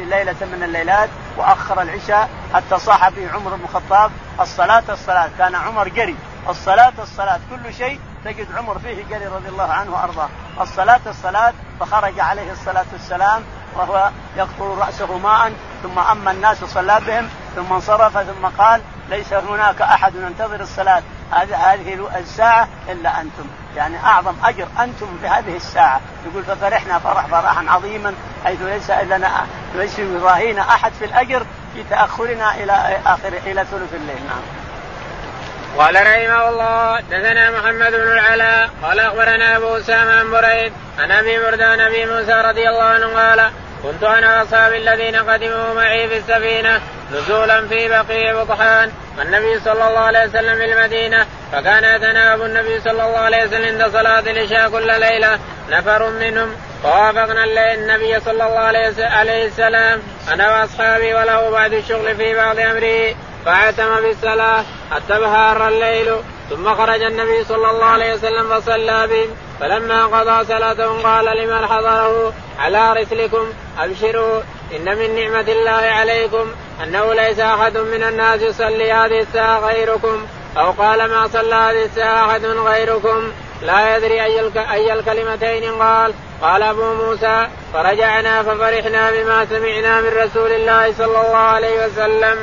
ليلة 0.06 0.36
من 0.40 0.62
الليلات 0.62 1.08
وأخر 1.36 1.82
العشاء 1.82 2.28
حتى 2.54 2.78
صاح 2.78 3.08
به 3.08 3.30
عمر 3.34 3.54
بن 3.54 3.64
الخطاب. 3.64 4.10
الصلاة 4.40 4.82
الصلاه 4.88 5.28
كان 5.38 5.54
عمر 5.54 5.88
قري 5.88 6.16
الصلاة 6.48 6.92
الصلاه 6.98 7.40
كل 7.50 7.74
شيء 7.74 8.00
تجد 8.24 8.46
عمر 8.56 8.78
فيه 8.78 9.04
قري 9.14 9.26
رضي 9.26 9.48
الله 9.48 9.72
عنه 9.72 9.92
وأرضاه. 9.92 10.28
الصلاة 10.60 11.00
الصلاه 11.06 11.52
فخرج 11.80 12.20
عليه 12.20 12.52
الصلاة 12.52 12.86
والسلام 12.92 13.42
وهو 13.74 14.10
يقطر 14.36 14.78
رأسه 14.78 15.18
ماء 15.18 15.52
ثم 15.82 15.98
أما 15.98 16.30
الناس 16.30 16.64
صلى 16.64 17.00
بهم 17.06 17.28
ثم 17.56 17.72
انصرف 17.72 18.18
ثم 18.18 18.46
قال 18.58 18.80
ليس 19.10 19.32
هناك 19.32 19.82
أحد 19.82 20.14
ينتظر 20.14 20.60
الصلاة. 20.60 21.02
هذه 21.30 22.08
الساعة 22.16 22.68
إلا 22.88 23.20
أنتم. 23.20 23.46
يعني 23.76 24.04
أعظم 24.04 24.34
أجر 24.44 24.66
أنتم 24.80 25.06
في 25.20 25.28
هذه 25.28 25.56
الساعة. 25.56 26.00
يقول 26.26 26.44
ففرحنا 26.44 26.98
فرح 26.98 27.26
فرحا 27.26 27.64
عظيما 27.68 28.14
حيث 28.44 28.62
ليس 28.62 28.90
لنا 28.90 29.46
ليس 29.74 29.98
يضاهينا 29.98 30.62
أحد 30.62 30.92
في 30.92 31.04
الأجر 31.04 31.46
في 31.74 31.82
تأخرنا 31.90 32.54
إلى 32.54 33.00
اخر 33.06 33.32
إلى 33.46 33.64
ثلث 33.64 33.94
الليل. 33.94 34.26
نعم. 34.26 34.67
قال 35.76 35.94
رحمه 35.94 36.48
الله 36.48 37.00
دثنا 37.00 37.50
محمد 37.50 37.92
بن 37.92 38.12
العلاء 38.12 38.70
قال 38.82 39.00
أخبرنا 39.00 39.56
أبو 39.56 39.76
أسامة 39.76 40.12
عن 40.12 40.30
بريد 40.30 40.72
عن 40.98 41.10
أبي 41.10 41.38
برده 41.38 41.66
عن 41.66 41.80
أبي 41.80 42.06
موسى 42.06 42.32
رضي 42.32 42.68
الله 42.68 42.82
عنه 42.82 43.06
قال 43.06 43.50
كنت 43.82 44.02
أنا 44.02 44.38
وأصحابي 44.40 44.76
الذين 44.76 45.16
قدموا 45.16 45.74
معي 45.74 46.08
في 46.08 46.18
السفينة 46.18 46.80
نزولا 47.12 47.68
في 47.68 47.88
بقيع 47.88 48.42
بطحان 48.42 48.92
والنبي 49.18 49.60
صلى 49.60 49.88
الله 49.88 49.98
عليه 49.98 50.24
وسلم 50.28 50.54
في 50.54 50.64
المدينة 50.64 51.26
فكان 51.52 51.84
يتناوب 51.84 52.42
النبي 52.42 52.80
صلى 52.80 53.06
الله 53.06 53.18
عليه 53.18 53.44
وسلم 53.46 53.64
عند 53.64 53.92
صلاة 53.92 54.20
العشاء 54.20 54.70
كل 54.70 55.00
ليلة 55.00 55.38
نفر 55.70 56.10
منهم 56.10 56.56
فوافقنا 56.82 57.44
النبي 57.74 58.20
صلى 58.20 58.46
الله 58.46 58.58
عليه 58.58 59.46
السلام 59.46 60.02
أنا 60.32 60.60
وأصحابي 60.60 61.14
وله 61.14 61.50
بعد 61.50 61.72
الشغل 61.72 62.16
في 62.16 62.34
بعض 62.34 62.58
امره 62.58 63.14
فعتم 63.48 64.00
بالصلاة 64.00 64.64
حتى 64.90 65.20
بهار 65.20 65.68
الليل 65.68 66.14
ثم 66.50 66.74
خرج 66.74 67.02
النبي 67.02 67.44
صلى 67.44 67.70
الله 67.70 67.84
عليه 67.84 68.14
وسلم 68.14 68.60
فصلى 68.60 69.06
بهم 69.06 69.28
فلما 69.60 70.06
قضى 70.06 70.44
صلاته 70.44 71.02
قال 71.02 71.24
لمن 71.24 71.66
حضره 71.66 72.32
على 72.58 72.92
رسلكم 72.92 73.52
أبشروا 73.78 74.40
إن 74.76 74.98
من 74.98 75.14
نعمة 75.14 75.52
الله 75.52 75.70
عليكم 75.70 76.46
أنه 76.82 77.14
ليس 77.14 77.40
أحد 77.40 77.76
من 77.76 78.02
الناس 78.02 78.42
يصلي 78.42 78.92
هذه 78.92 79.20
الساعة 79.20 79.58
غيركم 79.60 80.26
أو 80.56 80.70
قال 80.70 81.10
ما 81.10 81.28
صلى 81.28 81.54
هذه 81.54 81.84
الساعة 81.84 82.30
أحد 82.30 82.44
غيركم 82.44 83.32
لا 83.62 83.96
يدري 83.96 84.24
أي 84.24 84.40
أي 84.72 84.92
الكلمتين 84.92 85.82
قال 85.82 86.14
قال 86.42 86.62
أبو 86.62 86.94
موسى 86.94 87.48
فرجعنا 87.72 88.42
ففرحنا 88.42 89.10
بما 89.10 89.46
سمعنا 89.50 90.00
من 90.00 90.08
رسول 90.08 90.52
الله 90.52 90.92
صلى 90.92 91.20
الله 91.20 91.36
عليه 91.36 91.86
وسلم. 91.86 92.38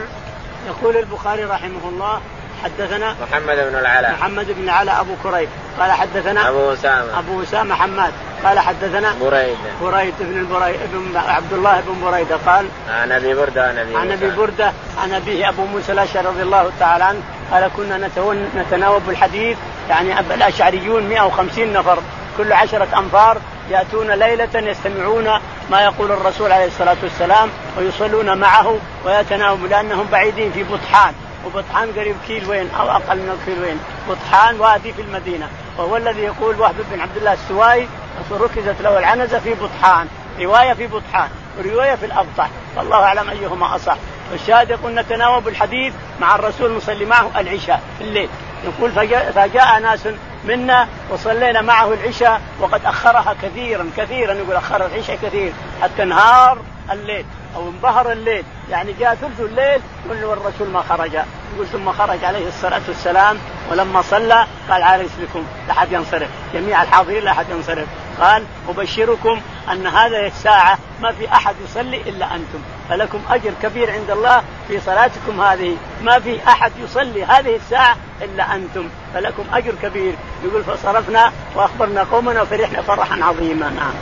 يقول 0.67 0.97
البخاري 0.97 1.43
رحمه 1.43 1.89
الله 1.89 2.21
حدثنا 2.63 3.15
محمد 3.21 3.55
بن 3.55 3.75
العلاء. 3.79 4.11
محمد 4.11 4.51
بن 4.51 4.63
العلاء 4.63 5.01
أبو 5.01 5.13
كريب. 5.23 5.49
قال 5.79 5.91
حدثنا 5.91 6.49
أبو 6.49 6.73
أسامة. 6.73 7.19
أبو 7.19 7.43
أسامة 7.43 7.75
حماد. 7.75 8.13
قال 8.43 8.59
حدثنا 8.59 9.15
بريد 9.21 9.57
بريد 9.81 10.13
بن 10.19 10.37
البريد 10.37 10.79
بن 10.93 11.17
عبد 11.17 11.53
الله 11.53 11.81
بن 11.87 12.11
بريدة 12.11 12.37
قال 12.45 12.67
عن 12.89 13.11
أبي 13.11 13.33
بردة 13.33 13.67
عن 13.67 13.77
أبي 13.77 13.95
عن 13.95 14.11
أبي 14.11 14.29
بردة 14.29 14.71
عن 15.03 15.13
أبيه 15.13 15.49
أبو 15.49 15.65
موسى 15.65 15.91
الأشعري 15.91 16.27
رضي 16.27 16.41
الله 16.41 16.71
تعالى 16.79 17.03
عنه 17.03 17.19
قال 17.51 17.71
كنا 17.77 18.09
نتناوب 18.55 19.09
الحديث 19.09 19.57
يعني 19.89 20.19
الأشعريون 20.19 21.09
150 21.09 21.73
نفر 21.73 21.97
كل 22.37 22.53
عشرة 22.53 22.87
أنفار 22.97 23.37
يأتون 23.69 24.11
ليلة 24.11 24.49
يستمعون 24.55 25.39
ما 25.71 25.81
يقول 25.81 26.11
الرسول 26.11 26.51
عليه 26.51 26.65
الصلاة 26.65 26.97
والسلام 27.03 27.49
ويصلون 27.77 28.37
معه 28.37 28.77
ويتناوبون 29.05 29.69
لأنهم 29.69 30.07
بعيدين 30.11 30.51
في 30.51 30.63
بطحان. 30.63 31.13
وبطحان 31.45 31.91
قريب 31.97 32.15
كيل 32.27 32.49
وين 32.49 32.69
أو 32.79 32.89
أقل 32.89 33.17
من 33.17 33.41
كيل 33.45 33.63
وين. 33.63 33.79
بطحان 34.09 34.59
وادي 34.59 34.93
في 34.93 35.01
المدينة. 35.01 35.49
وهو 35.77 35.97
الذي 35.97 36.21
يقول 36.21 36.61
وهب 36.61 36.75
بن 36.91 36.99
عبد 36.99 37.17
الله 37.17 37.33
السوائي 37.33 37.87
ركزت 38.31 38.81
له 38.81 38.99
العنزة 38.99 39.39
في 39.39 39.53
بطحان. 39.53 40.07
رواية 40.39 40.73
في 40.73 40.87
بطحان. 40.87 41.29
ورواية 41.57 41.95
في 41.95 42.05
الابطح 42.05 42.49
والله 42.77 43.03
أعلم 43.03 43.29
أيهما 43.29 43.75
أصح. 43.75 43.97
والشاهد 44.31 44.69
يقول 44.69 44.93
نتناوب 44.95 45.47
الحديث 45.47 45.93
مع 46.21 46.35
الرسول 46.35 46.71
نصلي 46.71 47.05
معه 47.05 47.31
العشاء 47.37 47.81
في 47.97 48.03
الليل. 48.03 48.29
يقول 48.63 48.91
فجاء, 48.91 49.31
فجاء 49.31 49.79
ناس 49.79 50.07
منا 50.47 50.87
وصلينا 51.09 51.61
معه 51.61 51.93
العشاء 51.93 52.41
وقد 52.59 52.85
أخرها 52.85 53.35
كثيرا 53.41 53.89
كثيرا 53.97 54.33
يقول 54.33 54.55
اخر 54.55 54.85
العشاء 54.85 55.17
كثير. 55.23 55.51
حتى 55.81 56.03
انهار 56.03 56.57
الليل 56.91 57.25
أو 57.55 57.69
انظهر 57.69 58.11
الليل 58.11 58.43
يعني 58.71 58.93
جاء 58.99 59.15
ثلث 59.15 59.39
الليل 59.39 59.81
والرسول 60.09 60.69
ما 60.69 60.81
خرج. 60.81 61.13
يقول 61.53 61.67
ثم 61.71 61.91
خرج 61.91 62.25
عليه 62.25 62.47
الصلاة 62.47 62.81
والسلام 62.87 63.37
ولما 63.71 64.01
صلى 64.01 64.47
قال 64.69 64.83
على 64.83 65.03
رسلكم 65.03 65.45
لا 65.67 65.73
أحد 65.73 65.91
ينصرف. 65.91 66.29
جميع 66.53 66.83
الحاضرين 66.83 67.23
لا 67.23 67.31
أحد 67.31 67.45
ينصرف. 67.49 67.87
قال 68.21 68.43
أبشركم 68.69 69.41
أن 69.71 69.87
هذه 69.87 70.27
الساعة 70.27 70.77
ما 71.01 71.11
في 71.11 71.27
أحد 71.27 71.55
يصلي 71.65 72.01
إلا 72.01 72.25
أنتم 72.25 72.59
فلكم 72.89 73.21
أجر 73.29 73.51
كبير 73.63 73.91
عند 73.91 74.11
الله 74.11 74.43
في 74.67 74.79
صلاتكم 74.79 75.41
هذه. 75.41 75.77
ما 76.01 76.19
في 76.19 76.39
أحد 76.47 76.71
يصلي 76.83 77.23
هذه 77.23 77.55
الساعة 77.55 77.97
إلا 78.21 78.55
أنتم 78.55 78.89
فلكم 79.13 79.43
أجر 79.53 79.73
كبير. 79.81 80.13
يقول 80.43 80.63
فصرفنا 80.63 81.31
وأخبرنا 81.55 82.03
قومنا 82.03 82.41
وفرحنا 82.41 82.81
فرحا 82.81 83.23
عظيما. 83.23 83.69
نعم. 83.69 83.93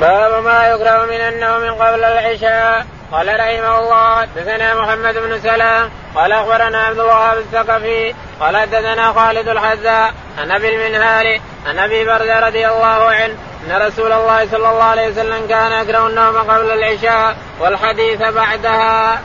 باب 0.00 0.44
ما 0.44 0.68
يكره 0.68 1.04
من 1.04 1.20
النوم 1.20 1.82
قبل 1.82 2.04
العشاء. 2.04 2.86
قال 3.14 3.28
رحمه 3.28 3.78
الله 3.78 4.20
حدثنا 4.20 4.74
محمد 4.74 5.14
بن 5.14 5.40
سلام 5.40 5.90
قال 6.14 6.32
أخبرنا 6.32 6.78
عبد 6.78 6.98
الوهاب 6.98 7.38
الثقفي 7.38 8.14
قال 8.40 8.56
حدثنا 8.56 9.12
خالد 9.12 9.48
الحذاء 9.48 10.14
عن 10.38 10.50
أبي 10.50 10.74
المنهال 10.74 11.40
عن 11.66 11.78
أبي 11.78 12.04
برده 12.04 12.40
رضي 12.46 12.68
الله 12.68 13.04
عنه 13.10 13.34
أن 13.66 13.86
رسول 13.86 14.12
الله 14.12 14.46
صلى 14.46 14.70
الله 14.70 14.82
عليه 14.82 15.08
وسلم 15.08 15.46
كان 15.48 15.72
يكره 15.82 16.06
النوم 16.06 16.36
قبل 16.36 16.70
العشاء 16.70 17.36
والحديث 17.60 18.22
بعدها. 18.22 19.20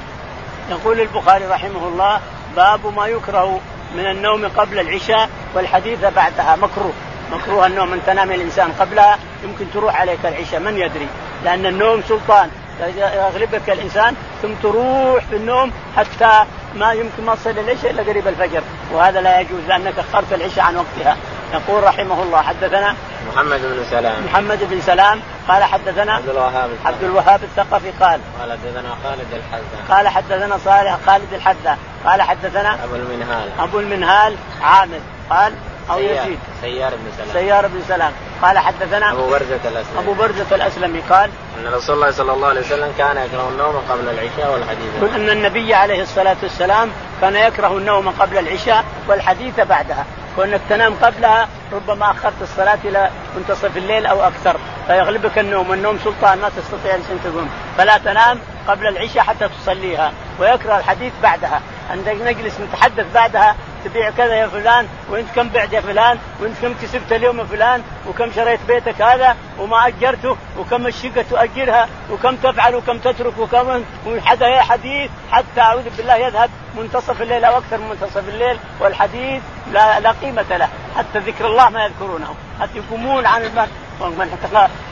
يقول 0.70 1.02
البخاري 1.02 1.46
رحمه 1.46 1.88
الله 1.88 2.20
باب 2.56 2.96
ما 2.96 3.08
يكره 3.08 3.60
من 3.96 4.06
النوم 4.06 4.48
قبل 4.48 4.80
العشاء 4.80 5.30
والحديث 5.56 6.00
بعدها 6.06 6.56
مكروه. 6.56 6.94
مكروه 7.32 7.66
النوم 7.66 7.94
أن 7.94 8.02
تنام 8.06 8.32
الإنسان 8.32 8.72
قبلها 8.80 9.20
يمكن 9.44 9.66
تروح 9.74 10.02
عليك 10.02 10.26
العشاء 10.26 10.60
من 10.60 10.78
يدري؟ 10.78 11.08
لأن 11.44 11.66
النوم 11.66 12.04
سلطان. 12.10 12.50
يغلبك 12.98 13.70
الانسان 13.70 14.16
ثم 14.42 14.54
تروح 14.64 15.26
في 15.30 15.36
النوم 15.36 15.72
حتى 15.98 16.46
ما 16.76 16.94
يمكن 16.94 17.26
ما 17.26 17.36
تصل 17.36 17.50
العشاء 17.50 17.92
إلا 17.92 18.04
قريب 18.04 18.28
الفجر. 18.28 18.62
وهذا 18.94 19.22
لا 19.22 19.40
يجوز 19.40 19.60
لأنك 19.68 19.94
أخرت 20.00 20.34
العشاء 20.34 20.66
عن 20.66 20.76
وقتها. 20.76 21.18
يقول 21.54 21.84
رحمه 21.84 22.24
الله 22.24 22.42
حدثنا 22.42 22.96
محمد 23.34 23.62
بن 23.62 23.84
سلام. 23.90 24.26
محمد 24.26 24.60
بن 24.70 24.82
سلام. 24.82 25.22
قال 25.48 25.64
حدثنا 25.64 26.14
عبد 26.14 26.30
الوهاب 26.30 26.70
عبد 26.86 27.04
الوهاب 27.04 27.44
الثقفي 27.44 27.92
قال 28.00 28.20
قال 28.40 28.52
حدثنا 28.52 28.96
خالد 29.04 29.34
الحذا 29.34 29.96
قال 29.96 30.08
حدثنا 30.08 30.58
صالح 30.66 30.98
خالد 31.06 31.34
الحذا 31.34 31.78
قال 32.06 32.22
حدثنا 32.22 32.84
أبو 32.84 32.96
المنهال. 32.96 33.50
أبو 33.60 33.80
المنهال 33.80 34.36
عامر. 34.62 35.00
قال 35.30 35.54
أو 35.92 35.98
سيار. 35.98 36.26
يزيد. 36.26 36.40
سيار 36.62 36.92
بن 36.92 37.12
سلام. 37.18 37.34
سيار 37.34 37.68
بن 37.68 37.82
سلام. 37.88 38.12
قال 38.42 38.58
حدثنا 38.58 39.12
أبو 39.12 39.30
برزة 39.30 39.60
الأسلمي. 39.66 40.00
أبو 40.00 40.14
برزة 40.14 40.56
الأسلمي 40.56 41.00
قال 41.10 41.30
أن 41.60 41.74
رسول 41.74 41.96
الله 41.96 42.12
صلى 42.12 42.34
الله 42.34 42.48
عليه 42.48 42.62
وسلم 42.62 42.94
كان 42.98 43.18
يكره 43.18 43.50
النوم 43.50 43.84
قبل 43.90 44.10
العشاء 44.10 44.54
والحديث. 44.54 45.14
أن 45.16 45.30
النبي 45.30 45.74
عليه 45.74 46.02
الصلاة 46.02 46.38
والسلام 46.44 46.92
كان 47.22 47.36
يكره 47.36 47.78
النوم 47.78 48.10
قبل 48.10 48.38
العشاء 48.38 48.84
والحديث 49.08 49.60
بعدها. 49.60 50.06
كونك 50.36 50.62
تنام 50.70 50.94
قبلها 51.02 51.48
ربما 51.74 52.12
أخرت 52.12 52.42
الصلاة 52.42 52.80
إلى 52.84 53.10
منتصف 53.38 53.78
الليل 53.78 54.06
أو 54.06 54.24
أكثر. 54.24 54.58
فيغلبك 54.88 55.40
النوم 55.40 55.70
والنوم 55.70 56.00
سلطان 56.04 56.40
ما 56.40 56.50
تستطيع 56.50 56.96
أن 56.96 57.20
تقوم 57.24 57.50
فلا 57.78 57.98
تنام 57.98 58.40
قبل 58.68 58.88
العشاء 58.88 59.24
حتى 59.24 59.50
تصليها. 59.62 60.12
ويكره 60.40 60.78
الحديث 60.78 61.14
بعدها. 61.24 61.62
عندك 61.92 62.16
نجلس 62.22 62.54
نتحدث 62.60 63.06
بعدها 63.14 63.56
تبيع 63.86 64.10
كذا 64.10 64.36
يا 64.36 64.48
فلان 64.48 64.88
وانت 65.10 65.30
كم 65.36 65.50
بعت 65.50 65.74
يا 65.74 65.82
فلان 65.82 66.18
وانت 66.42 66.56
كم 66.62 66.74
كسبت 66.74 67.12
اليوم 67.12 67.40
يا 67.40 67.44
فلان 67.44 67.84
وكم 68.08 68.32
شريت 68.32 68.60
بيتك 68.68 69.02
هذا 69.02 69.36
وما 69.60 69.88
أجرته 69.88 70.38
وكم 70.60 70.88
الشقة 70.88 71.26
تؤجرها 71.30 71.88
وكم 72.12 72.36
تفعل 72.36 72.76
وكم 72.76 72.98
تترك 72.98 73.38
وكم 73.38 73.84
حتى 74.26 74.60
حديث 74.60 75.12
حتى 75.32 75.62
أعوذ 75.62 75.90
بالله 75.98 76.16
يذهب 76.16 76.50
منتصف 76.78 77.22
الليل 77.22 77.46
أو 77.46 77.58
أكثر 77.58 77.78
من 77.78 77.90
منتصف 77.90 78.30
الليل 78.30 78.58
والحديث 78.80 79.42
لا, 79.72 80.00
لا 80.00 80.12
قيمة 80.12 80.58
له 80.58 80.70
حتى 80.98 81.20
ذكر 81.20 81.48
الله 81.48 81.70
ما 81.70 81.86
يذكرونه. 81.86 82.36
حتى 82.62 82.78
يقومون 82.78 83.26
عن 83.26 83.42
المال 83.42 83.70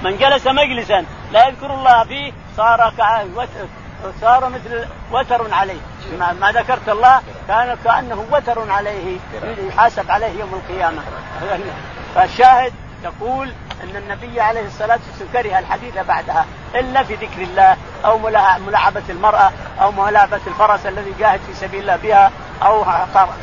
من 0.04 0.18
جلس 0.18 0.48
مجلسا 0.48 1.06
لا 1.32 1.48
يذكر 1.48 1.74
الله 1.74 2.04
فيه 2.04 2.32
صار 2.58 2.94
صار 4.22 4.50
مثل 4.50 4.86
وتر 5.12 5.54
عليه. 5.54 5.82
ما 6.40 6.52
ذكرت 6.56 6.90
الله 6.90 7.22
كان 7.48 7.78
كأنه 7.84 8.26
وتر 8.32 8.72
عليه 8.72 9.18
يحاسب 9.68 10.12
عليه 10.12 10.40
يوم 10.40 10.54
القيامة. 10.54 11.02
فالشاهد 12.16 12.74
يقول 13.04 13.54
أن 13.84 13.96
النبي 13.96 14.42
عليه 14.42 14.68
الصلاة 14.68 15.00
والسلام 15.08 15.44
كره 15.44 15.60
الحديث 15.60 15.98
بعدها 15.98 16.46
إلا 16.76 17.04
في 17.04 17.16
ذكر 17.16 17.42
الله 17.42 17.78
أو 18.06 18.18
ملاعبة 18.68 19.04
المرأة 19.10 19.52
أو 19.82 19.92
ملاعبة 19.92 20.40
الفرس 20.48 20.86
الذي 20.86 21.14
جاهد 21.20 21.40
في 21.48 21.54
سبيل 21.54 21.82
الله 21.82 21.96
بها 21.96 22.32
أو 22.64 22.84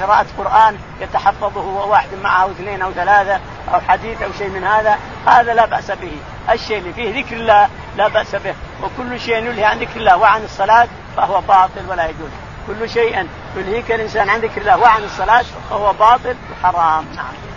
قراءة 0.01 0.27
قرآن 0.39 0.79
يتحفظه 1.01 1.87
واحد 1.87 2.09
معه 2.23 2.43
أو 2.43 2.51
اثنين 2.51 2.83
أو 2.83 2.93
ثلاثة 2.93 3.41
أو 3.75 3.81
حديث 3.81 4.23
أو 4.23 4.33
شيء 4.39 4.49
من 4.49 4.65
هذا 4.65 4.99
هذا 5.27 5.55
لا 5.55 5.67
بأس 5.67 5.91
به. 5.91 6.17
الشيء 6.53 6.79
اللي 6.79 6.93
فيه 6.93 7.21
ذكر 7.21 7.37
الله 7.37 7.69
لا 7.97 8.09
بأس 8.09 8.35
به. 8.35 8.55
وكل 8.83 9.21
شيء 9.21 9.37
يلهي 9.37 9.65
عن 9.65 9.79
ذكر 9.79 9.97
الله 9.97 10.17
وعن 10.17 10.45
الصلاة 10.45 10.89
فهو 11.17 11.41
باطل 11.41 11.89
ولا 11.89 12.05
يجوز. 12.05 12.31
كل 12.67 12.91
شيء 12.91 13.29
يلهيك 13.57 13.93
الإنسان 13.93 14.29
عن 14.29 14.41
ذكر 14.41 14.61
الله 14.61 14.79
وعن 14.79 15.05
الصلاة 15.05 15.45
فهو 15.71 15.93
باطل 15.93 16.37
وحرام. 16.53 17.05
نعم. 17.15 17.54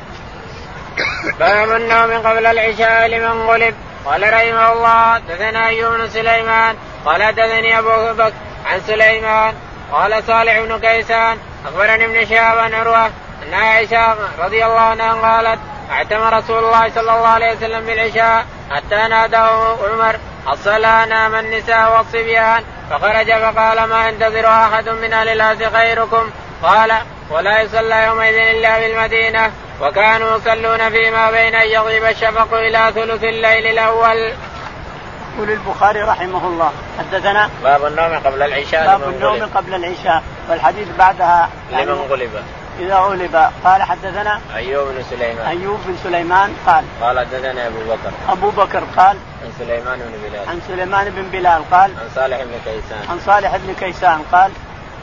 باب 1.39 1.71
النوم 1.71 2.27
قبل 2.27 2.45
العشاء 2.45 3.07
لمن 3.07 3.41
غلب. 3.47 3.75
قال 4.05 4.33
رحمه 4.33 4.71
الله 4.71 5.17
دثنا 5.17 5.67
أيوب 5.67 5.93
بن 5.93 6.09
سليمان. 6.09 6.75
قال 7.05 7.35
دثني 7.35 7.79
أبو 7.79 8.13
بكر 8.13 8.33
عن 8.65 8.81
سليمان. 8.87 9.53
قال 9.91 10.23
صالح 10.27 10.59
بن 10.59 10.79
كيسان 10.79 11.37
أخبرني 11.65 12.05
ابن 12.05 12.25
شهاب 12.25 12.57
عن 12.57 12.73
عروة 12.73 13.05
أن 13.43 13.53
عائشة 13.53 14.15
رضي 14.39 14.65
الله 14.65 14.79
عنها 14.79 15.13
قالت 15.13 15.59
أعتم 15.91 16.21
رسول 16.21 16.63
الله 16.63 16.89
صلى 16.89 17.01
الله 17.01 17.27
عليه 17.27 17.55
وسلم 17.55 17.85
بالعشاء 17.85 18.45
حتى 18.71 18.95
ناداه 18.95 19.77
عمر 19.83 20.15
الصلاة 20.51 21.05
نام 21.05 21.35
النساء 21.35 21.97
والصبيان 21.97 22.63
فخرج 22.89 23.31
فقال 23.31 23.83
ما 23.83 24.07
ينتظر 24.07 24.47
أحد 24.47 24.89
من 24.89 25.13
أهل 25.13 25.29
الأرض 25.29 25.75
خيركم 25.77 26.29
قال 26.63 26.93
ولا 27.29 27.61
يصلى 27.61 28.03
يومئذ 28.03 28.35
إلا 28.35 28.79
بالمدينة. 28.79 29.51
وكانوا 29.81 30.37
يصلون 30.37 30.89
فيما 30.89 31.31
بين 31.31 31.55
أن 31.55 31.67
يغيب 31.69 32.05
الشفق 32.05 32.53
إلى 32.53 32.91
ثلث 32.95 33.23
الليل 33.23 33.67
الأول. 33.67 34.33
يقول 35.35 35.51
البخاري 35.51 36.01
رحمه 36.01 36.47
الله. 36.47 36.71
حدثنا 36.99 37.49
باب 37.63 37.85
النوم 37.85 38.19
قبل 38.25 38.43
العشاء 38.43 38.85
باب 38.85 39.09
النوم 39.09 39.49
قبل 39.55 39.73
العشاء 39.73 40.23
والحديث 40.49 40.87
بعدها 40.99 41.49
لمن 41.71 42.05
غلب. 42.09 42.43
إذا 42.79 42.95
غلب. 42.95 43.49
قال 43.63 43.83
حدثنا 43.83 44.41
أيوب 44.55 44.87
بن 44.87 45.03
سليمان. 45.09 45.47
أيوب 45.47 45.79
بن 45.85 45.95
سليمان 46.03 46.55
قال 46.65 46.83
قال 47.01 47.19
حدثنا 47.19 47.67
أبو 47.67 47.79
بكر. 47.79 48.11
أبو 48.29 48.49
بكر 48.49 48.83
قال 48.97 49.17
عن 49.43 49.51
سليمان 49.59 49.99
بن 49.99 50.29
بلال. 50.29 50.49
عن 50.49 50.61
سليمان 50.67 51.09
بن 51.09 51.23
بلال 51.31 51.61
قال 51.71 51.91
عن 51.99 52.09
صالح 52.15 52.37
بن 52.37 52.59
كيسان. 52.65 53.09
عن 53.09 53.19
صالح 53.25 53.57
بن 53.57 53.73
كيسان 53.79 54.21
قال 54.31 54.51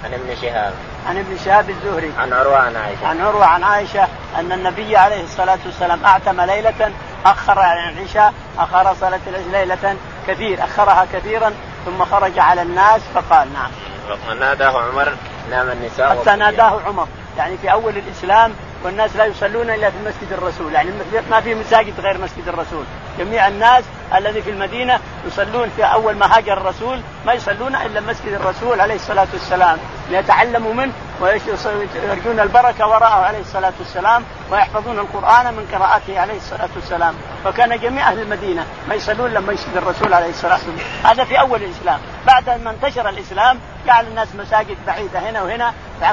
عن 0.05 0.15
ابن 0.15 0.37
شهاب. 0.43 0.73
عن 1.09 1.19
ابن 1.19 1.39
شهاب 1.45 1.71
الزهري. 1.71 2.13
عن 2.19 2.33
عروة 2.33 2.57
عن 2.57 2.77
عائشة. 2.77 3.07
عن 3.07 3.21
عروة 3.21 3.47
عن 3.47 3.63
عائشة 3.63 4.09
أن 4.39 4.53
النبي 4.53 4.97
عليه 4.97 5.25
الصلاة 5.25 5.59
والسلام 5.67 6.05
أعتم 6.05 6.41
ليلة 6.41 6.93
أخر 7.27 7.59
عن 7.59 7.93
العشاء 7.93 8.33
أخر 8.59 8.95
صلاة 9.01 9.21
العشاء 9.27 9.49
ليلة 9.53 9.97
كثير 10.29 10.65
أخرها 10.65 11.07
كثيرا 11.13 11.53
ثم 11.85 12.05
خرج 12.05 12.39
على 12.39 12.63
الناس 12.63 13.01
فقال 13.15 13.49
نعم. 13.53 14.39
ناداه 14.39 14.83
عمر 14.83 15.13
نام 15.51 15.71
النساء 15.71 16.19
حتى 16.21 16.37
ناداه 16.37 16.81
عمر. 16.87 17.09
يعني 17.39 17.57
في 17.57 17.73
أول 17.73 17.97
الإسلام 17.97 18.53
والناس 18.85 19.17
لا 19.17 19.25
يصلون 19.25 19.71
إلا 19.71 19.91
في 19.91 19.97
مسجد 20.07 20.33
الرسول. 20.33 20.73
يعني 20.75 20.91
ما 21.31 21.41
في 21.41 21.55
مساجد 21.55 22.01
غير 22.01 22.19
مسجد 22.19 22.49
الرسول. 22.49 22.85
جميع 23.19 23.49
الناس 23.49 23.85
الذي 24.15 24.43
في 24.43 24.51
المدينة 24.51 25.01
يصلون 25.27 25.71
في 25.77 25.85
أول 25.85 26.17
ما 26.17 26.37
هاجر 26.37 26.53
الرسول 26.53 27.01
ما 27.27 27.33
يصلون 27.33 27.77
إلا 27.77 28.01
مسجد 28.01 28.33
الرسول 28.33 28.81
عليه 28.81 28.95
الصلاة 28.95 29.27
والسلام. 29.33 29.79
ليتعلموا 30.11 30.75
منه 30.75 30.93
ويرجون 31.21 32.41
البركة 32.41 32.87
وراءه 32.87 33.25
عليه 33.25 33.41
الصلاة 33.41 33.73
والسلام 33.79 34.25
ويحفظون 34.51 34.99
القرآن 34.99 35.55
من 35.55 35.69
قراءته 35.73 36.21
عليه 36.21 36.37
الصلاة 36.37 36.69
والسلام. 36.77 37.15
فكان 37.45 37.79
جميع 37.79 38.09
أهل 38.09 38.21
المدينة 38.21 38.67
ما 38.89 38.95
يصلون 38.95 39.31
إلا 39.31 39.41
مسجد 39.41 39.77
الرسول 39.77 40.15
عليه 40.15 40.31
الصلاة 40.31 40.55
والسلام. 40.55 40.79
هذا 41.05 41.25
في 41.25 41.41
أول 41.41 41.63
الإسلام. 41.63 42.01
بعد 42.27 42.51
ما 42.65 42.71
انتشر 42.71 43.09
الإسلام 43.09 43.59
جعل 43.87 44.07
الناس 44.07 44.29
مساجد 44.35 44.77
بعيدة 44.87 45.19
هنا 45.19 45.43
وهنا. 45.43 45.73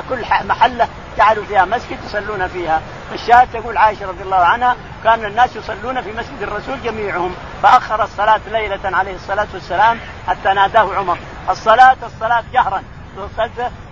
كل 0.10 0.22
محلة 0.46 0.88
جعلوا 1.18 1.46
فيها 1.46 1.66
مسجد 1.66 1.98
يصلون 2.06 2.48
فيها. 2.62 2.82
الشاهد 3.14 3.48
تقول 3.54 3.78
عائشة 3.78 4.08
رضي 4.08 4.24
الله 4.24 4.38
عنها 4.38 4.76
كان 5.04 5.26
الناس 5.26 5.56
يصلون 5.56 6.02
في 6.02 6.12
مسجد 6.12 6.42
الرسول 6.42 6.82
جميعهم 6.84 7.36
فأخر 7.64 8.04
الصلاة 8.04 8.42
ليلة 8.52 8.98
عليه 8.98 9.16
الصلاة 9.16 9.48
والسلام 9.54 10.00
حتى 10.28 10.54
ناداه 10.54 10.96
عمر. 10.96 11.18
الصلاة 11.50 11.98
الصلاة 12.04 12.44
جهرا. 12.54 12.84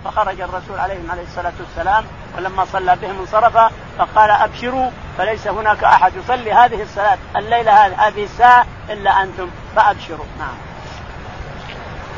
فخرج 0.04 0.40
الرسول 0.40 0.78
عليهم 0.78 1.10
عليه 1.10 1.22
الصلاة 1.22 1.52
والسلام 1.60 2.04
ولما 2.36 2.64
صلى 2.64 2.96
بهم 2.96 3.18
انصرف 3.18 3.72
فقال 3.98 4.30
أبشروا 4.30 4.90
فليس 5.18 5.48
هناك 5.48 5.84
أحد 5.84 6.12
يصلي 6.16 6.52
هذه 6.52 6.82
الصلاة 6.82 7.18
الليلة 7.36 7.72
هذه 7.86 8.24
الساعة 8.24 8.66
إلا 8.90 9.22
أنتم 9.22 9.50
فأبشروا. 9.76 10.26
نعم. 10.38 10.70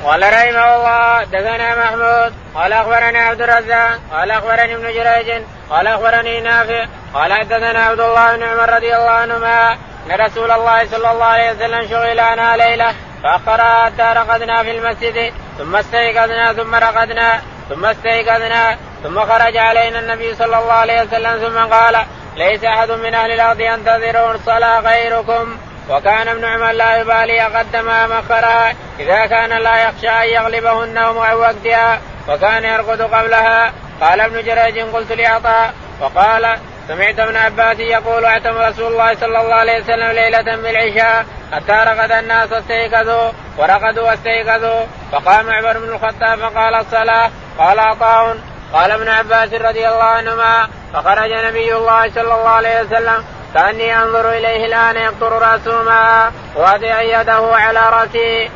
قال 0.05 0.23
رحمه 0.23 0.77
الله 0.77 1.25
دثنا 1.25 1.75
محمود 1.77 2.35
قال 2.55 2.73
اخبرني 2.73 3.19
عبد 3.19 3.43
الرزاق 3.43 4.01
قال 4.13 4.31
أخبرني 4.31 4.75
ابن 4.75 4.83
جريج 4.83 5.43
قال 5.73 5.87
أخبرني 5.87 6.41
نافع 6.41 6.87
قال 7.15 7.33
حدثنا 7.33 7.85
عبد 7.85 8.01
الله 8.01 8.37
بن 8.37 8.43
عمر 8.43 8.75
رضي 8.75 8.97
الله 8.97 9.11
عنهما 9.11 9.73
أن 9.73 10.21
رسول 10.21 10.51
الله 10.51 10.87
صلى 10.87 11.11
الله 11.11 11.25
عليه 11.25 11.53
وسلم 11.53 11.89
شغل 11.89 12.21
عنها 12.21 12.57
ليلة 12.57 12.95
فاخرها 13.23 13.85
حتى 13.85 14.03
رقدنا 14.03 14.63
في 14.63 14.71
المسجد 14.71 15.33
ثم 15.59 15.77
استيقظنا 15.77 16.53
ثم 16.53 16.75
رقدنا 16.75 17.41
ثم 17.69 17.85
استيقظنا 17.85 18.77
ثم 19.03 19.21
خرج 19.21 19.57
علينا 19.57 19.99
النبي 19.99 20.35
صلى 20.35 20.59
الله 20.59 20.73
عليه 20.73 21.03
وسلم 21.03 21.49
ثم 21.49 21.75
قال 21.75 21.97
ليس 22.37 22.65
أحد 22.65 22.91
من 22.91 23.15
أهل 23.15 23.33
الأرض 23.33 23.61
ينتظر 23.61 24.35
الصلاة 24.35 24.81
غيركم. 24.81 25.57
وكان 25.91 26.29
ابن 26.29 26.45
عمر 26.45 26.73
لا 26.73 26.97
يبالي 26.97 27.43
اقدم 27.43 27.89
ام 27.89 28.13
اخرها 28.13 28.75
إذا 29.01 29.27
كان 29.27 29.51
لا 29.51 29.83
يخشى 29.83 30.09
أن 30.09 30.29
يغلبه 30.29 30.85
النوم 30.85 31.19
عن 31.19 31.35
وقتها. 31.35 32.01
وكان 32.29 32.65
يرقد 32.65 33.03
قبلها. 33.03 33.73
قال 34.01 34.21
ابن 34.21 34.43
جريج 34.43 34.79
قلت 34.79 35.13
لعطاء 35.13 35.75
وقال 36.01 36.59
سمعت 36.89 37.19
ابن 37.19 37.37
عباس 37.37 37.79
يقول 37.79 38.25
أعتم 38.25 38.59
رسول 38.59 38.93
الله 38.93 39.15
صلى 39.15 39.41
الله 39.41 39.55
عليه 39.55 39.81
وسلم 39.81 40.11
ليلة 40.11 40.57
بالعشاء 40.57 41.27
حتى 41.53 41.73
رقد 41.73 42.13
الناس 42.13 42.53
استيقظوا 42.53 43.31
ورقدوا 43.59 44.09
واستيقظوا. 44.09 44.87
فقام 45.13 45.51
عمر 45.51 45.79
بن 45.79 45.89
الخطاب 45.89 46.39
فقال 46.39 46.75
الصلاة. 46.75 47.31
قال 47.59 47.81
عطاء 47.81 48.37
قال 48.73 48.91
ابن 48.91 49.09
عباس 49.09 49.53
رضي 49.53 49.89
الله 49.89 50.05
عنهما 50.05 50.69
فخرج 50.95 51.33
نبي 51.33 51.75
الله 51.75 52.11
صلى 52.11 52.35
الله 52.35 52.49
عليه 52.49 52.81
وسلم 52.81 53.25
كأني 53.55 54.03
أنظر 54.03 54.31
إليه 54.31 54.67
الآن 54.67 54.97
يقطر 54.97 55.33
رأسه 55.33 55.83
معا 55.83 56.33
وادع 56.57 57.03
يده 57.03 57.57
على 57.57 57.81
راسه 57.91 58.51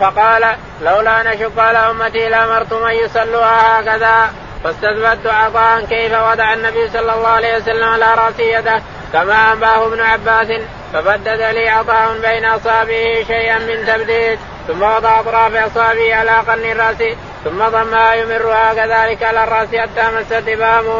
فقال 0.00 0.56
لولا 0.82 1.20
أن 1.20 1.26
أشق 1.26 1.58
على 1.58 1.78
أمتي 1.78 2.28
لأمرت 2.28 2.72
من 2.72 2.90
يصلوها 2.90 3.80
هكذا. 3.80 4.32
فاستثبت 4.64 5.26
عطاء 5.26 5.84
كيف 5.84 6.12
وضع 6.12 6.54
النبي 6.54 6.88
صلى 6.88 7.12
الله 7.14 7.28
عليه 7.28 7.56
وسلم 7.56 7.88
على 7.88 8.14
راسه 8.14 8.42
يده 8.42 8.82
كما 9.12 9.52
أنباه 9.52 9.86
ابن 9.86 10.00
عباس. 10.00 10.48
فبدد 10.92 11.40
لي 11.40 11.68
عطاء 11.68 12.18
بين 12.22 12.44
أصابعه 12.44 13.24
شيئا 13.26 13.58
من 13.58 13.86
تبديد 13.86 14.38
ثم 14.68 14.82
وضع 14.82 15.20
أطراف 15.20 15.54
أصابعه 15.56 16.14
على 16.14 16.30
قرن 16.30 16.70
الرأس 16.70 17.16
ثم 17.44 17.68
ضمها 17.68 18.14
يمرها 18.14 18.74
كذلك 18.74 19.22
على 19.22 19.44
الرأس 19.44 19.68
حتى 19.74 20.10
مست 20.16 20.42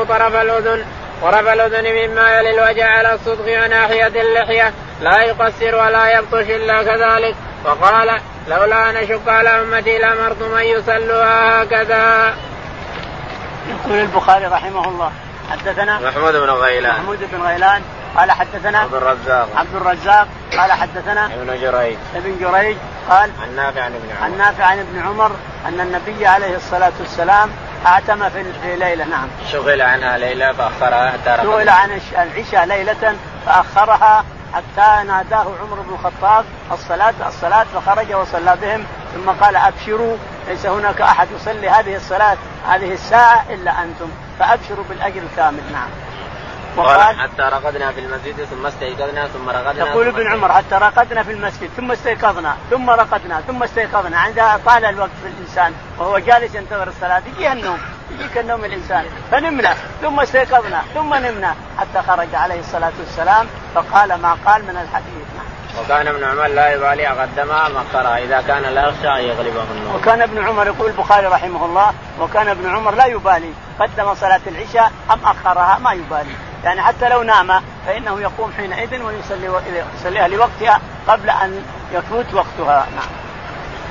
طرف 0.08 0.34
الأذن. 0.34 0.84
طرف 1.22 1.48
الأذن 1.48 1.84
مما 1.84 2.38
يلي 2.38 2.50
الوجه 2.50 2.84
على 2.84 3.14
الصدغ 3.14 3.64
وناحية 3.64 4.06
اللحية. 4.06 4.72
لا 5.00 5.22
يقصر 5.22 5.74
ولا 5.74 6.18
يبطش 6.18 6.50
إلا 6.50 6.82
كذلك. 6.82 7.34
وقال 7.64 8.20
لولا 8.48 8.90
أن 8.90 8.96
أشق 8.96 9.28
على 9.28 9.48
أمتي 9.48 9.98
لأمرت 9.98 10.42
من 10.42 10.62
يصلوها 10.62 11.62
هكذا. 11.62 12.34
يقول 13.68 13.98
البخاري 13.98 14.46
رحمه 14.46 14.88
الله 14.88 15.12
حدثنا 15.50 15.98
محمود 15.98 16.32
بن 16.32 16.50
غيلان. 16.50 16.92
محمود 16.92 17.18
بن 17.32 17.42
غيلان. 17.42 17.82
قال 18.16 18.30
حدثنا 18.30 18.78
عبد 18.78 18.94
الرزاق. 18.94 19.48
عبد 19.56 19.74
الرزاق. 19.74 20.28
قال 20.58 20.72
حدثنا 20.72 21.26
ابن 21.26 21.60
جريج. 21.60 21.96
ابن 22.16 22.36
جريج 22.40 22.76
قال 23.10 23.30
عن 23.42 23.56
نافع 23.56 23.82
عن 23.82 23.94
ابن 23.94 24.10
عمر. 24.10 24.24
عن 24.24 24.38
نافع 24.38 24.64
عن 24.64 24.78
ابن 24.78 25.02
عمر 25.06 25.30
أن 25.68 25.80
النبي 25.80 26.26
عليه 26.26 26.56
الصلاة 26.56 26.92
والسلام 27.00 27.50
اعتم 27.86 28.28
في 28.28 28.76
ليلة 28.76 29.04
نعم. 29.04 29.28
شغل 29.52 29.82
عنها 29.82 30.18
ليله 30.18 30.52
فأخرها 30.52 31.10
حتى 31.10 31.42
شغل 31.42 31.68
عن 31.68 32.00
العشاء 32.12 32.64
ليلة 32.64 33.16
فأخرها 33.46 34.24
حتى 34.54 35.06
ناداه 35.06 35.46
عمر 35.62 35.80
بن 35.80 35.94
الخطاب 35.94 36.44
الصلاة 36.72 37.14
الصلاة 37.26 37.64
فخرج 37.74 38.12
وصلى 38.12 38.56
بهم 38.62 38.84
ثم 39.14 39.30
قال 39.30 39.56
أبشروا 39.56 40.16
ليس 40.48 40.66
هناك 40.66 41.00
أحد 41.00 41.28
يصلي 41.36 41.68
هذه 41.68 41.96
الصلاة 41.96 42.36
هذه 42.68 42.92
الساعة 42.92 43.44
إلا 43.50 43.82
أنتم 43.82 44.08
فأبشروا 44.38 44.84
بالأجر 44.88 45.22
الكامل 45.32 45.62
نعم. 45.72 46.07
وقال 46.76 47.20
حتى 47.20 47.42
رقدنا 47.42 47.92
في 47.92 48.00
المسجد 48.00 48.44
ثم 48.44 48.66
استيقظنا 48.66 49.28
ثم 49.28 49.48
رقدنا 49.48 49.86
يقول 49.86 50.08
ابن 50.08 50.26
عمر 50.26 50.52
حتى 50.52 50.74
رقدنا 50.74 51.22
في 51.22 51.32
المسجد 51.32 51.70
ثم 51.76 51.92
استيقظنا 51.92 52.56
ثم 52.70 52.90
رقدنا 52.90 53.40
ثم 53.40 53.62
استيقظنا. 53.62 54.18
عندها 54.18 54.60
طال 54.66 54.84
الوقت 54.84 55.10
في 55.22 55.28
الإنسان 55.28 55.72
وهو 55.98 56.18
جالس 56.18 56.54
ينتظر 56.54 56.88
الصلاة 56.88 57.22
يجيه 57.26 57.52
النوم 57.52 57.78
يجيك 58.10 58.38
النوم 58.38 58.64
الإنسان 58.64 59.04
فنمنا. 59.30 59.74
ثم 60.02 60.20
استيقظنا 60.20 60.82
ثم 60.94 61.14
نمنا 61.14 61.54
حتى 61.78 62.02
خرج 62.08 62.34
عليه 62.34 62.60
الصلاة 62.60 62.92
والسلام 62.98 63.46
فقال 63.74 64.14
ما 64.14 64.36
قال 64.46 64.62
من 64.62 64.76
الحديث. 64.76 65.28
وكان 65.80 66.06
ابن 66.08 66.24
عمر 66.24 66.46
لا 66.46 66.74
يبالي 66.74 67.08
اقدمها 67.08 67.66
ام 67.66 67.76
اخرها 67.76 68.18
إذا 68.18 68.40
كان 68.40 68.62
لا 68.62 68.88
يخشى 68.88 69.08
أن 69.08 69.24
يغلبه 69.24 69.62
النوم. 69.70 69.94
وكان 69.94 70.22
ابن 70.22 70.46
عمر 70.46 70.66
يقول 70.66 70.90
البخاري 70.90 71.26
رحمه 71.26 71.64
الله 71.64 71.92
وكان 72.20 72.48
ابن 72.48 72.70
عمر 72.76 72.94
لا 72.94 73.06
يبالي 73.06 73.52
قدم 73.80 74.14
صلاة 74.14 74.40
العشاء 74.46 74.92
أم 75.10 75.18
أخرها 75.24 75.78
ما 75.78 75.92
يبالي. 75.92 76.34
يعني 76.64 76.82
حتى 76.82 77.08
لو 77.08 77.22
نام 77.22 77.62
فإنه 77.86 78.20
يقوم 78.20 78.52
حينئذ 78.56 79.02
ويصلي 79.02 79.60
يصليها 80.00 80.28
لوقتها 80.28 80.80
قبل 81.08 81.30
أن 81.30 81.64
يفوت 81.92 82.34
وقتها 82.34 82.86
نعم. 82.96 83.08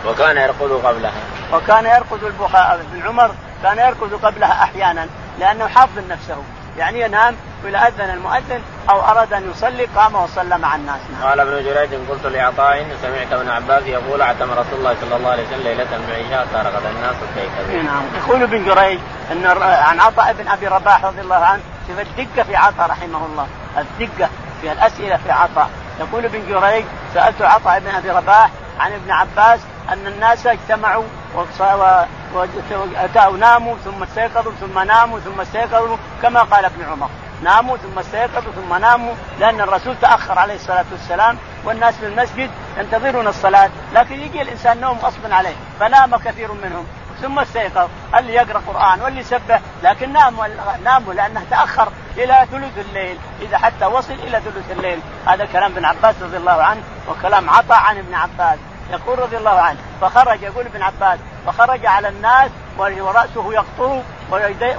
وكان 0.08 0.38
يرقد 0.38 0.72
قبلها. 0.72 1.22
وكان 1.54 1.86
يرقد 1.86 2.24
البخاري 2.24 2.82
ابن 2.82 3.08
عمر 3.08 3.32
كان 3.64 3.78
يرقد 3.78 4.14
قبلها 4.14 4.64
أحيانا 4.64 5.08
لأنه 5.40 5.68
حافظ 5.68 6.02
نفسه 6.10 6.44
يعني 6.78 7.02
ينام 7.02 7.36
واذا 7.64 7.78
أذن 7.78 8.10
المؤذن 8.10 8.62
أو 8.90 9.02
أراد 9.02 9.34
أن 9.34 9.52
يصلي 9.52 9.86
قام 9.86 10.16
وصلى 10.16 10.58
مع 10.58 10.76
الناس 10.76 11.00
نعم. 11.12 11.30
قال 11.30 11.40
ابن 11.40 11.64
جريج 11.64 11.90
قلت 12.10 12.26
لعطاء 12.26 12.88
سمعت 13.02 13.34
ابن 13.34 13.50
عباس 13.50 13.84
يقول 13.84 14.22
اعتم 14.22 14.52
رسول 14.52 14.80
الله 14.80 14.96
صلى 15.02 15.16
الله 15.16 15.30
عليه 15.30 15.44
وسلم 15.48 15.64
ليلة 15.64 15.98
من 15.98 16.26
عشاء 16.26 16.48
الناس 16.96 17.16
كيف 17.36 17.84
نعم 17.86 18.04
يقول 18.18 18.44
ابن 18.44 18.66
جريج 18.66 19.00
إن 19.32 19.46
عن 19.62 20.00
عطاء 20.00 20.34
بن 20.34 20.48
أبي 20.48 20.68
رباح 20.68 21.06
رضي 21.06 21.22
الله 21.22 21.36
عنه 21.36 21.62
شوف 21.88 22.00
الدقة 22.00 22.44
في 22.44 22.56
عطاء 22.56 22.90
رحمه 22.90 23.26
الله. 23.26 23.48
الدقة 23.78 24.30
في 24.62 24.72
الأسئلة 24.72 25.18
في 25.18 25.32
عطاء. 25.32 25.70
يقول 26.00 26.26
ابن 26.26 26.40
جريج 26.50 26.86
سألت 27.14 27.42
عطاء 27.42 27.80
بن 27.80 27.88
أبي 27.88 28.12
رباح 28.12 28.50
عن 28.80 28.92
ابن 28.92 29.12
عباس 29.12 29.60
أن 29.90 30.08
الناس 30.08 30.48
اجتمعوا 30.48 31.04
واتوا 31.36 33.38
ناموا 33.38 33.76
ثم 33.86 34.04
استيقظوا 34.04 34.52
ثم 34.52 34.80
ناموا 34.80 35.20
ثم 35.20 35.42
استيقظوا 35.42 35.98
كما 36.22 36.42
قال 36.42 36.66
ابن 36.66 36.84
عمر. 36.92 37.10
ناموا 37.44 37.78
ثم 37.78 38.00
استيقظوا 38.00 38.52
ثم 38.52 38.76
ناموا 38.76 39.14
لأن 39.40 39.62
الرسول 39.62 39.96
تأخر 40.02 40.40
عليه 40.40 40.56
الصلاة 40.56 40.86
والسلام 40.92 41.38
والناس 41.66 41.96
في 41.96 42.06
المسجد 42.06 42.50
ينتظرون 42.78 43.28
الصلاة 43.28 43.70
لكن 43.94 44.20
يجي 44.20 44.42
الإنسان 44.42 44.82
نوم 44.82 44.98
غصبا 44.98 45.36
عليه 45.36 45.56
فنام 45.80 46.18
كثير 46.18 46.52
منهم. 46.52 46.86
ثم 47.22 47.40
استيقظ. 47.40 47.90
اللي 48.18 48.34
يقرأ 48.34 48.62
قرآن 48.68 49.02
واللي 49.02 49.20
يسبح. 49.20 49.62
لكن 49.84 50.14
ناموا 50.14 50.48
ناموا 50.84 51.14
لأنه 51.14 51.44
تأخر 51.50 51.92
إلى 52.18 52.48
ثلث 52.52 52.88
الليل. 52.90 53.18
إذا 53.42 53.58
حتى 53.58 53.86
وصل 53.86 54.14
إلى 54.14 54.42
ثلث 54.42 54.72
الليل. 54.72 55.00
هذا 55.26 55.46
كلام 55.46 55.72
ابن 55.72 55.86
عباس 55.86 56.16
رضي 56.22 56.38
الله 56.38 56.64
عنه 56.64 56.82
وكلام 57.10 57.50
عطاء 57.50 57.80
عن 57.80 57.98
ابن 57.98 58.14
عباس. 58.14 58.60
يقول 58.92 59.20
رضي 59.20 59.38
الله 59.38 59.60
عنه 59.60 59.78
فخرج 60.02 60.42
يقول 60.42 60.66
ابن 60.66 60.82
عباس 60.82 61.20
فخرج 61.48 61.86
على 61.86 62.10
الناس 62.10 62.52
ورأسه 62.78 63.54
يقطر 63.54 64.02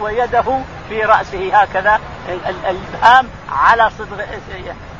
ويده 0.00 0.60
في 0.88 1.02
رأسه 1.02 1.56
هكذا 1.56 2.00
الابهام 2.68 3.28
على 3.52 3.90
صدر 3.98 4.24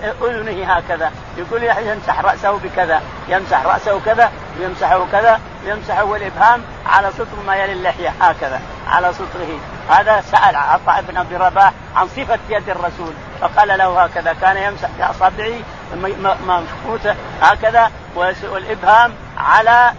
أذنه 0.02 0.72
هكذا. 0.72 1.12
يقول 1.36 1.62
يمسح 1.62 2.20
رأسه 2.20 2.59
بكذا 2.59 3.02
يمسح 3.28 3.66
رأسه 3.66 4.00
كذا 4.00 4.30
ويمسحه 4.61 5.06
كذا 5.12 5.40
ويمسحه 5.64 6.04
والإبهام 6.04 6.62
على 6.86 7.11
صدر 7.12 7.42
ما 7.46 7.56
يلي 7.56 7.72
اللحية 7.72 8.12
هكذا 8.20 8.61
على 8.88 9.12
صدره 9.12 9.59
هذا 9.90 10.20
سأل 10.20 10.56
عطاء 10.56 11.04
بن 11.09 11.16
ابي 11.16 11.36
رباح 11.36 11.72
عن 11.96 12.09
صفة 12.09 12.38
يد 12.48 12.68
الرسول 12.68 13.12
فقال 13.40 13.78
له 13.78 14.02
هكذا 14.02 14.32
كان 14.32 14.56
يمسح 14.56 14.88
باصابعه 14.98 15.54
مشقوته 16.47 17.14
هكذا 17.43 17.91
والإبهام 18.45 19.12
على 19.39 19.93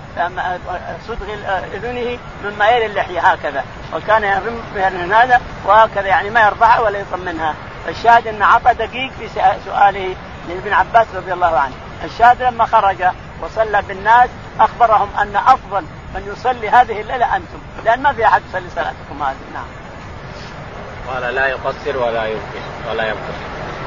صدغ 1.07 1.33
اذنه 1.73 2.19
مما 2.43 2.67
يلي 2.69 2.85
اللحية 2.85 3.19
هكذا. 3.19 3.63
وكان 3.93 4.23
يرم 4.23 4.61
من 4.75 5.13
هذا 5.13 5.41
وهكذا 5.65 6.07
يعني 6.07 6.29
ما 6.29 6.41
يرفعها 6.41 6.79
ولا 6.79 6.99
يطمنها 6.99 7.53
الشاهد 7.87 8.27
أن 8.27 8.41
عطى 8.43 8.73
دقيق 8.73 9.11
في 9.19 9.29
سؤاله 9.65 10.15
لابن 10.49 10.73
عباس 10.73 11.07
رضي 11.15 11.33
الله 11.33 11.59
عنه. 11.59 11.73
الشاهد 12.03 12.41
لما 12.41 12.65
خرج 12.65 13.03
وصلى 13.41 13.81
بالناس 13.81 14.29
أخبرهم 14.59 15.09
أن 15.21 15.35
أفضل 15.35 15.85
من 16.15 16.33
يصلي 16.33 16.69
هذه 16.69 17.01
الليلة 17.01 17.35
أنتم 17.35 17.59
لأن 17.85 18.01
ما 18.01 18.13
في 18.13 18.25
أحد 18.25 18.41
يصلي 18.49 18.69
صلاتكم 18.75 19.23
هذه. 19.23 19.35
نعم. 19.53 19.65
قال 21.07 21.35
لا 21.35 21.47
يقصر 21.47 21.97
ولا 21.97 22.25
يبكي 22.25 22.61
ولا 22.89 23.07
يبكي. 23.07 23.33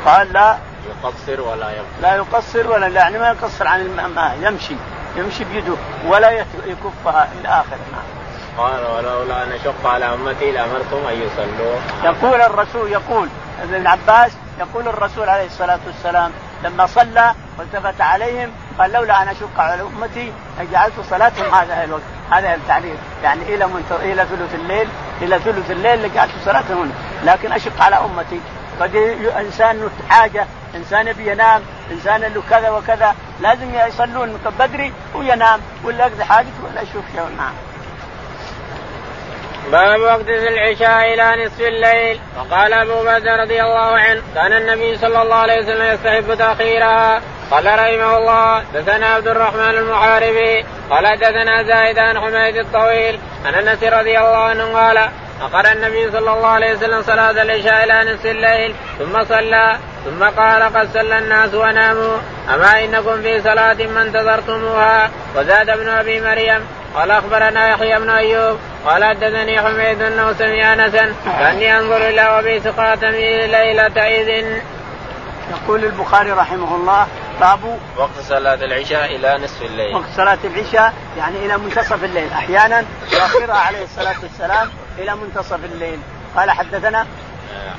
قال 0.07 0.33
لا 0.33 0.57
يقصر 0.89 1.41
ولا 1.41 1.71
يبكي. 1.71 2.03
لا 2.03 2.17
يقصر 2.17 2.71
ولا 2.71 2.87
يعني 2.87 3.19
ما 3.19 3.29
يقصر 3.29 3.69
عن 3.69 3.81
الماء 3.81 4.39
يمشي 4.43 4.75
يمشي 5.17 5.45
بيده 5.45 5.75
ولا 6.07 6.31
يكفها 6.67 7.29
إلى 7.41 7.49
اخره 7.49 7.79
نعم 7.93 8.23
قال 8.59 8.85
ولولا 8.85 9.43
أن 9.43 9.53
أشق 9.53 9.87
على 9.87 10.05
أمتي 10.05 10.53
لامرتم 10.53 11.07
أن 11.09 11.23
يصلوا 11.23 11.77
يقول 12.05 12.41
الرسول 12.41 12.93
يقول 12.93 13.29
ابن 13.63 13.87
عباس 13.87 14.33
يقول 14.61 14.89
الرسول 14.89 15.29
عليه 15.29 15.47
الصلاة 15.47 15.79
والسلام 15.87 16.31
لما 16.65 16.87
صلى 16.87 17.35
والتفت 17.59 18.01
عليهم 18.01 18.51
قال 18.79 18.93
لولا 18.93 19.23
أن 19.23 19.29
أشق 19.29 19.61
على 19.61 19.83
أمتي 19.83 20.33
لجعلت 20.61 20.95
صلاتهم 21.11 21.55
هذا 21.55 21.85
الوقت 21.85 22.03
هذا 22.31 22.55
التعليل. 22.55 22.97
يعني 23.23 23.43
إلى 23.43 23.67
منتر... 23.67 23.97
إلى 23.97 24.27
ثلث 24.27 24.55
الليل 24.55 24.89
إلى 25.23 25.39
ثلث 25.39 25.71
الليل 25.71 26.03
لجعلت 26.03 26.33
صلاتهم 26.45 26.83
هنا 26.83 26.93
لكن 27.33 27.53
أشق 27.53 27.83
على 27.83 27.97
أمتي. 27.97 28.41
قد 28.83 28.97
إنسان 29.37 29.91
حاجة 30.09 30.47
إنسان 30.75 31.09
يبي 31.09 31.31
ينام 31.33 31.63
إنسان 31.91 32.21
له 32.21 32.43
كذا 32.51 32.71
وكذا 32.71 33.15
لازم 33.41 33.75
يصلون 33.75 34.39
بدري 34.59 34.93
وينام 35.15 35.61
ولا 35.85 36.07
يقضي 36.07 36.25
حاجته 36.25 36.65
ولا 36.65 36.81
يشوف 36.83 37.05
شيء 37.15 37.29
نعم 37.37 37.53
باب 39.71 40.01
وقت 40.01 40.29
العشاء 40.29 41.15
إلى 41.15 41.45
نصف 41.45 41.61
الليل. 41.61 42.21
وقال 42.39 42.73
أبو 42.73 43.03
بكر 43.03 43.41
رضي 43.41 43.63
الله 43.63 43.99
عنه 43.99 44.23
كان 44.35 44.53
النبي 44.53 44.99
صلى 44.99 45.23
الله 45.23 45.37
عليه 45.37 45.63
وسلم 45.63 45.95
يستحب 45.95 46.35
تأخيرها. 46.35 47.23
قال 47.51 47.67
رحمه 47.67 48.17
الله 48.17 48.65
دثنا 48.75 49.07
عبد 49.07 49.29
الرحمن 49.29 49.71
المحاربي. 49.71 50.65
قال 50.91 51.19
دثنا 51.19 51.63
زايد 51.63 51.99
عن 51.99 52.21
حميد 52.21 52.57
الطويل 52.57 53.19
عن 53.47 53.55
أنس 53.55 53.83
رضي 53.83 54.19
الله 54.19 54.37
عنه 54.37 54.79
قال 54.79 55.09
أقر 55.43 55.73
النبي 55.73 56.11
صلى 56.11 56.33
الله 56.33 56.47
عليه 56.47 56.73
وسلم 56.73 57.03
صلاة 57.03 57.31
العشاء 57.31 57.85
إلى 57.85 58.13
نصف 58.13 58.27
الليل 58.27 58.75
ثم 58.99 59.25
صلى 59.25 59.77
ثم 60.05 60.25
قال 60.25 60.63
قد 60.63 60.89
صلى 60.95 61.19
الناس 61.19 61.55
وناموا. 61.55 62.17
أما 62.55 62.85
إنكم 62.85 63.23
في 63.23 63.41
صلاة 63.41 63.87
ما 63.95 64.03
انتظرتموها؟ 64.03 65.11
وزاد 65.37 65.71
ابن 65.71 65.89
أبي 65.89 66.21
مريم 66.21 66.67
قال 66.95 67.11
أخبرنا 67.11 67.69
يحيى 67.69 67.99
بن 67.99 68.11
أيوب 68.11 68.59
قال 68.87 69.05
حدثني 69.05 69.61
حميد 69.61 70.03
انه 70.03 70.33
سمع 70.33 70.73
انسا 70.73 71.15
كاني 71.25 71.79
أنظر 71.79 72.09
إلى 72.09 72.39
وبيس 72.39 72.69
خاتمه 72.69 73.47
ليلة 73.47 74.07
إذن. 74.07 74.61
يقول 75.51 75.85
البخاري 75.85 76.31
رحمه 76.31 76.77
الله 76.77 77.07
باب 77.41 77.79
وقت 77.97 78.19
صلاة 78.29 78.55
العشاء 78.55 79.17
إلى 79.17 79.39
نصف 79.45 79.63
الليل. 79.63 79.95
وقت 79.95 80.09
صلاة 80.17 80.39
العشاء 80.45 80.95
يعني 81.19 81.37
إلى 81.47 81.59
منتصف 81.59 82.05
الليل. 82.05 82.33
أحيانا 82.33 82.85
يؤخرها 83.13 83.59
عليه 83.59 83.85
الصلاة 83.85 84.17
والسلام 84.23 84.71
إلى 84.99 85.17
منتصف 85.17 85.65
الليل. 85.65 85.99
قال 86.37 86.51
حدثنا 86.51 87.07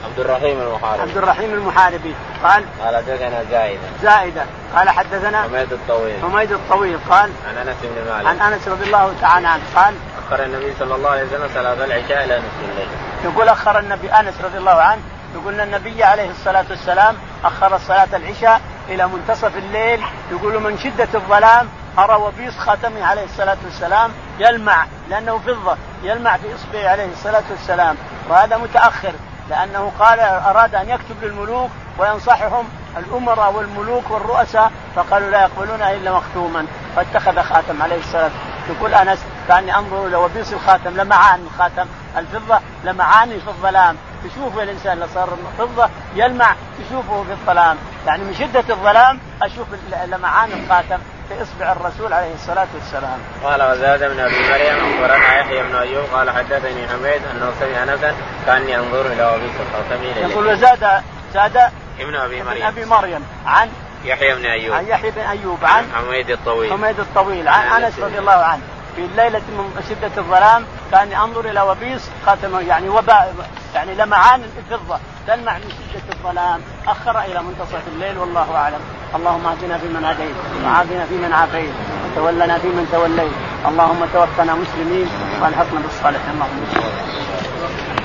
عبد 0.06 0.20
الرحيم 0.20 0.62
المحاربي. 0.62 1.02
عبد 1.02 1.18
الرحيم 1.18 1.54
المحاربي. 1.54 2.16
قال؟ 2.44 2.66
قال 2.84 2.96
حدثنا 2.96 3.44
زايدة 3.52 3.82
زائدة 4.02 4.46
قال 4.76 4.90
حدثنا 4.90 5.42
حميد 5.42 5.74
الطويل. 5.74 6.22
حميد 6.22 6.52
الطويل. 6.52 7.00
قال؟ 7.10 7.32
عن 7.48 7.68
أنس 7.68 7.78
بن 7.84 8.12
مالك. 8.12 8.28
عن 8.28 8.54
أنس 8.54 8.68
رضي 8.68 8.86
الله 8.86 9.14
تعالى 9.22 9.48
عنه. 9.48 9.64
قال؟ 9.76 9.96
أخر 10.28 10.44
النبي 10.44 10.74
صلى 10.80 10.96
الله 10.96 11.10
عليه 11.10 11.24
وسلم 11.24 11.50
صلاة 11.54 11.74
العشاء 11.74 12.24
إلى 12.26 12.38
نصف 12.38 12.70
الليل. 12.72 12.88
يقول 13.24 13.50
أخر 13.50 13.80
النبي 13.80 14.12
أنس 14.12 14.34
رضي 14.44 14.58
الله 14.58 14.82
عنه 14.82 15.02
يقول 15.36 15.54
إن 15.54 15.60
النبي 15.60 16.04
عليه 16.04 16.30
الصلاة 16.30 16.66
والسلام 16.70 17.16
أخر 17.46 17.78
صلاة 17.78 18.08
العشاء 18.14 18.62
إلى 18.90 19.08
منتصف 19.08 19.58
الليل. 19.58 20.02
يقول 20.32 20.62
من 20.62 20.78
شدة 20.78 21.08
الظلام 21.14 21.70
أرى 22.00 22.16
وبيص 22.16 22.58
خاتمه 22.58 23.06
عليه 23.06 23.24
الصلاة 23.24 23.58
والسلام 23.66 24.12
يلمع 24.40 24.86
لأنه 25.10 25.38
فضة 25.38 25.78
يلمع 26.04 26.38
في 26.38 26.48
اصبعه 26.56 26.90
عليه 26.90 27.12
الصلاة 27.12 27.44
والسلام. 27.52 27.96
وهذا 28.30 28.58
متأخر. 28.58 29.14
لأنه 29.50 29.92
قال 30.00 30.20
أراد 30.20 30.76
أن 30.76 30.90
يكتب 30.90 31.24
للملوك 31.24 31.70
وينصحهم 31.98 32.70
الأمراء 32.98 33.54
والملوك 33.54 34.12
والرؤساء 34.12 34.72
فقالوا 34.96 35.30
لا 35.30 35.42
يقبلونها 35.42 35.94
إلا 35.94 36.12
مختوما. 36.12 36.66
فاتخذ 36.96 37.42
خاتم 37.42 37.82
عليه 37.82 38.00
الصلاه 38.00 38.32
يقول 38.70 38.94
أنس 38.94 39.20
كأني 39.48 39.78
أنظر 39.78 40.08
إلى 40.08 40.16
وبيص 40.16 40.54
الخاتم 40.54 41.02
لمعان 41.02 41.48
الخاتم 41.54 41.86
الفضة 42.18 42.60
لمعان 42.84 43.30
في 43.30 43.48
الظلام. 43.48 43.96
تشوفه 44.24 44.64
الإنسان 44.64 45.00
لو 45.00 45.08
صار 45.14 45.30
فضة 45.58 45.90
يلمع 46.16 46.56
تشوفه 46.80 47.24
في 47.24 47.32
الظلام. 47.32 47.78
يعني 48.08 48.24
من 48.24 48.34
شدة 48.34 48.64
الظلام 48.70 49.20
أشوف 49.42 49.68
لمعان 50.08 50.50
الخاتم 50.52 50.98
في 51.30 51.42
إصبع 51.42 51.72
الرسول 51.72 52.14
عليه 52.14 52.34
الصلاة 52.34 52.68
والسلام. 52.74 53.20
قال 53.44 53.72
وزاد 53.72 54.04
من 54.04 54.20
أبي 54.20 54.50
مريم 54.50 54.94
أخبرنا 54.94 55.40
يحيى 55.40 55.64
بن 55.64 55.76
أيوب 55.76 56.06
قال 56.14 56.30
حدثني 56.30 56.88
حميد 56.88 57.22
انه 57.32 57.52
سمع 57.60 57.84
انسا 57.84 58.16
كأني 58.46 58.78
أنظر 58.78 59.06
إلى 59.06 59.26
وبيص 59.26 59.52
الخاتم 59.60 60.32
يقول 60.32 60.48
وزاد 60.48 61.02
زاد 61.34 61.58
ابن 62.00 62.16
أبي 62.16 62.44
مريم. 62.44 62.66
أبي 62.66 62.86
مريم 62.86 63.26
عن 63.46 63.70
يحيى 64.04 64.36
بن 64.36 64.46
أيوب. 64.46 64.76
عن 64.76 64.88
يحيى 64.88 65.12
بن 65.12 65.22
أيوب 65.22 65.60
عن 65.64 65.84
حميد 65.96 66.30
الطويل. 66.30 66.72
حميد 66.72 67.00
الطويل 67.00 67.48
عن 67.48 67.84
أنس 67.84 68.00
رضي 68.00 68.20
الله 68.20 68.32
عنه. 68.32 68.62
في 68.96 69.02
الليلة 69.02 69.40
من 69.40 69.84
شدة 69.90 70.12
الظلام 70.18 70.66
كان 70.92 71.14
أنظر 71.14 71.50
إلى 71.50 71.62
وبيص 71.62 72.02
خاتم 72.26 72.68
يعني 72.68 72.90
وباء 72.90 73.36
يعني 73.76 73.96
لمعان 73.96 74.42
الفضة 74.44 75.00
تلمع 75.28 75.58
من 75.58 75.70
شدة 75.94 76.14
الظلام. 76.14 76.62
أخر 76.88 77.20
إلى 77.20 77.44
منتصف 77.44 77.82
الليل 77.96 78.18
والله 78.18 78.56
أعلم. 78.56 78.80
اللهم 79.16 79.46
اهدنا 79.48 79.78
فيمن 79.78 80.06
هديت 80.06 80.36
وعافنا 80.66 81.06
فيمن 81.06 81.34
عافيت 81.34 81.74
وتولنا 82.06 82.58
فيمن 82.58 82.88
توليت. 82.92 83.34
اللهم 83.68 84.06
توفنا 84.14 84.56
مسلمين 84.56 85.10
وألحقنا 85.42 85.80
بالصالحين. 85.80 86.34
اللهم 86.34 88.03